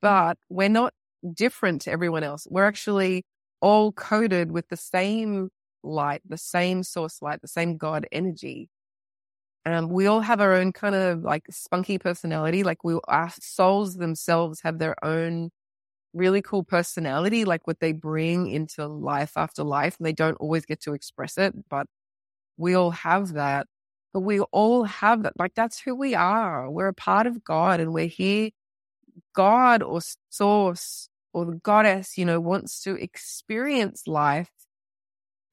but 0.00 0.38
we're 0.48 0.68
not 0.68 0.94
different 1.34 1.82
to 1.82 1.90
everyone 1.90 2.22
else. 2.22 2.46
We're 2.50 2.66
actually 2.66 3.24
all 3.60 3.92
coded 3.92 4.52
with 4.52 4.68
the 4.68 4.76
same 4.76 5.50
light, 5.82 6.22
the 6.28 6.38
same 6.38 6.82
source 6.82 7.22
light, 7.22 7.40
the 7.42 7.48
same 7.48 7.76
God 7.76 8.06
energy. 8.12 8.68
Um, 9.66 9.88
we 9.90 10.06
all 10.06 10.20
have 10.20 10.40
our 10.40 10.54
own 10.54 10.72
kind 10.72 10.94
of 10.94 11.22
like 11.22 11.44
spunky 11.50 11.98
personality. 11.98 12.62
Like 12.62 12.82
we, 12.82 12.98
our 13.08 13.30
souls 13.40 13.96
themselves 13.96 14.60
have 14.62 14.78
their 14.78 15.02
own 15.04 15.50
really 16.14 16.42
cool 16.42 16.64
personality, 16.64 17.44
like 17.44 17.66
what 17.66 17.80
they 17.80 17.92
bring 17.92 18.48
into 18.48 18.86
life 18.86 19.32
after 19.36 19.62
life. 19.62 19.96
And 19.98 20.06
they 20.06 20.12
don't 20.12 20.36
always 20.36 20.64
get 20.64 20.80
to 20.82 20.94
express 20.94 21.38
it, 21.38 21.54
but 21.68 21.86
we 22.56 22.74
all 22.74 22.90
have 22.90 23.34
that. 23.34 23.66
But 24.12 24.20
we 24.20 24.40
all 24.40 24.84
have 24.84 25.22
that. 25.22 25.38
Like 25.38 25.54
that's 25.54 25.78
who 25.78 25.94
we 25.94 26.14
are. 26.14 26.68
We're 26.70 26.88
a 26.88 26.94
part 26.94 27.26
of 27.26 27.44
God 27.44 27.80
and 27.80 27.92
we're 27.92 28.06
here. 28.06 28.50
God 29.34 29.82
or 29.82 30.00
source 30.30 31.08
or 31.32 31.44
the 31.44 31.60
goddess, 31.62 32.18
you 32.18 32.24
know, 32.24 32.40
wants 32.40 32.82
to 32.82 32.94
experience 32.96 34.06
life 34.06 34.50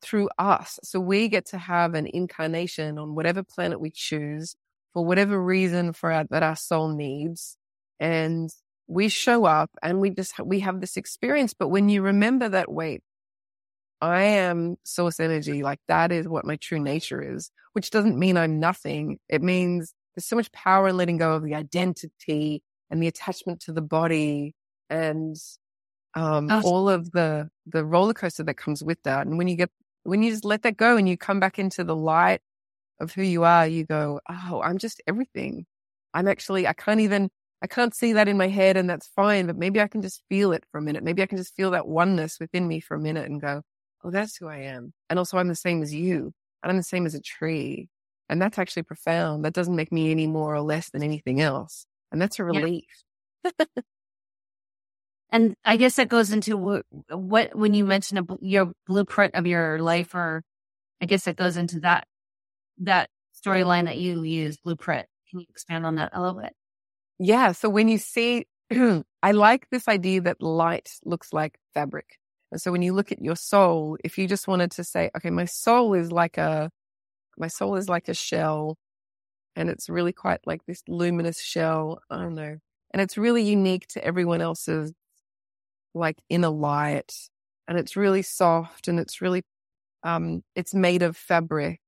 through 0.01 0.29
us. 0.37 0.79
So 0.83 0.99
we 0.99 1.27
get 1.27 1.47
to 1.47 1.57
have 1.57 1.93
an 1.93 2.07
incarnation 2.07 2.97
on 2.97 3.15
whatever 3.15 3.43
planet 3.43 3.79
we 3.79 3.91
choose 3.91 4.55
for 4.93 5.03
whatever 5.05 5.41
reason 5.41 5.93
for 5.93 6.11
our, 6.11 6.25
that 6.25 6.43
our 6.43 6.55
soul 6.55 6.89
needs. 6.89 7.57
And 7.99 8.49
we 8.87 9.09
show 9.09 9.45
up 9.45 9.71
and 9.81 9.99
we 9.99 10.11
just, 10.11 10.39
we 10.39 10.59
have 10.61 10.81
this 10.81 10.97
experience. 10.97 11.53
But 11.53 11.69
when 11.69 11.89
you 11.89 12.01
remember 12.01 12.49
that, 12.49 12.71
wait, 12.71 13.01
I 14.01 14.23
am 14.23 14.77
source 14.83 15.19
energy. 15.19 15.63
Like 15.63 15.79
that 15.87 16.11
is 16.11 16.27
what 16.27 16.45
my 16.45 16.55
true 16.57 16.79
nature 16.79 17.21
is, 17.21 17.51
which 17.73 17.89
doesn't 17.89 18.17
mean 18.17 18.37
I'm 18.37 18.59
nothing. 18.59 19.19
It 19.27 19.41
means 19.41 19.93
there's 20.15 20.25
so 20.25 20.35
much 20.35 20.51
power 20.51 20.87
in 20.87 20.97
letting 20.97 21.17
go 21.17 21.33
of 21.33 21.43
the 21.43 21.55
identity 21.55 22.61
and 22.89 23.01
the 23.01 23.07
attachment 23.07 23.61
to 23.61 23.73
the 23.73 23.81
body 23.81 24.55
and 24.89 25.35
um, 26.15 26.49
oh. 26.49 26.61
all 26.63 26.89
of 26.89 27.11
the 27.11 27.49
the 27.65 27.85
roller 27.85 28.13
coaster 28.13 28.43
that 28.43 28.57
comes 28.57 28.83
with 28.83 29.01
that. 29.03 29.27
And 29.27 29.37
when 29.37 29.47
you 29.47 29.55
get 29.55 29.69
when 30.07 30.23
you 30.23 30.31
just 30.31 30.45
let 30.45 30.63
that 30.63 30.77
go 30.77 30.97
and 30.97 31.07
you 31.09 31.17
come 31.17 31.39
back 31.39 31.59
into 31.59 31.83
the 31.83 31.95
light 31.95 32.41
of 32.99 33.13
who 33.13 33.23
you 33.23 33.43
are, 33.43 33.67
you 33.67 33.85
go, 33.85 34.21
Oh, 34.29 34.61
I'm 34.63 34.77
just 34.77 35.01
everything. 35.07 35.65
I'm 36.13 36.27
actually, 36.27 36.67
I 36.67 36.73
can't 36.73 37.01
even, 37.01 37.29
I 37.61 37.67
can't 37.67 37.95
see 37.95 38.13
that 38.13 38.27
in 38.27 38.37
my 38.37 38.47
head 38.47 38.77
and 38.77 38.89
that's 38.89 39.07
fine, 39.15 39.47
but 39.47 39.57
maybe 39.57 39.81
I 39.81 39.87
can 39.87 40.01
just 40.01 40.23
feel 40.29 40.53
it 40.53 40.63
for 40.71 40.77
a 40.79 40.81
minute. 40.81 41.03
Maybe 41.03 41.21
I 41.23 41.25
can 41.27 41.37
just 41.37 41.55
feel 41.55 41.71
that 41.71 41.87
oneness 41.87 42.39
within 42.39 42.67
me 42.67 42.79
for 42.79 42.95
a 42.95 42.99
minute 42.99 43.29
and 43.29 43.41
go, 43.41 43.63
Oh, 44.03 44.11
that's 44.11 44.37
who 44.37 44.47
I 44.47 44.57
am. 44.59 44.93
And 45.09 45.19
also 45.19 45.37
I'm 45.37 45.49
the 45.49 45.55
same 45.55 45.81
as 45.83 45.93
you 45.93 46.33
and 46.63 46.71
I'm 46.71 46.77
the 46.77 46.83
same 46.83 47.05
as 47.05 47.15
a 47.15 47.21
tree. 47.21 47.89
And 48.29 48.41
that's 48.41 48.59
actually 48.59 48.83
profound. 48.83 49.45
That 49.45 49.53
doesn't 49.53 49.75
make 49.75 49.91
me 49.91 50.11
any 50.11 50.27
more 50.27 50.53
or 50.55 50.61
less 50.61 50.89
than 50.89 51.03
anything 51.03 51.41
else. 51.41 51.85
And 52.11 52.21
that's 52.21 52.39
a 52.39 52.43
relief. 52.45 52.85
Yeah. 53.43 53.51
And 55.31 55.55
I 55.65 55.77
guess 55.77 55.97
that 55.97 56.07
goes 56.07 56.31
into 56.31 56.55
what, 56.55 56.85
what 57.09 57.55
when 57.55 57.73
you 57.73 57.85
mention 57.85 58.17
a, 58.17 58.23
your 58.39 58.71
blueprint 58.85 59.35
of 59.35 59.45
your 59.45 59.79
life, 59.79 60.15
or 60.15 60.43
I 61.01 61.05
guess 61.05 61.25
that 61.25 61.35
goes 61.35 61.57
into 61.57 61.81
that 61.81 62.07
that 62.79 63.09
storyline 63.35 63.85
that 63.85 63.97
you 63.97 64.23
use, 64.23 64.57
blueprint. 64.57 65.07
Can 65.29 65.41
you 65.41 65.45
expand 65.49 65.85
on 65.85 65.95
that 65.95 66.11
a 66.13 66.21
little 66.21 66.39
bit? 66.39 66.53
Yeah. 67.19 67.51
So 67.51 67.69
when 67.69 67.87
you 67.87 67.97
see, 67.97 68.45
I 68.71 69.31
like 69.31 69.67
this 69.69 69.87
idea 69.87 70.21
that 70.21 70.41
light 70.41 70.89
looks 71.03 71.33
like 71.33 71.57
fabric. 71.73 72.05
And 72.51 72.61
so 72.61 72.71
when 72.71 72.81
you 72.81 72.93
look 72.93 73.11
at 73.11 73.21
your 73.21 73.35
soul, 73.35 73.97
if 74.03 74.17
you 74.17 74.27
just 74.27 74.47
wanted 74.47 74.71
to 74.71 74.83
say, 74.83 75.09
okay, 75.17 75.29
my 75.29 75.45
soul 75.45 75.93
is 75.93 76.11
like 76.11 76.37
a, 76.37 76.69
my 77.37 77.47
soul 77.47 77.75
is 77.75 77.89
like 77.89 78.07
a 78.07 78.13
shell 78.13 78.77
and 79.55 79.69
it's 79.69 79.89
really 79.89 80.13
quite 80.13 80.39
like 80.45 80.61
this 80.65 80.81
luminous 80.87 81.41
shell. 81.41 81.99
I 82.09 82.17
don't 82.17 82.35
know. 82.35 82.57
And 82.91 83.01
it's 83.01 83.17
really 83.17 83.43
unique 83.43 83.87
to 83.89 84.03
everyone 84.03 84.41
else's 84.41 84.93
like 85.97 86.17
inner 86.29 86.49
light 86.49 87.13
and 87.67 87.77
it's 87.77 87.95
really 87.95 88.21
soft 88.21 88.87
and 88.87 88.99
it's 88.99 89.21
really 89.21 89.43
um 90.03 90.43
it's 90.55 90.73
made 90.73 91.01
of 91.03 91.17
fabric. 91.17 91.79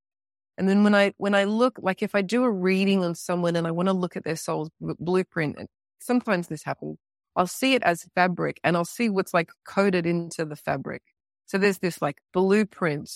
And 0.58 0.68
then 0.68 0.84
when 0.84 0.94
i 0.96 1.14
when 1.18 1.36
i 1.36 1.46
look 1.46 1.80
like 1.82 2.04
if 2.04 2.16
i 2.16 2.22
do 2.22 2.44
a 2.44 2.52
reading 2.52 3.04
on 3.04 3.16
someone 3.16 3.56
and 3.56 3.66
i 3.68 3.72
want 3.72 3.88
to 3.88 3.94
look 3.94 4.18
at 4.18 4.26
their 4.26 4.36
soul's 4.36 4.70
blueprint 4.82 5.58
and 5.58 5.68
sometimes 6.00 6.48
this 6.48 6.64
happens 6.64 6.98
i'll 7.36 7.48
see 7.48 7.76
it 7.76 7.84
as 7.84 8.06
fabric 8.16 8.60
and 8.64 8.76
i'll 8.76 8.86
see 8.86 9.10
what's 9.10 9.34
like 9.34 9.52
coded 9.66 10.06
into 10.06 10.46
the 10.46 10.56
fabric. 10.58 11.02
So 11.48 11.58
there's 11.58 11.80
this 11.80 12.02
like 12.02 12.18
blueprint 12.34 13.10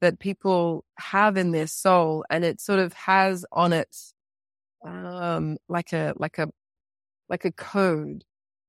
that 0.00 0.18
people 0.18 0.84
have 0.98 1.36
in 1.36 1.52
their 1.52 1.66
soul 1.66 2.24
and 2.30 2.44
it 2.44 2.60
sort 2.60 2.78
of 2.80 2.92
has 2.94 3.44
on 3.52 3.72
it 3.72 3.94
um 4.84 5.58
like 5.68 5.92
a 5.92 6.14
like 6.16 6.38
a 6.38 6.48
like 7.28 7.44
a 7.44 7.52
code 7.52 8.24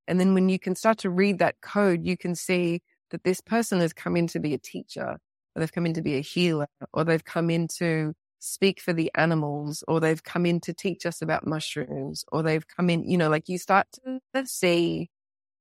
and 0.10 0.20
then 0.20 0.34
when 0.34 0.50
you 0.50 0.58
can 0.58 0.76
start 0.76 0.98
to 1.00 1.10
read 1.10 1.38
that 1.38 1.62
code, 1.62 2.04
you 2.04 2.18
can 2.18 2.34
see 2.34 2.82
that 3.12 3.24
this 3.24 3.42
person 3.42 3.80
has 3.80 3.94
come 3.94 4.18
in 4.18 4.26
to 4.28 4.40
be 4.40 4.56
a 4.56 4.58
teacher, 4.58 5.18
or 5.56 5.60
they've 5.60 5.72
come 5.72 5.86
in 5.86 5.94
to 5.94 6.02
be 6.02 6.16
a 6.16 6.22
healer, 6.22 6.68
or 6.94 7.04
they've 7.04 7.24
come 7.24 7.52
in 7.52 7.68
to 7.78 8.14
speak 8.40 8.82
for 8.82 8.92
the 8.92 9.12
animals, 9.14 9.84
or 9.88 10.00
they've 10.00 10.24
come 10.24 10.48
in 10.48 10.60
to 10.62 10.74
teach 10.74 11.06
us 11.06 11.22
about 11.22 11.46
mushrooms, 11.46 12.26
or 12.32 12.42
they've 12.42 12.68
come 12.68 12.90
in, 12.90 13.08
you 13.08 13.18
know, 13.20 13.30
like 13.30 13.48
you 13.48 13.60
start 13.60 13.86
to 14.34 14.46
see. 14.48 15.10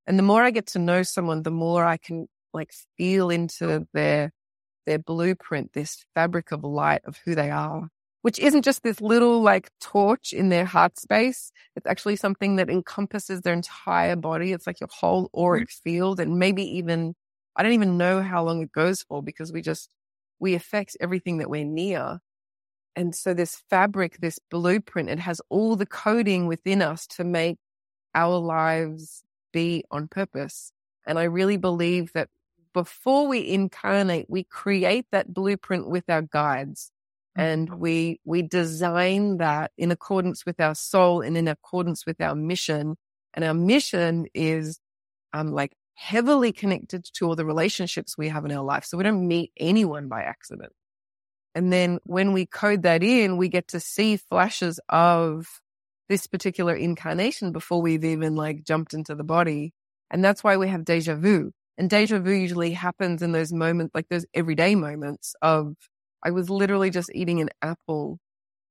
And 0.07 0.19
the 0.19 0.23
more 0.23 0.43
I 0.43 0.51
get 0.51 0.67
to 0.69 0.79
know 0.79 1.03
someone, 1.03 1.43
the 1.43 1.51
more 1.51 1.85
I 1.85 1.99
can 1.99 2.27
like 2.55 2.73
feel 2.97 3.29
into 3.29 3.87
their, 3.93 4.33
their 4.87 4.99
blueprint, 4.99 5.75
this 5.75 6.07
fabric 6.15 6.53
of 6.53 6.65
light 6.65 7.03
of 7.05 7.19
who 7.23 7.35
they 7.35 7.51
are, 7.51 7.89
which 8.29 8.39
isn't 8.41 8.63
just 8.63 8.83
this 8.83 9.01
little 9.01 9.41
like 9.41 9.71
torch 9.81 10.35
in 10.35 10.51
their 10.51 10.67
heart 10.67 11.01
space. 11.01 11.51
It's 11.77 11.87
actually 11.87 12.17
something 12.17 12.57
that 12.57 12.69
encompasses 12.69 13.41
their 13.41 13.55
entire 13.55 14.17
body. 14.17 14.53
It's 14.53 14.67
like 14.67 14.81
your 14.81 14.91
whole 14.93 15.31
Mm-hmm. 15.35 15.41
auric 15.41 15.71
field 15.71 16.21
and 16.21 16.39
maybe 16.39 16.63
even, 16.77 17.15
I 17.57 17.63
don't 17.63 17.73
even 17.73 17.97
know 17.97 18.21
how 18.21 18.45
long 18.45 18.61
it 18.61 18.71
goes 18.71 19.03
for 19.03 19.23
because 19.23 19.51
we 19.51 19.63
just, 19.63 19.95
we 20.41 20.55
affect 20.55 20.95
everything 21.01 21.39
that 21.39 21.49
we're 21.49 21.65
near. 21.65 22.19
And 22.95 23.15
so 23.15 23.33
this 23.33 23.63
fabric, 23.71 24.19
this 24.21 24.39
blueprint, 24.51 25.09
it 25.09 25.21
has 25.21 25.41
all 25.49 25.75
the 25.75 25.87
coding 25.87 26.47
within 26.47 26.83
us 26.83 27.07
to 27.17 27.25
make 27.25 27.57
our 28.15 28.37
lives 28.37 29.23
be 29.55 29.87
on 29.91 30.07
purpose. 30.07 30.71
And 31.07 31.19
I 31.19 31.23
really 31.23 31.57
believe 31.57 32.13
that 32.13 32.29
before 32.75 33.27
we 33.27 33.49
incarnate, 33.49 34.27
we 34.29 34.45
create 34.45 35.07
that 35.13 35.33
blueprint 35.33 35.89
with 35.89 36.05
our 36.11 36.21
guides 36.21 36.93
and 37.39 37.79
we, 37.79 38.21
we 38.25 38.43
design 38.43 39.37
that 39.39 39.71
in 39.79 39.93
accordance 39.93 40.45
with 40.45 40.59
our 40.59 40.75
soul 40.75 41.21
and 41.21 41.37
in 41.37 41.47
accordance 41.47 42.05
with 42.05 42.21
our 42.21 42.35
mission. 42.35 42.97
And 43.33 43.45
our 43.45 43.55
mission 43.55 44.27
is, 44.35 44.81
um, 45.33 45.53
like 45.53 45.73
heavily 45.95 46.53
connected 46.53 47.05
to 47.15 47.27
all 47.27 47.37
the 47.37 47.45
relationships 47.45 48.19
we 48.19 48.29
have 48.29 48.45
in 48.45 48.51
our 48.51 48.65
life. 48.65 48.85
So 48.85 48.99
we 48.99 49.05
don't 49.05 49.29
meet 49.29 49.53
anyone 49.57 50.09
by 50.09 50.23
accident. 50.23 50.73
And 51.55 51.73
then 51.73 52.01
when 52.05 52.33
we 52.33 52.45
code 52.45 52.83
that 52.83 53.03
in, 53.05 53.37
we 53.37 53.49
get 53.49 53.69
to 53.69 53.81
see 53.81 54.17
flashes 54.17 54.81
of 54.89 55.47
this 56.09 56.27
particular 56.27 56.75
incarnation 56.75 57.53
before 57.53 57.81
we've 57.81 58.05
even 58.05 58.35
like 58.35 58.65
jumped 58.65 58.95
into 58.95 59.15
the 59.15 59.25
body. 59.25 59.73
And 60.11 60.25
that's 60.25 60.43
why 60.43 60.57
we 60.57 60.69
have 60.69 60.85
deja 60.85 61.15
vu. 61.15 61.53
And 61.77 61.89
deja 61.89 62.19
vu 62.19 62.33
usually 62.33 62.73
happens 62.73 63.23
in 63.23 63.31
those 63.31 63.53
moments, 63.53 63.95
like 63.95 64.09
those 64.09 64.27
everyday 64.35 64.75
moments 64.75 65.35
of, 65.41 65.77
I 66.25 66.31
was 66.31 66.51
literally 66.51 66.91
just 66.91 67.11
eating 67.15 67.41
an 67.41 67.51
apple, 67.63 68.19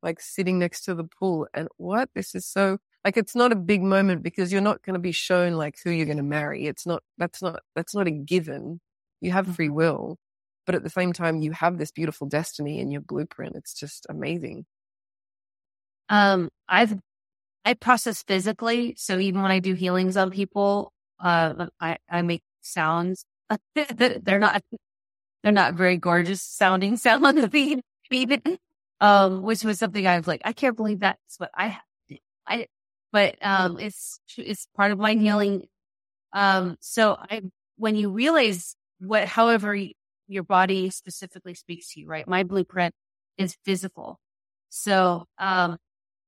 like 0.04 0.20
sitting 0.22 0.60
next 0.60 0.84
to 0.86 0.96
the 0.96 1.06
pool. 1.06 1.48
And 1.54 1.68
what? 1.78 2.10
This 2.16 2.36
is 2.36 2.46
so, 2.46 2.78
like, 3.06 3.18
it's 3.18 3.36
not 3.36 3.52
a 3.52 3.56
big 3.56 3.82
moment 3.82 4.24
because 4.24 4.52
you're 4.52 4.62
not 4.62 4.84
going 4.84 4.96
to 4.96 5.00
be 5.00 5.12
shown 5.12 5.54
like 5.54 5.76
who 5.84 5.92
you're 5.92 6.06
going 6.06 6.18
to 6.18 6.24
marry. 6.24 6.66
It's 6.68 6.86
not, 6.86 7.04
that's 7.18 7.42
not, 7.42 7.62
that's 7.76 7.96
not 7.96 8.08
a 8.08 8.12
given. 8.12 8.80
You 9.22 9.32
have 9.32 9.56
free 9.56 9.70
will. 9.70 10.18
But 10.66 10.76
at 10.76 10.84
the 10.84 10.90
same 10.90 11.14
time, 11.14 11.42
you 11.42 11.54
have 11.54 11.78
this 11.78 11.92
beautiful 11.92 12.28
destiny 12.28 12.80
in 12.80 12.92
your 12.92 13.02
blueprint. 13.02 13.56
It's 13.56 13.74
just 13.74 14.06
amazing. 14.10 14.66
Um, 16.10 16.50
I've 16.68 16.98
I 17.66 17.74
process 17.74 18.24
physically, 18.24 18.96
so 18.98 19.20
even 19.20 19.42
when 19.42 19.52
I 19.52 19.60
do 19.60 19.74
healings 19.74 20.16
on 20.16 20.32
people, 20.32 20.94
uh, 21.20 21.68
I 21.82 21.98
I 22.10 22.22
make 22.22 22.44
sounds. 22.62 23.26
they're 23.76 24.40
not 24.40 24.62
they're 25.44 25.52
not 25.52 25.76
very 25.76 25.98
gorgeous 25.98 26.42
sounding 26.42 26.98
sounds 26.98 27.48
even, 28.12 28.42
um, 29.02 29.42
which 29.42 29.64
was 29.64 29.80
something 29.80 30.06
I've 30.06 30.28
like. 30.28 30.42
I 30.46 30.54
can't 30.54 30.78
believe 30.78 31.00
that's 31.00 31.38
what 31.38 31.52
I. 31.54 31.78
I, 32.48 32.68
but 33.12 33.36
um, 33.42 33.80
it's 33.80 34.20
it's 34.38 34.68
part 34.76 34.92
of 34.92 34.98
my 34.98 35.14
healing. 35.14 35.68
Um, 36.34 36.78
so 36.80 37.18
I 37.20 37.42
when 37.78 37.96
you 37.96 38.12
realize 38.12 38.76
what, 39.00 39.28
however 39.28 39.78
your 40.28 40.44
body 40.44 40.90
specifically 40.90 41.54
speaks 41.54 41.94
to 41.94 42.02
you, 42.02 42.08
right? 42.08 42.28
My 42.28 42.44
blueprint 42.44 42.94
is 43.38 43.56
physical. 43.64 44.20
So, 44.70 45.26
um, 45.38 45.78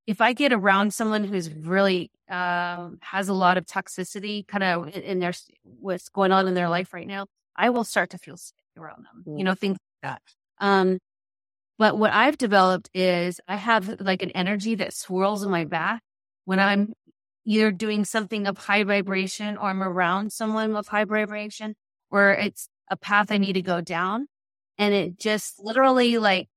if 0.08 0.22
I 0.22 0.34
get 0.34 0.54
around 0.54 0.94
someone 0.94 1.24
who's 1.24 1.54
really, 1.54 2.12
um, 2.30 2.98
has 3.02 3.30
a 3.30 3.34
lot 3.34 3.58
of 3.58 3.66
toxicity 3.66 4.48
kind 4.48 4.64
of 4.64 4.96
in 4.96 5.20
their, 5.20 5.34
what's 5.64 6.10
going 6.10 6.32
on 6.32 6.48
in 6.48 6.56
their 6.56 6.70
life 6.70 6.94
right 6.94 7.06
now, 7.06 7.28
I 7.60 7.70
will 7.70 7.84
start 7.84 8.12
to 8.12 8.18
feel 8.18 8.38
sick 8.38 8.56
around 8.78 9.06
them, 9.06 9.38
you 9.38 9.44
know, 9.44 9.54
things 9.54 9.78
like 10.02 10.14
that. 10.14 10.22
Um, 10.66 11.00
but 11.78 11.98
what 11.98 12.12
I've 12.14 12.38
developed 12.38 12.90
is 12.94 13.40
I 13.48 13.58
have 13.58 14.00
like 14.00 14.22
an 14.24 14.32
energy 14.32 14.76
that 14.76 14.94
swirls 14.94 15.44
in 15.44 15.52
my 15.52 15.66
back 15.66 16.02
when 16.46 16.60
I'm 16.60 16.94
either 17.46 17.72
doing 17.72 18.06
something 18.06 18.48
of 18.48 18.58
high 18.58 18.84
vibration 18.84 19.58
or 19.58 19.70
I'm 19.70 19.84
around 19.84 20.32
someone 20.32 20.76
of 20.76 20.88
high 20.88 21.06
vibration 21.06 21.76
or 22.10 22.32
it's 22.32 22.70
a 22.90 22.96
path 22.98 23.32
I 23.32 23.38
need 23.38 23.54
to 23.54 23.62
go 23.62 23.82
down. 23.82 24.28
And 24.78 24.94
it 24.94 25.20
just 25.20 25.56
literally 25.60 26.18
like, 26.18 26.48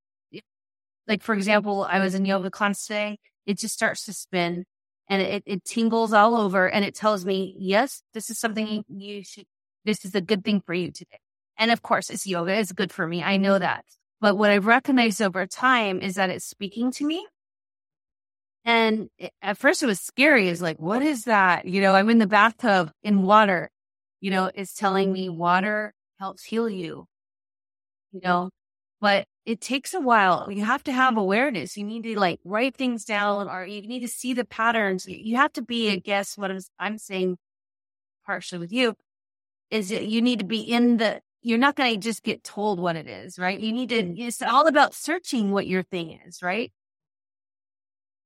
like 1.08 1.22
for 1.22 1.34
example, 1.34 1.86
I 1.88 1.98
was 1.98 2.14
in 2.14 2.24
yoga 2.24 2.50
class 2.50 2.86
today. 2.86 3.18
It 3.44 3.58
just 3.58 3.74
starts 3.74 4.04
to 4.04 4.12
spin 4.12 4.64
and 5.08 5.20
it, 5.20 5.42
it 5.46 5.64
tingles 5.64 6.12
all 6.12 6.36
over 6.36 6.68
and 6.68 6.84
it 6.84 6.94
tells 6.94 7.24
me, 7.24 7.56
yes, 7.58 8.02
this 8.14 8.30
is 8.30 8.38
something 8.38 8.84
you 8.88 9.24
should, 9.24 9.46
this 9.84 10.04
is 10.04 10.14
a 10.14 10.20
good 10.20 10.44
thing 10.44 10.60
for 10.60 10.74
you 10.74 10.90
today. 10.90 11.20
And 11.58 11.70
of 11.70 11.82
course, 11.82 12.10
it's 12.10 12.26
yoga. 12.26 12.54
It's 12.54 12.72
good 12.72 12.92
for 12.92 13.06
me. 13.06 13.22
I 13.22 13.36
know 13.36 13.58
that. 13.58 13.84
But 14.20 14.38
what 14.38 14.50
I've 14.50 14.66
recognized 14.66 15.20
over 15.20 15.46
time 15.46 16.00
is 16.00 16.14
that 16.14 16.30
it's 16.30 16.44
speaking 16.44 16.92
to 16.92 17.04
me. 17.04 17.26
And 18.64 19.08
at 19.42 19.58
first 19.58 19.82
it 19.82 19.86
was 19.86 20.00
scary. 20.00 20.48
It's 20.48 20.60
like, 20.60 20.78
what 20.78 21.02
is 21.02 21.24
that? 21.24 21.64
You 21.64 21.80
know, 21.80 21.94
I'm 21.94 22.08
in 22.08 22.18
the 22.18 22.28
bathtub 22.28 22.92
in 23.02 23.22
water. 23.22 23.70
You 24.20 24.30
know, 24.30 24.50
it's 24.54 24.74
telling 24.74 25.12
me 25.12 25.28
water 25.28 25.92
helps 26.20 26.44
heal 26.44 26.70
you. 26.70 27.06
You 28.12 28.20
know, 28.22 28.50
but 29.00 29.26
it 29.44 29.60
takes 29.60 29.94
a 29.94 30.00
while. 30.00 30.50
You 30.52 30.64
have 30.64 30.84
to 30.84 30.92
have 30.92 31.16
awareness. 31.16 31.76
You 31.76 31.82
need 31.82 32.04
to 32.04 32.18
like 32.18 32.38
write 32.44 32.76
things 32.76 33.04
down 33.04 33.48
or 33.48 33.66
you 33.66 33.82
need 33.82 34.00
to 34.00 34.08
see 34.08 34.34
the 34.34 34.44
patterns. 34.44 35.06
You 35.08 35.36
have 35.36 35.52
to 35.54 35.62
be, 35.62 35.90
I 35.90 35.96
guess, 35.96 36.38
what 36.38 36.52
I'm, 36.52 36.60
I'm 36.78 36.98
saying 36.98 37.38
partially 38.24 38.60
with 38.60 38.72
you 38.72 38.94
is 39.72 39.90
you 39.90 40.22
need 40.22 40.40
to 40.40 40.44
be 40.44 40.60
in 40.60 40.98
the, 40.98 41.20
you're 41.40 41.58
not 41.58 41.74
going 41.74 41.94
to 41.94 42.00
just 42.00 42.22
get 42.22 42.44
told 42.44 42.78
what 42.78 42.94
it 42.94 43.08
is, 43.08 43.38
right? 43.38 43.58
You 43.58 43.72
need 43.72 43.88
to, 43.88 44.02
mm. 44.02 44.14
it's 44.18 44.42
all 44.42 44.66
about 44.66 44.94
searching 44.94 45.50
what 45.50 45.66
your 45.66 45.82
thing 45.82 46.20
is, 46.26 46.42
right? 46.42 46.72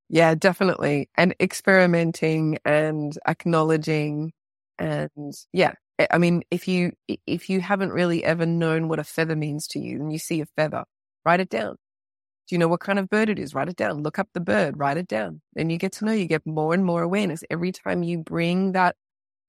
Yeah, 0.09 0.35
definitely. 0.35 1.09
And 1.17 1.35
experimenting 1.41 2.59
and 2.65 3.17
acknowledging 3.27 4.33
and 4.79 5.33
yeah. 5.53 5.73
I- 5.99 6.09
I 6.11 6.19
mean, 6.19 6.43
if 6.51 6.69
you, 6.69 6.93
if 7.27 7.49
you 7.49 7.61
haven't 7.61 7.93
really 7.93 8.23
ever 8.23 8.45
known 8.45 8.89
what 8.89 8.99
a 8.99 9.05
feather 9.05 9.37
means 9.37 9.67
to 9.69 9.79
you 9.79 9.97
and 9.97 10.13
you 10.13 10.19
see 10.19 10.41
a 10.43 10.47
feather, 10.57 10.85
write 11.25 11.41
it 11.41 11.49
down. 11.49 11.77
Do 12.49 12.55
you 12.55 12.59
know 12.59 12.69
what 12.69 12.81
kind 12.81 12.99
of 12.99 13.09
bird 13.09 13.29
it 13.29 13.39
is? 13.39 13.55
Write 13.55 13.69
it 13.69 13.77
down. 13.77 14.03
Look 14.03 14.19
up 14.19 14.29
the 14.33 14.41
bird, 14.41 14.79
write 14.79 14.99
it 14.99 15.09
down. 15.09 15.41
Then 15.55 15.71
you 15.71 15.79
get 15.79 15.93
to 15.95 16.05
know, 16.05 16.13
you 16.13 16.27
get 16.27 16.47
more 16.47 16.75
and 16.75 16.85
more 16.85 17.03
awareness. 17.03 17.43
Every 17.51 17.73
time 17.73 18.03
you 18.05 18.19
bring 18.19 18.73
that 18.73 18.95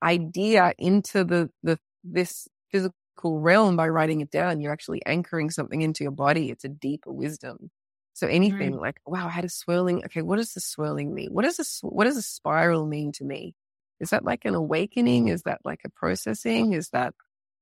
idea 0.02 0.74
into 0.80 1.24
the, 1.24 1.50
the, 1.62 1.78
this 2.12 2.48
physical 2.72 3.40
realm 3.40 3.76
by 3.76 3.88
writing 3.90 4.22
it 4.22 4.32
down, 4.32 4.62
you're 4.62 4.72
actually 4.74 5.02
anchoring 5.06 5.50
something 5.50 5.82
into 5.82 6.04
your 6.04 6.12
body. 6.12 6.50
It's 6.50 6.64
a 6.66 6.70
deeper 6.70 7.12
wisdom. 7.12 7.70
So 8.14 8.28
anything 8.28 8.76
like, 8.76 9.00
wow, 9.06 9.28
I 9.28 9.30
had 9.30 9.46
a 9.46 9.50
swirling. 9.50 10.04
Okay. 10.06 10.24
What 10.24 10.38
does 10.38 10.54
the 10.54 10.60
swirling 10.60 11.14
mean? 11.14 11.30
What 11.32 11.44
does 11.46 11.60
a, 11.60 11.64
sw- 11.64 11.84
what 11.84 12.06
does 12.06 12.18
a 12.18 12.22
spiral 12.24 12.86
mean 12.86 13.12
to 13.14 13.24
me? 13.24 13.54
Is 14.00 14.10
that 14.10 14.26
like 14.26 14.46
an 14.46 14.56
awakening? 14.56 15.28
Is 15.28 15.44
that 15.44 15.60
like 15.64 15.82
a 15.86 15.90
processing? 15.90 16.74
Is 16.74 16.90
that 16.90 17.14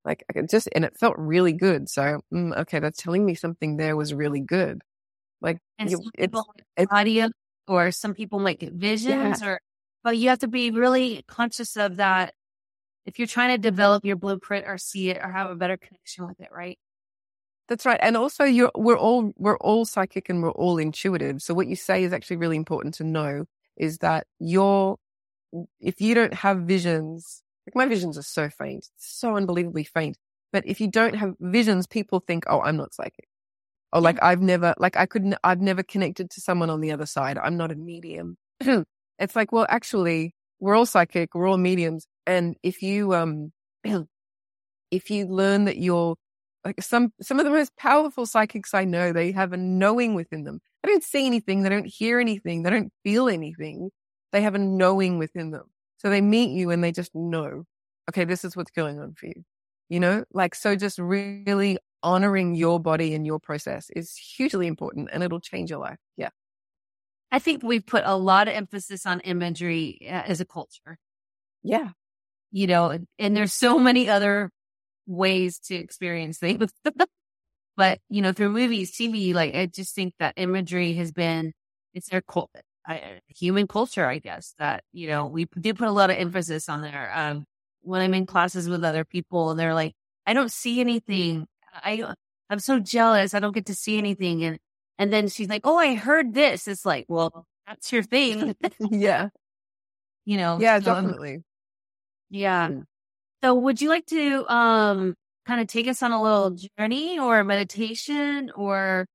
like 0.05 0.23
I 0.29 0.33
could 0.33 0.49
just, 0.49 0.69
and 0.73 0.85
it 0.85 0.97
felt 0.97 1.15
really 1.17 1.51
good. 1.53 1.89
So, 1.89 2.21
mm, 2.33 2.55
okay, 2.59 2.79
that's 2.79 3.01
telling 3.01 3.25
me 3.25 3.35
something 3.35 3.75
there 3.75 3.97
was 3.97 4.13
really 4.13 4.39
good. 4.39 4.81
Like, 5.41 5.57
And 5.77 5.89
you- 5.91 5.97
some 5.97 6.11
it's, 6.15 6.21
people 6.31 6.45
like 6.55 6.65
it's- 6.77 6.87
audio 6.97 7.29
or 7.67 7.91
some 7.91 8.13
people 8.13 8.39
might 8.39 8.59
get 8.59 8.71
visions 8.73 9.43
or, 9.43 9.59
but 10.03 10.17
you 10.17 10.29
have 10.29 10.39
to 10.39 10.47
be 10.47 10.71
really 10.71 11.23
conscious 11.27 11.75
of 11.75 11.97
that. 11.97 12.33
If 13.05 13.19
you're 13.19 13.27
trying 13.27 13.49
to 13.49 13.57
develop 13.57 14.03
your 14.03 14.15
blueprint 14.15 14.65
or 14.67 14.77
see 14.77 15.09
it 15.09 15.17
or 15.21 15.31
have 15.31 15.49
a 15.49 15.55
better 15.55 15.77
connection 15.77 16.27
with 16.27 16.39
it, 16.39 16.49
right? 16.51 16.79
That's 17.67 17.85
right. 17.85 17.99
And 18.01 18.15
also 18.15 18.43
you're, 18.43 18.71
we're 18.75 18.97
all, 18.97 19.31
we're 19.37 19.57
all 19.57 19.85
psychic 19.85 20.29
and 20.29 20.41
we're 20.41 20.51
all 20.51 20.77
intuitive. 20.77 21.41
So 21.41 21.53
what 21.53 21.67
you 21.67 21.75
say 21.75 22.03
is 22.03 22.13
actually 22.13 22.37
really 22.37 22.57
important 22.57 22.95
to 22.95 23.03
know 23.03 23.45
is 23.77 23.99
that 23.99 24.27
you're, 24.39 24.97
if 25.79 26.01
you 26.01 26.15
don't 26.15 26.33
have 26.33 26.59
visions, 26.59 27.43
like 27.67 27.75
my 27.75 27.87
visions 27.87 28.17
are 28.17 28.23
so 28.23 28.49
faint, 28.49 28.87
so 28.97 29.35
unbelievably 29.35 29.85
faint. 29.85 30.17
But 30.53 30.65
if 30.67 30.79
you 30.79 30.87
don't 30.87 31.15
have 31.15 31.35
visions, 31.39 31.87
people 31.87 32.19
think, 32.19 32.45
oh, 32.47 32.61
I'm 32.61 32.77
not 32.77 32.93
psychic. 32.93 33.27
Or 33.91 34.01
like 34.01 34.17
mm-hmm. 34.17 34.25
I've 34.25 34.41
never, 34.41 34.73
like 34.77 34.95
I 34.95 35.05
couldn't, 35.05 35.35
I've 35.43 35.61
never 35.61 35.83
connected 35.83 36.29
to 36.31 36.41
someone 36.41 36.69
on 36.69 36.81
the 36.81 36.91
other 36.91 37.05
side. 37.05 37.37
I'm 37.37 37.57
not 37.57 37.71
a 37.71 37.75
medium. 37.75 38.37
it's 38.59 39.35
like, 39.35 39.51
well, 39.51 39.65
actually, 39.69 40.35
we're 40.65 40.75
all 40.75 40.87
psychic. 40.87 41.35
We're 41.35 41.47
all 41.47 41.59
mediums. 41.59 42.07
And 42.25 42.55
if 42.63 42.81
you, 42.81 43.13
um, 43.13 43.51
if 44.91 45.11
you 45.11 45.27
learn 45.27 45.65
that 45.65 45.77
you're 45.77 46.15
like 46.65 46.81
some, 46.81 47.13
some 47.21 47.37
of 47.39 47.45
the 47.45 47.51
most 47.51 47.77
powerful 47.77 48.25
psychics 48.25 48.73
I 48.73 48.83
know, 48.83 49.13
they 49.13 49.31
have 49.31 49.53
a 49.53 49.57
knowing 49.57 50.15
within 50.15 50.43
them. 50.43 50.59
They 50.81 50.89
don't 50.89 51.03
see 51.03 51.27
anything. 51.27 51.61
They 51.61 51.69
don't 51.69 51.85
hear 51.85 52.19
anything. 52.19 52.63
They 52.63 52.71
don't 52.71 52.91
feel 53.03 53.29
anything. 53.29 53.91
They 54.31 54.41
have 54.41 54.55
a 54.55 54.59
knowing 54.59 55.19
within 55.19 55.51
them. 55.51 55.65
So 55.97 56.09
they 56.09 56.19
meet 56.19 56.49
you 56.49 56.71
and 56.71 56.83
they 56.83 56.91
just 56.91 57.13
know, 57.13 57.65
okay, 58.09 58.25
this 58.25 58.43
is 58.43 58.57
what's 58.57 58.71
going 58.71 58.99
on 58.99 59.13
for 59.13 59.27
you. 59.27 59.43
You 59.89 59.99
know, 59.99 60.25
like, 60.33 60.55
so 60.55 60.75
just 60.75 60.97
really 60.97 61.77
honoring 62.01 62.55
your 62.55 62.79
body 62.79 63.13
and 63.13 63.23
your 63.23 63.39
process 63.39 63.91
is 63.95 64.15
hugely 64.15 64.65
important 64.65 65.09
and 65.13 65.21
it'll 65.21 65.39
change 65.39 65.69
your 65.69 65.79
life. 65.79 65.99
Yeah. 66.17 66.29
I 67.31 67.39
think 67.39 67.63
we've 67.63 67.85
put 67.85 68.03
a 68.05 68.15
lot 68.15 68.47
of 68.47 68.53
emphasis 68.53 69.05
on 69.05 69.19
imagery 69.21 69.99
uh, 70.07 70.23
as 70.25 70.41
a 70.41 70.45
culture. 70.45 70.97
Yeah. 71.63 71.89
you 72.51 72.67
know, 72.67 72.89
and, 72.91 73.07
and 73.19 73.35
there's 73.35 73.53
so 73.53 73.79
many 73.79 74.07
other 74.07 74.49
ways 75.07 75.59
to 75.65 75.75
experience 75.75 76.37
things. 76.37 76.71
but, 77.77 77.99
you 78.09 78.21
know, 78.21 78.31
through 78.31 78.51
movies, 78.51 78.91
TV, 78.91 79.33
like 79.33 79.55
I 79.55 79.65
just 79.65 79.95
think 79.95 80.13
that 80.19 80.35
imagery 80.37 80.93
has 80.93 81.11
been, 81.11 81.53
it's 81.93 82.09
their 82.09 82.21
cult, 82.21 82.51
I, 82.87 83.19
human 83.27 83.67
culture, 83.67 84.05
I 84.05 84.19
guess, 84.19 84.53
that, 84.59 84.83
you 84.93 85.07
know, 85.07 85.25
we 85.25 85.47
do 85.59 85.73
put 85.73 85.87
a 85.87 85.91
lot 85.91 86.11
of 86.11 86.17
emphasis 86.17 86.69
on 86.69 86.81
there. 86.81 87.11
Um, 87.13 87.45
when 87.81 88.01
I'm 88.01 88.13
in 88.13 88.25
classes 88.25 88.69
with 88.69 88.83
other 88.83 89.03
people 89.05 89.51
and 89.51 89.59
they're 89.59 89.73
like, 89.73 89.93
I 90.25 90.33
don't 90.33 90.51
see 90.51 90.79
anything. 90.79 91.47
I, 91.73 92.13
I'm 92.49 92.59
so 92.59 92.79
jealous. 92.79 93.33
I 93.33 93.39
don't 93.39 93.53
get 93.53 93.65
to 93.67 93.75
see 93.75 93.97
anything. 93.97 94.43
And, 94.43 94.59
and 94.97 95.11
then 95.11 95.27
she's 95.27 95.49
like, 95.49 95.61
Oh, 95.65 95.77
I 95.77 95.95
heard 95.95 96.33
this. 96.33 96.67
It's 96.67 96.85
like, 96.85 97.05
well, 97.07 97.45
that's 97.67 97.91
your 97.91 98.03
thing. 98.03 98.55
yeah. 98.79 99.29
You 100.25 100.37
know? 100.37 100.59
Yeah, 100.59 100.79
so, 100.79 100.85
definitely. 100.85 101.43
Yeah. 102.29 102.69
So 103.43 103.53
would 103.55 103.81
you 103.81 103.89
like 103.89 104.05
to, 104.07 104.45
um, 104.51 105.15
kind 105.45 105.61
of 105.61 105.67
take 105.67 105.87
us 105.87 106.01
on 106.03 106.11
a 106.11 106.21
little 106.21 106.57
journey 106.79 107.19
or 107.19 107.43
meditation 107.43 108.51
or, 108.55 109.07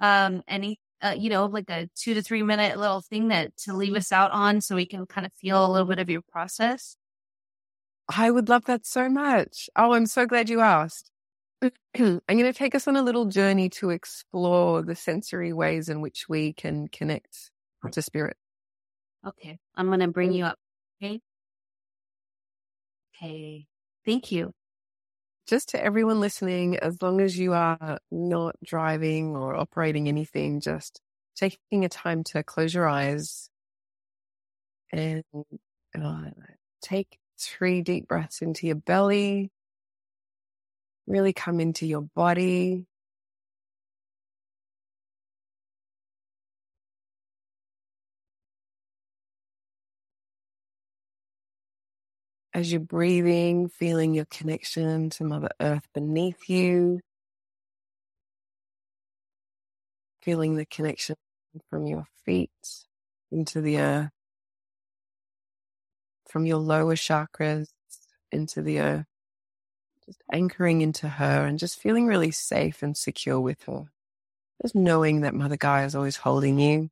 um, 0.00 0.42
any, 0.48 0.78
uh, 1.02 1.14
you 1.18 1.30
know, 1.30 1.46
like 1.46 1.68
a 1.70 1.88
two 1.96 2.14
to 2.14 2.22
three 2.22 2.42
minute 2.42 2.78
little 2.78 3.02
thing 3.02 3.28
that 3.28 3.56
to 3.58 3.74
leave 3.74 3.94
us 3.94 4.12
out 4.12 4.30
on 4.32 4.60
so 4.60 4.76
we 4.76 4.86
can 4.86 5.06
kind 5.06 5.26
of 5.26 5.32
feel 5.34 5.64
a 5.66 5.70
little 5.70 5.88
bit 5.88 5.98
of 5.98 6.10
your 6.10 6.22
process? 6.32 6.96
I 8.08 8.30
would 8.30 8.48
love 8.48 8.64
that 8.66 8.86
so 8.86 9.08
much. 9.08 9.68
Oh, 9.76 9.92
I'm 9.92 10.06
so 10.06 10.26
glad 10.26 10.48
you 10.48 10.60
asked. 10.60 11.10
I'm 11.98 12.20
going 12.28 12.44
to 12.44 12.52
take 12.52 12.74
us 12.74 12.86
on 12.86 12.96
a 12.96 13.02
little 13.02 13.26
journey 13.26 13.68
to 13.70 13.90
explore 13.90 14.82
the 14.82 14.94
sensory 14.94 15.52
ways 15.52 15.88
in 15.88 16.00
which 16.00 16.28
we 16.28 16.52
can 16.52 16.88
connect 16.88 17.50
to 17.90 18.02
spirit. 18.02 18.36
Okay. 19.26 19.58
I'm 19.74 19.86
going 19.86 20.00
to 20.00 20.08
bring 20.08 20.32
you 20.32 20.44
up. 20.44 20.58
Okay. 21.02 21.20
Okay. 23.16 23.66
Thank 24.04 24.30
you. 24.30 24.52
Just 25.46 25.70
to 25.70 25.82
everyone 25.82 26.20
listening, 26.20 26.76
as 26.76 27.00
long 27.00 27.20
as 27.20 27.38
you 27.38 27.52
are 27.52 27.98
not 28.10 28.56
driving 28.64 29.36
or 29.36 29.54
operating 29.54 30.08
anything, 30.08 30.60
just 30.60 31.00
taking 31.36 31.84
a 31.84 31.88
time 31.88 32.24
to 32.24 32.42
close 32.42 32.74
your 32.74 32.88
eyes 32.88 33.48
and 34.92 35.22
uh, 36.00 36.22
take 36.82 37.18
three 37.38 37.82
deep 37.82 38.08
breaths 38.08 38.42
into 38.42 38.66
your 38.66 38.76
belly. 38.76 39.50
Really 41.06 41.32
come 41.32 41.60
into 41.60 41.86
your 41.86 42.02
body. 42.02 42.86
As 52.54 52.72
you're 52.72 52.80
breathing, 52.80 53.68
feeling 53.68 54.14
your 54.14 54.24
connection 54.26 55.10
to 55.10 55.24
Mother 55.24 55.50
Earth 55.60 55.86
beneath 55.94 56.48
you. 56.48 57.00
Feeling 60.22 60.56
the 60.56 60.66
connection 60.66 61.16
from 61.70 61.86
your 61.86 62.06
feet 62.24 62.50
into 63.30 63.60
the 63.60 63.78
earth 63.78 64.10
from 66.28 66.46
your 66.46 66.58
lower 66.58 66.96
chakras 66.96 67.68
into 68.32 68.62
the 68.62 68.80
earth, 68.80 69.06
just 70.06 70.22
anchoring 70.32 70.80
into 70.80 71.08
her 71.08 71.44
and 71.44 71.58
just 71.58 71.80
feeling 71.80 72.06
really 72.06 72.30
safe 72.30 72.82
and 72.82 72.96
secure 72.96 73.40
with 73.40 73.62
her. 73.64 73.86
Just 74.62 74.74
knowing 74.74 75.20
that 75.22 75.34
Mother 75.34 75.56
Gaia 75.56 75.84
is 75.84 75.94
always 75.94 76.16
holding 76.16 76.58
you. 76.58 76.90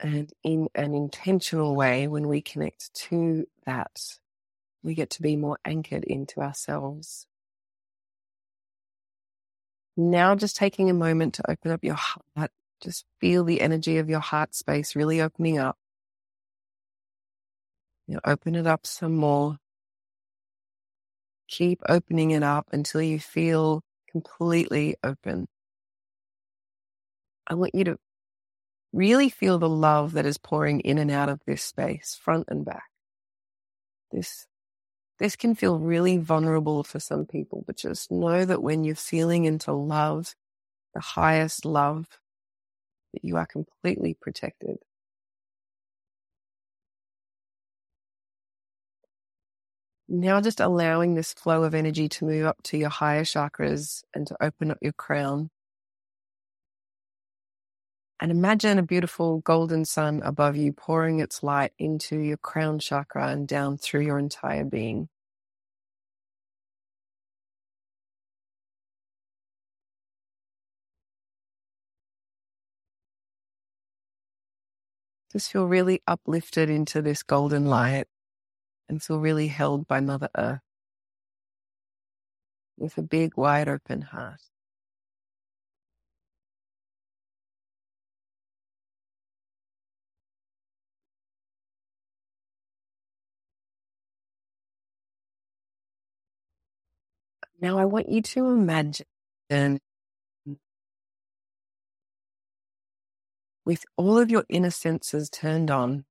And 0.00 0.30
in 0.42 0.68
an 0.74 0.94
intentional 0.94 1.74
way, 1.74 2.08
when 2.08 2.28
we 2.28 2.42
connect 2.42 2.92
to 2.94 3.46
that, 3.64 4.18
we 4.82 4.94
get 4.94 5.10
to 5.10 5.22
be 5.22 5.36
more 5.36 5.58
anchored 5.64 6.04
into 6.04 6.40
ourselves. 6.40 7.26
Now, 9.96 10.34
just 10.34 10.56
taking 10.56 10.90
a 10.90 10.94
moment 10.94 11.34
to 11.34 11.50
open 11.50 11.70
up 11.70 11.84
your 11.84 11.94
heart, 11.94 12.50
just 12.80 13.04
feel 13.20 13.44
the 13.44 13.60
energy 13.60 13.98
of 13.98 14.10
your 14.10 14.20
heart 14.20 14.54
space 14.54 14.96
really 14.96 15.20
opening 15.20 15.58
up. 15.58 15.78
You 18.08 18.14
know, 18.14 18.20
open 18.24 18.56
it 18.56 18.66
up 18.66 18.86
some 18.86 19.14
more. 19.14 19.58
Keep 21.48 21.82
opening 21.88 22.30
it 22.30 22.42
up 22.42 22.68
until 22.72 23.02
you 23.02 23.20
feel 23.20 23.82
completely 24.10 24.96
open. 25.04 25.46
I 27.46 27.54
want 27.54 27.74
you 27.74 27.84
to 27.84 27.98
really 28.92 29.28
feel 29.28 29.58
the 29.58 29.68
love 29.68 30.12
that 30.12 30.24
is 30.26 30.38
pouring 30.38 30.80
in 30.80 30.98
and 30.98 31.10
out 31.10 31.28
of 31.28 31.40
this 31.46 31.62
space, 31.62 32.18
front 32.20 32.46
and 32.48 32.64
back. 32.64 32.84
This, 34.12 34.46
this 35.18 35.36
can 35.36 35.54
feel 35.54 35.78
really 35.78 36.16
vulnerable 36.18 36.84
for 36.84 37.00
some 37.00 37.26
people, 37.26 37.64
but 37.66 37.76
just 37.76 38.10
know 38.10 38.44
that 38.44 38.62
when 38.62 38.84
you're 38.84 38.94
feeling 38.94 39.44
into 39.44 39.72
love, 39.72 40.34
the 40.94 41.00
highest 41.00 41.64
love, 41.64 42.06
that 43.12 43.24
you 43.24 43.36
are 43.36 43.46
completely 43.46 44.16
protected. 44.20 44.78
Now 50.08 50.40
just 50.40 50.60
allowing 50.60 51.14
this 51.14 51.32
flow 51.32 51.64
of 51.64 51.74
energy 51.74 52.08
to 52.10 52.26
move 52.26 52.46
up 52.46 52.62
to 52.64 52.76
your 52.78 52.90
higher 52.90 53.24
chakras 53.24 54.04
and 54.14 54.26
to 54.26 54.36
open 54.42 54.70
up 54.70 54.78
your 54.82 54.92
crown. 54.92 55.50
And 58.20 58.30
imagine 58.30 58.78
a 58.78 58.82
beautiful 58.82 59.40
golden 59.40 59.84
sun 59.84 60.22
above 60.24 60.56
you 60.56 60.72
pouring 60.72 61.20
its 61.20 61.42
light 61.42 61.72
into 61.78 62.18
your 62.18 62.36
crown 62.38 62.78
chakra 62.78 63.28
and 63.28 63.48
down 63.48 63.78
through 63.78 64.02
your 64.02 64.18
entire 64.18 64.64
being. 64.64 65.08
Just 75.32 75.52
feel 75.52 75.66
really 75.66 76.02
uplifted 76.06 76.70
into 76.70 77.02
this 77.02 77.22
golden 77.22 77.66
light 77.66 78.06
and 78.88 79.02
feel 79.02 79.18
really 79.18 79.48
held 79.48 79.86
by 79.86 80.00
Mother 80.00 80.28
Earth 80.36 80.60
with 82.76 82.98
a 82.98 83.02
big, 83.02 83.36
wide 83.36 83.68
open 83.68 84.02
heart. 84.02 84.40
Now, 97.60 97.78
I 97.78 97.84
want 97.86 98.08
you 98.10 98.20
to 98.20 98.50
imagine 98.50 99.06
with 103.64 103.84
all 103.96 104.18
of 104.18 104.30
your 104.30 104.44
inner 104.48 104.70
senses 104.70 105.30
turned 105.30 105.70
on, 105.70 106.04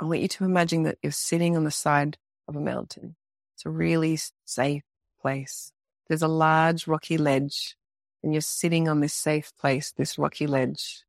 I 0.00 0.06
want 0.06 0.20
you 0.20 0.28
to 0.28 0.44
imagine 0.44 0.84
that 0.84 0.96
you're 1.02 1.12
sitting 1.12 1.56
on 1.56 1.64
the 1.64 1.70
side 1.70 2.16
of 2.48 2.56
a 2.56 2.60
mountain. 2.60 3.16
It's 3.54 3.66
a 3.66 3.70
really 3.70 4.18
safe 4.46 4.82
place. 5.20 5.72
There's 6.08 6.22
a 6.22 6.28
large 6.28 6.86
rocky 6.86 7.18
ledge 7.18 7.76
and 8.22 8.32
you're 8.32 8.40
sitting 8.40 8.88
on 8.88 9.00
this 9.00 9.12
safe 9.12 9.52
place, 9.60 9.92
this 9.92 10.16
rocky 10.16 10.46
ledge. 10.46 11.04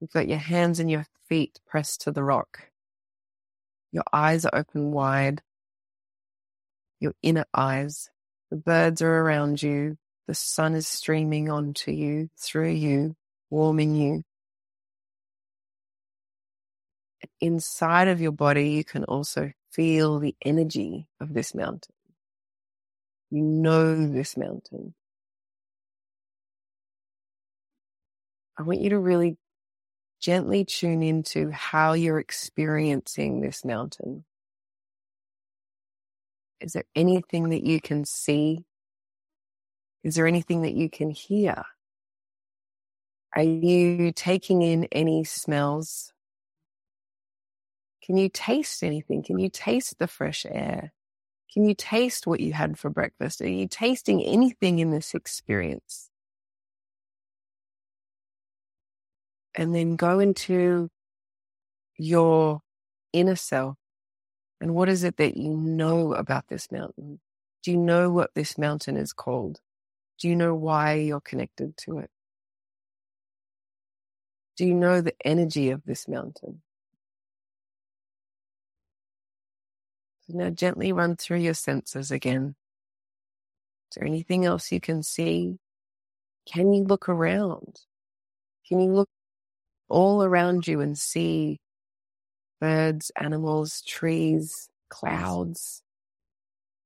You've 0.00 0.12
got 0.12 0.28
your 0.28 0.38
hands 0.38 0.78
and 0.78 0.88
your 0.88 1.06
feet 1.28 1.58
pressed 1.66 2.02
to 2.02 2.12
the 2.12 2.22
rock. 2.22 2.70
Your 3.90 4.04
eyes 4.12 4.44
are 4.44 4.54
open 4.54 4.92
wide. 4.92 5.42
Your 7.00 7.14
inner 7.22 7.46
eyes. 7.52 8.08
The 8.50 8.56
birds 8.56 9.02
are 9.02 9.18
around 9.18 9.62
you. 9.62 9.98
The 10.28 10.34
sun 10.34 10.74
is 10.76 10.86
streaming 10.86 11.50
onto 11.50 11.90
you, 11.90 12.28
through 12.38 12.70
you, 12.70 13.16
warming 13.50 13.96
you 13.96 14.22
inside 17.40 18.08
of 18.08 18.20
your 18.20 18.32
body, 18.32 18.70
you 18.70 18.84
can 18.84 19.04
also 19.04 19.52
feel 19.70 20.18
the 20.18 20.34
energy 20.44 21.06
of 21.20 21.34
this 21.34 21.54
mountain. 21.54 21.94
You 23.30 23.42
know 23.42 24.06
this 24.06 24.36
mountain. 24.36 24.94
I 28.58 28.62
want 28.62 28.80
you 28.80 28.90
to 28.90 28.98
really 28.98 29.36
gently 30.20 30.64
tune 30.64 31.02
into 31.02 31.50
how 31.50 31.92
you're 31.92 32.18
experiencing 32.18 33.40
this 33.40 33.64
mountain. 33.64 34.24
Is 36.60 36.72
there 36.72 36.84
anything 36.96 37.50
that 37.50 37.62
you 37.62 37.80
can 37.80 38.04
see? 38.04 38.64
Is 40.02 40.16
there 40.16 40.26
anything 40.26 40.62
that 40.62 40.74
you 40.74 40.90
can 40.90 41.10
hear? 41.10 41.64
Are 43.36 43.42
you 43.42 44.10
taking 44.12 44.62
in 44.62 44.84
any 44.90 45.22
smells? 45.22 46.12
Can 48.08 48.18
you 48.18 48.30
taste 48.30 48.84
anything? 48.84 49.22
Can 49.24 49.38
you 49.40 49.50
taste 49.50 49.98
the 50.00 50.08
fresh 50.08 50.46
air? 50.50 50.92
Can 51.52 51.64
you 51.68 51.74
taste 51.74 52.26
what 52.26 52.40
you 52.40 52.52
had 52.54 52.78
for 52.78 52.90
breakfast? 52.90 53.42
Are 53.42 53.48
you 53.48 53.68
tasting 53.68 54.22
anything 54.24 54.80
in 54.80 54.92
this 54.92 55.14
experience? 55.14 56.10
And 59.54 59.74
then 59.74 59.96
go 59.96 60.20
into 60.20 60.90
your 61.98 62.60
inner 63.12 63.36
self 63.36 63.76
And 64.60 64.74
what 64.74 64.90
is 64.90 65.04
it 65.04 65.18
that 65.18 65.38
you 65.38 65.50
know 65.56 66.14
about 66.14 66.48
this 66.48 66.72
mountain? 66.72 67.20
Do 67.64 67.72
you 67.72 67.78
know 67.78 68.10
what 68.10 68.32
this 68.34 68.58
mountain 68.58 68.98
is 68.98 69.14
called? 69.14 69.60
Do 70.20 70.28
you 70.28 70.36
know 70.36 70.54
why 70.54 70.94
you're 70.94 71.20
connected 71.22 71.76
to 71.78 71.98
it? 72.00 72.10
Do 74.56 74.66
you 74.66 74.74
know 74.74 75.00
the 75.00 75.14
energy 75.24 75.70
of 75.70 75.82
this 75.84 76.08
mountain? 76.08 76.62
So 80.28 80.36
now 80.36 80.50
gently 80.50 80.92
run 80.92 81.16
through 81.16 81.38
your 81.38 81.54
senses 81.54 82.10
again. 82.10 82.54
Is 83.90 83.96
there 83.96 84.06
anything 84.06 84.44
else 84.44 84.70
you 84.70 84.80
can 84.80 85.02
see? 85.02 85.58
Can 86.46 86.72
you 86.74 86.84
look 86.84 87.08
around? 87.08 87.80
Can 88.68 88.80
you 88.80 88.92
look 88.92 89.08
all 89.88 90.22
around 90.22 90.66
you 90.66 90.80
and 90.80 90.98
see 90.98 91.60
birds, 92.60 93.10
animals, 93.16 93.82
trees, 93.86 94.68
clouds? 94.90 95.82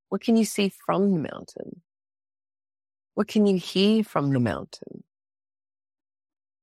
What 0.09 0.20
can 0.20 0.36
you 0.36 0.45
see 0.45 0.72
from 0.86 1.12
the 1.12 1.18
mountain? 1.18 1.82
What 3.14 3.26
can 3.26 3.47
you 3.47 3.59
hear 3.59 4.05
from 4.05 4.32
the 4.32 4.40
mountain? 4.40 5.03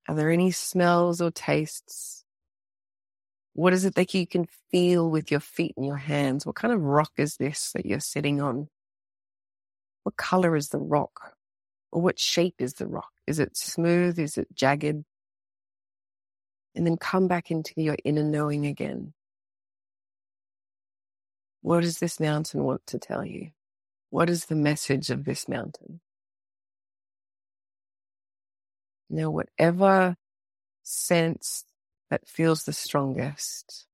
Are 0.07 0.15
there 0.15 0.31
any 0.31 0.51
smells 0.51 1.19
or 1.21 1.31
tastes? 1.31 2.18
What 3.59 3.73
is 3.73 3.83
it 3.83 3.95
that 3.95 4.13
you 4.13 4.25
can 4.25 4.47
feel 4.71 5.09
with 5.09 5.29
your 5.29 5.41
feet 5.41 5.73
and 5.75 5.85
your 5.85 5.97
hands? 5.97 6.45
What 6.45 6.55
kind 6.55 6.73
of 6.73 6.81
rock 6.81 7.11
is 7.17 7.35
this 7.35 7.73
that 7.73 7.85
you're 7.85 7.99
sitting 7.99 8.39
on? 8.39 8.69
What 10.03 10.15
color 10.15 10.55
is 10.55 10.69
the 10.69 10.77
rock? 10.79 11.33
Or 11.91 12.01
what 12.01 12.17
shape 12.17 12.55
is 12.59 12.75
the 12.75 12.87
rock? 12.87 13.11
Is 13.27 13.37
it 13.37 13.57
smooth? 13.57 14.17
Is 14.17 14.37
it 14.37 14.47
jagged? 14.53 15.03
And 16.73 16.87
then 16.87 16.95
come 16.95 17.27
back 17.27 17.51
into 17.51 17.73
your 17.75 17.97
inner 18.05 18.23
knowing 18.23 18.65
again. 18.65 19.11
What 21.61 21.81
does 21.81 21.99
this 21.99 22.17
mountain 22.17 22.63
want 22.63 22.87
to 22.87 22.97
tell 22.97 23.25
you? 23.25 23.49
What 24.09 24.29
is 24.29 24.45
the 24.45 24.55
message 24.55 25.09
of 25.09 25.25
this 25.25 25.49
mountain? 25.49 25.99
Now, 29.09 29.31
whatever 29.31 30.15
sense 30.83 31.65
that 32.09 32.27
feels 32.27 32.63
the 32.63 32.73
strongest, 32.73 33.85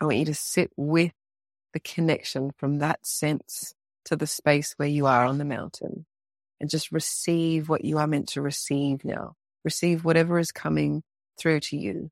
I 0.00 0.04
want 0.04 0.18
you 0.18 0.24
to 0.26 0.34
sit 0.34 0.70
with 0.76 1.12
the 1.72 1.80
connection 1.80 2.52
from 2.56 2.78
that 2.78 3.06
sense 3.06 3.74
to 4.06 4.16
the 4.16 4.26
space 4.26 4.74
where 4.76 4.88
you 4.88 5.06
are 5.06 5.24
on 5.24 5.38
the 5.38 5.44
mountain 5.44 6.06
and 6.60 6.70
just 6.70 6.92
receive 6.92 7.68
what 7.68 7.84
you 7.84 7.98
are 7.98 8.06
meant 8.06 8.28
to 8.28 8.42
receive 8.42 9.04
now. 9.04 9.34
Receive 9.64 10.04
whatever 10.04 10.38
is 10.38 10.52
coming 10.52 11.02
through 11.38 11.60
to 11.60 11.76
you. 11.76 12.10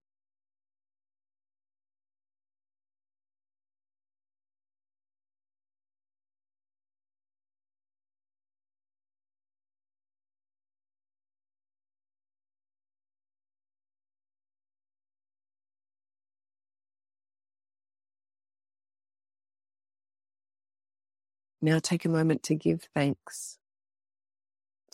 Now 21.65 21.79
take 21.79 22.05
a 22.05 22.11
moment 22.11 22.43
to 22.43 22.55
give 22.55 22.87
thanks 22.95 23.57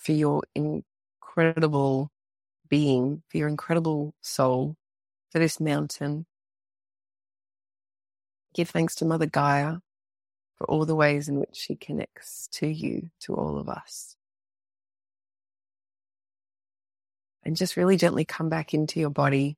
for 0.00 0.12
your 0.12 0.44
incredible 0.54 2.12
being, 2.68 3.24
for 3.28 3.38
your 3.38 3.48
incredible 3.48 4.14
soul, 4.20 4.76
for 5.32 5.40
this 5.40 5.58
mountain. 5.58 6.26
Give 8.54 8.70
thanks 8.70 8.94
to 8.96 9.04
Mother 9.04 9.26
Gaia 9.26 9.78
for 10.58 10.70
all 10.70 10.86
the 10.86 10.94
ways 10.94 11.28
in 11.28 11.40
which 11.40 11.56
she 11.56 11.74
connects 11.74 12.46
to 12.52 12.68
you, 12.68 13.10
to 13.22 13.34
all 13.34 13.58
of 13.58 13.68
us. 13.68 14.14
And 17.42 17.56
just 17.56 17.76
really 17.76 17.96
gently 17.96 18.24
come 18.24 18.48
back 18.48 18.74
into 18.74 19.00
your 19.00 19.10
body. 19.10 19.56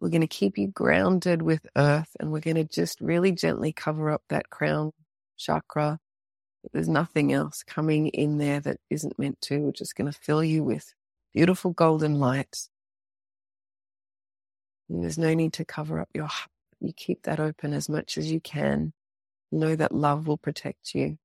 We're 0.00 0.08
going 0.08 0.22
to 0.22 0.26
keep 0.26 0.58
you 0.58 0.66
grounded 0.66 1.40
with 1.40 1.64
earth 1.76 2.16
and 2.18 2.32
we're 2.32 2.40
going 2.40 2.56
to 2.56 2.64
just 2.64 3.00
really 3.00 3.30
gently 3.30 3.72
cover 3.72 4.10
up 4.10 4.22
that 4.28 4.50
crown 4.50 4.90
chakra. 5.36 5.98
There's 6.72 6.88
nothing 6.88 7.32
else 7.32 7.62
coming 7.62 8.08
in 8.08 8.38
there 8.38 8.60
that 8.60 8.78
isn't 8.90 9.18
meant 9.18 9.40
to. 9.42 9.58
We're 9.58 9.72
just 9.72 9.96
going 9.96 10.10
to 10.10 10.18
fill 10.18 10.42
you 10.42 10.64
with 10.64 10.92
beautiful 11.32 11.72
golden 11.72 12.18
light. 12.18 12.68
And 14.88 15.02
there's 15.02 15.18
no 15.18 15.34
need 15.34 15.52
to 15.54 15.64
cover 15.64 16.00
up 16.00 16.08
your 16.14 16.26
heart. 16.26 16.50
You 16.80 16.92
keep 16.92 17.22
that 17.22 17.40
open 17.40 17.72
as 17.72 17.88
much 17.88 18.18
as 18.18 18.30
you 18.30 18.40
can. 18.40 18.92
Know 19.52 19.76
that 19.76 19.94
love 19.94 20.26
will 20.26 20.38
protect 20.38 20.94
you. 20.94 21.18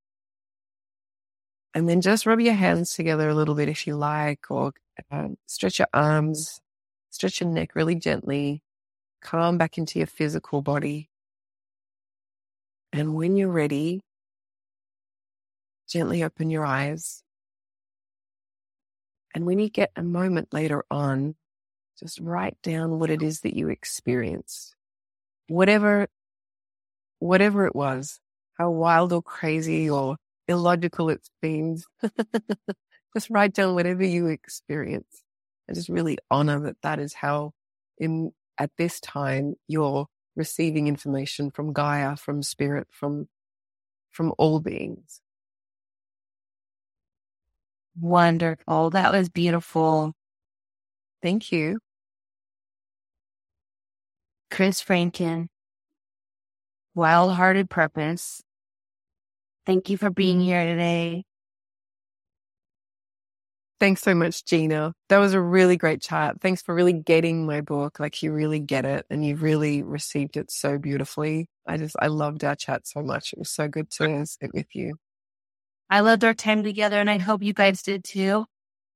And 1.74 1.88
then 1.88 2.02
just 2.02 2.26
rub 2.26 2.40
your 2.40 2.54
hands 2.54 2.94
together 2.94 3.30
a 3.30 3.36
little 3.36 3.56
bit 3.56 3.70
if 3.70 3.88
you 3.88 3.96
like, 3.96 4.52
or 4.52 4.74
uh, 5.10 5.30
stretch 5.48 5.80
your 5.80 5.88
arms, 5.94 6.60
stretch 7.10 7.40
your 7.40 7.50
neck 7.50 7.76
really 7.76 7.96
gently. 7.96 8.62
Calm 9.22 9.58
back 9.58 9.78
into 9.78 10.00
your 10.00 10.08
physical 10.08 10.62
body. 10.62 11.11
And 12.94 13.16
when 13.16 13.38
you're 13.38 13.52
ready, 13.52 14.02
gently 15.88 16.24
open 16.24 16.50
your 16.50 16.66
eyes. 16.66 17.24
And 19.34 19.46
when 19.46 19.60
you 19.60 19.70
get 19.70 19.92
a 19.96 20.04
moment 20.04 20.50
later 20.52 20.84
on, 20.92 21.36
just 22.00 22.20
write 22.20 22.58
down 22.64 23.00
what 23.00 23.10
it 23.10 23.22
is 23.22 23.42
that 23.42 23.56
you 23.56 23.70
experienced. 23.70 24.76
Whatever, 25.48 26.08
whatever 27.20 27.66
it 27.66 27.76
was, 27.76 28.20
how 28.58 28.72
wild 28.72 29.14
or 29.14 29.22
crazy 29.22 29.90
or 29.90 30.18
illogical 30.48 31.10
it 31.10 31.28
seems. 31.42 31.86
just 33.16 33.30
write 33.30 33.54
down 33.54 33.76
whatever 33.76 34.04
you 34.04 34.28
experience 34.28 35.24
and 35.68 35.76
just 35.76 35.90
really 35.90 36.18
honor 36.30 36.60
that 36.62 36.78
that 36.84 37.00
is 37.00 37.14
how 37.14 37.52
in, 37.98 38.32
at 38.58 38.72
this 38.78 39.00
time 39.00 39.56
you're 39.68 40.08
receiving 40.36 40.88
information 40.88 41.52
from 41.52 41.74
Gaia, 41.74 42.16
from 42.16 42.44
spirit, 42.44 42.88
from, 42.90 43.28
from 44.10 44.34
all 44.38 44.60
beings. 44.60 45.22
Wonderful. 48.00 48.92
That 48.92 49.12
was 49.12 49.30
beautiful. 49.30 50.14
Thank 51.22 51.52
you. 51.52 51.80
Kris 54.50 54.84
Franken, 54.84 55.48
Wildhearted 56.94 57.70
Purpose. 57.70 58.44
Thank 59.66 59.90
you 59.90 59.98
for 59.98 60.10
being 60.10 60.40
mm. 60.40 60.44
here 60.44 60.66
today. 60.66 61.24
Thanks 63.82 64.04
so 64.04 64.14
much, 64.14 64.46
Gina. 64.46 64.94
That 65.10 65.18
was 65.18 65.34
a 65.34 65.42
really 65.42 65.76
great 65.76 66.04
chat. 66.04 66.40
Thanks 66.40 66.62
for 66.62 66.76
really 66.76 66.94
getting 66.94 67.48
my 67.48 67.62
book. 67.62 68.00
Like 68.00 68.22
you 68.22 68.32
really 68.32 68.60
get 68.60 68.86
it 68.86 69.08
and 69.10 69.26
you 69.26 69.36
really 69.36 69.82
received 69.82 70.38
it 70.38 70.52
so 70.52 70.78
beautifully. 70.78 71.48
I 71.66 71.78
just, 71.78 71.96
I 72.00 72.06
loved 72.06 72.44
our 72.44 72.56
chat 72.56 72.86
so 72.86 73.02
much. 73.02 73.34
It 73.34 73.40
was 73.40 73.50
so 73.50 73.68
good 73.68 73.90
to 73.94 74.24
sit 74.28 74.54
with 74.54 74.68
you. 74.76 74.98
I 75.90 76.02
loved 76.02 76.24
our 76.24 76.36
time 76.36 76.62
together 76.62 77.00
and 77.00 77.10
I 77.10 77.18
hope 77.18 77.42
you 77.42 77.54
guys 77.54 77.82
did 77.82 78.04
too. 78.04 78.46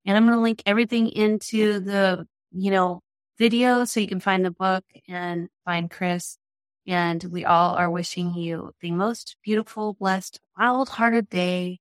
And 0.04 0.16
I'm 0.16 0.24
going 0.24 0.36
to 0.36 0.40
link 0.40 0.62
everything 0.64 1.08
into 1.08 1.80
the, 1.80 2.24
you 2.52 2.70
know, 2.70 3.00
video 3.38 3.86
so 3.86 3.98
you 3.98 4.06
can 4.06 4.20
find 4.20 4.44
the 4.44 4.52
book 4.52 4.84
and 5.08 5.48
find 5.64 5.90
Kris. 5.90 6.38
And 6.86 7.24
we 7.24 7.44
all 7.44 7.74
are 7.74 7.90
wishing 7.90 8.34
you 8.34 8.70
the 8.80 8.92
most 8.92 9.36
beautiful, 9.42 9.94
blessed, 9.94 10.38
wild 10.56 10.90
hearted 10.90 11.28
day. 11.28 11.80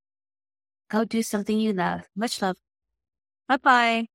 Go 0.90 1.06
do 1.06 1.22
something 1.22 1.60
you 1.60 1.72
love. 1.72 2.02
Much 2.16 2.42
love. 2.42 2.58
Bye 3.48 3.58
bye. 3.58 4.08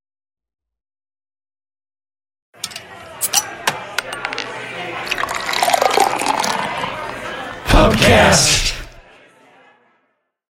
Podcast. 7.68 8.59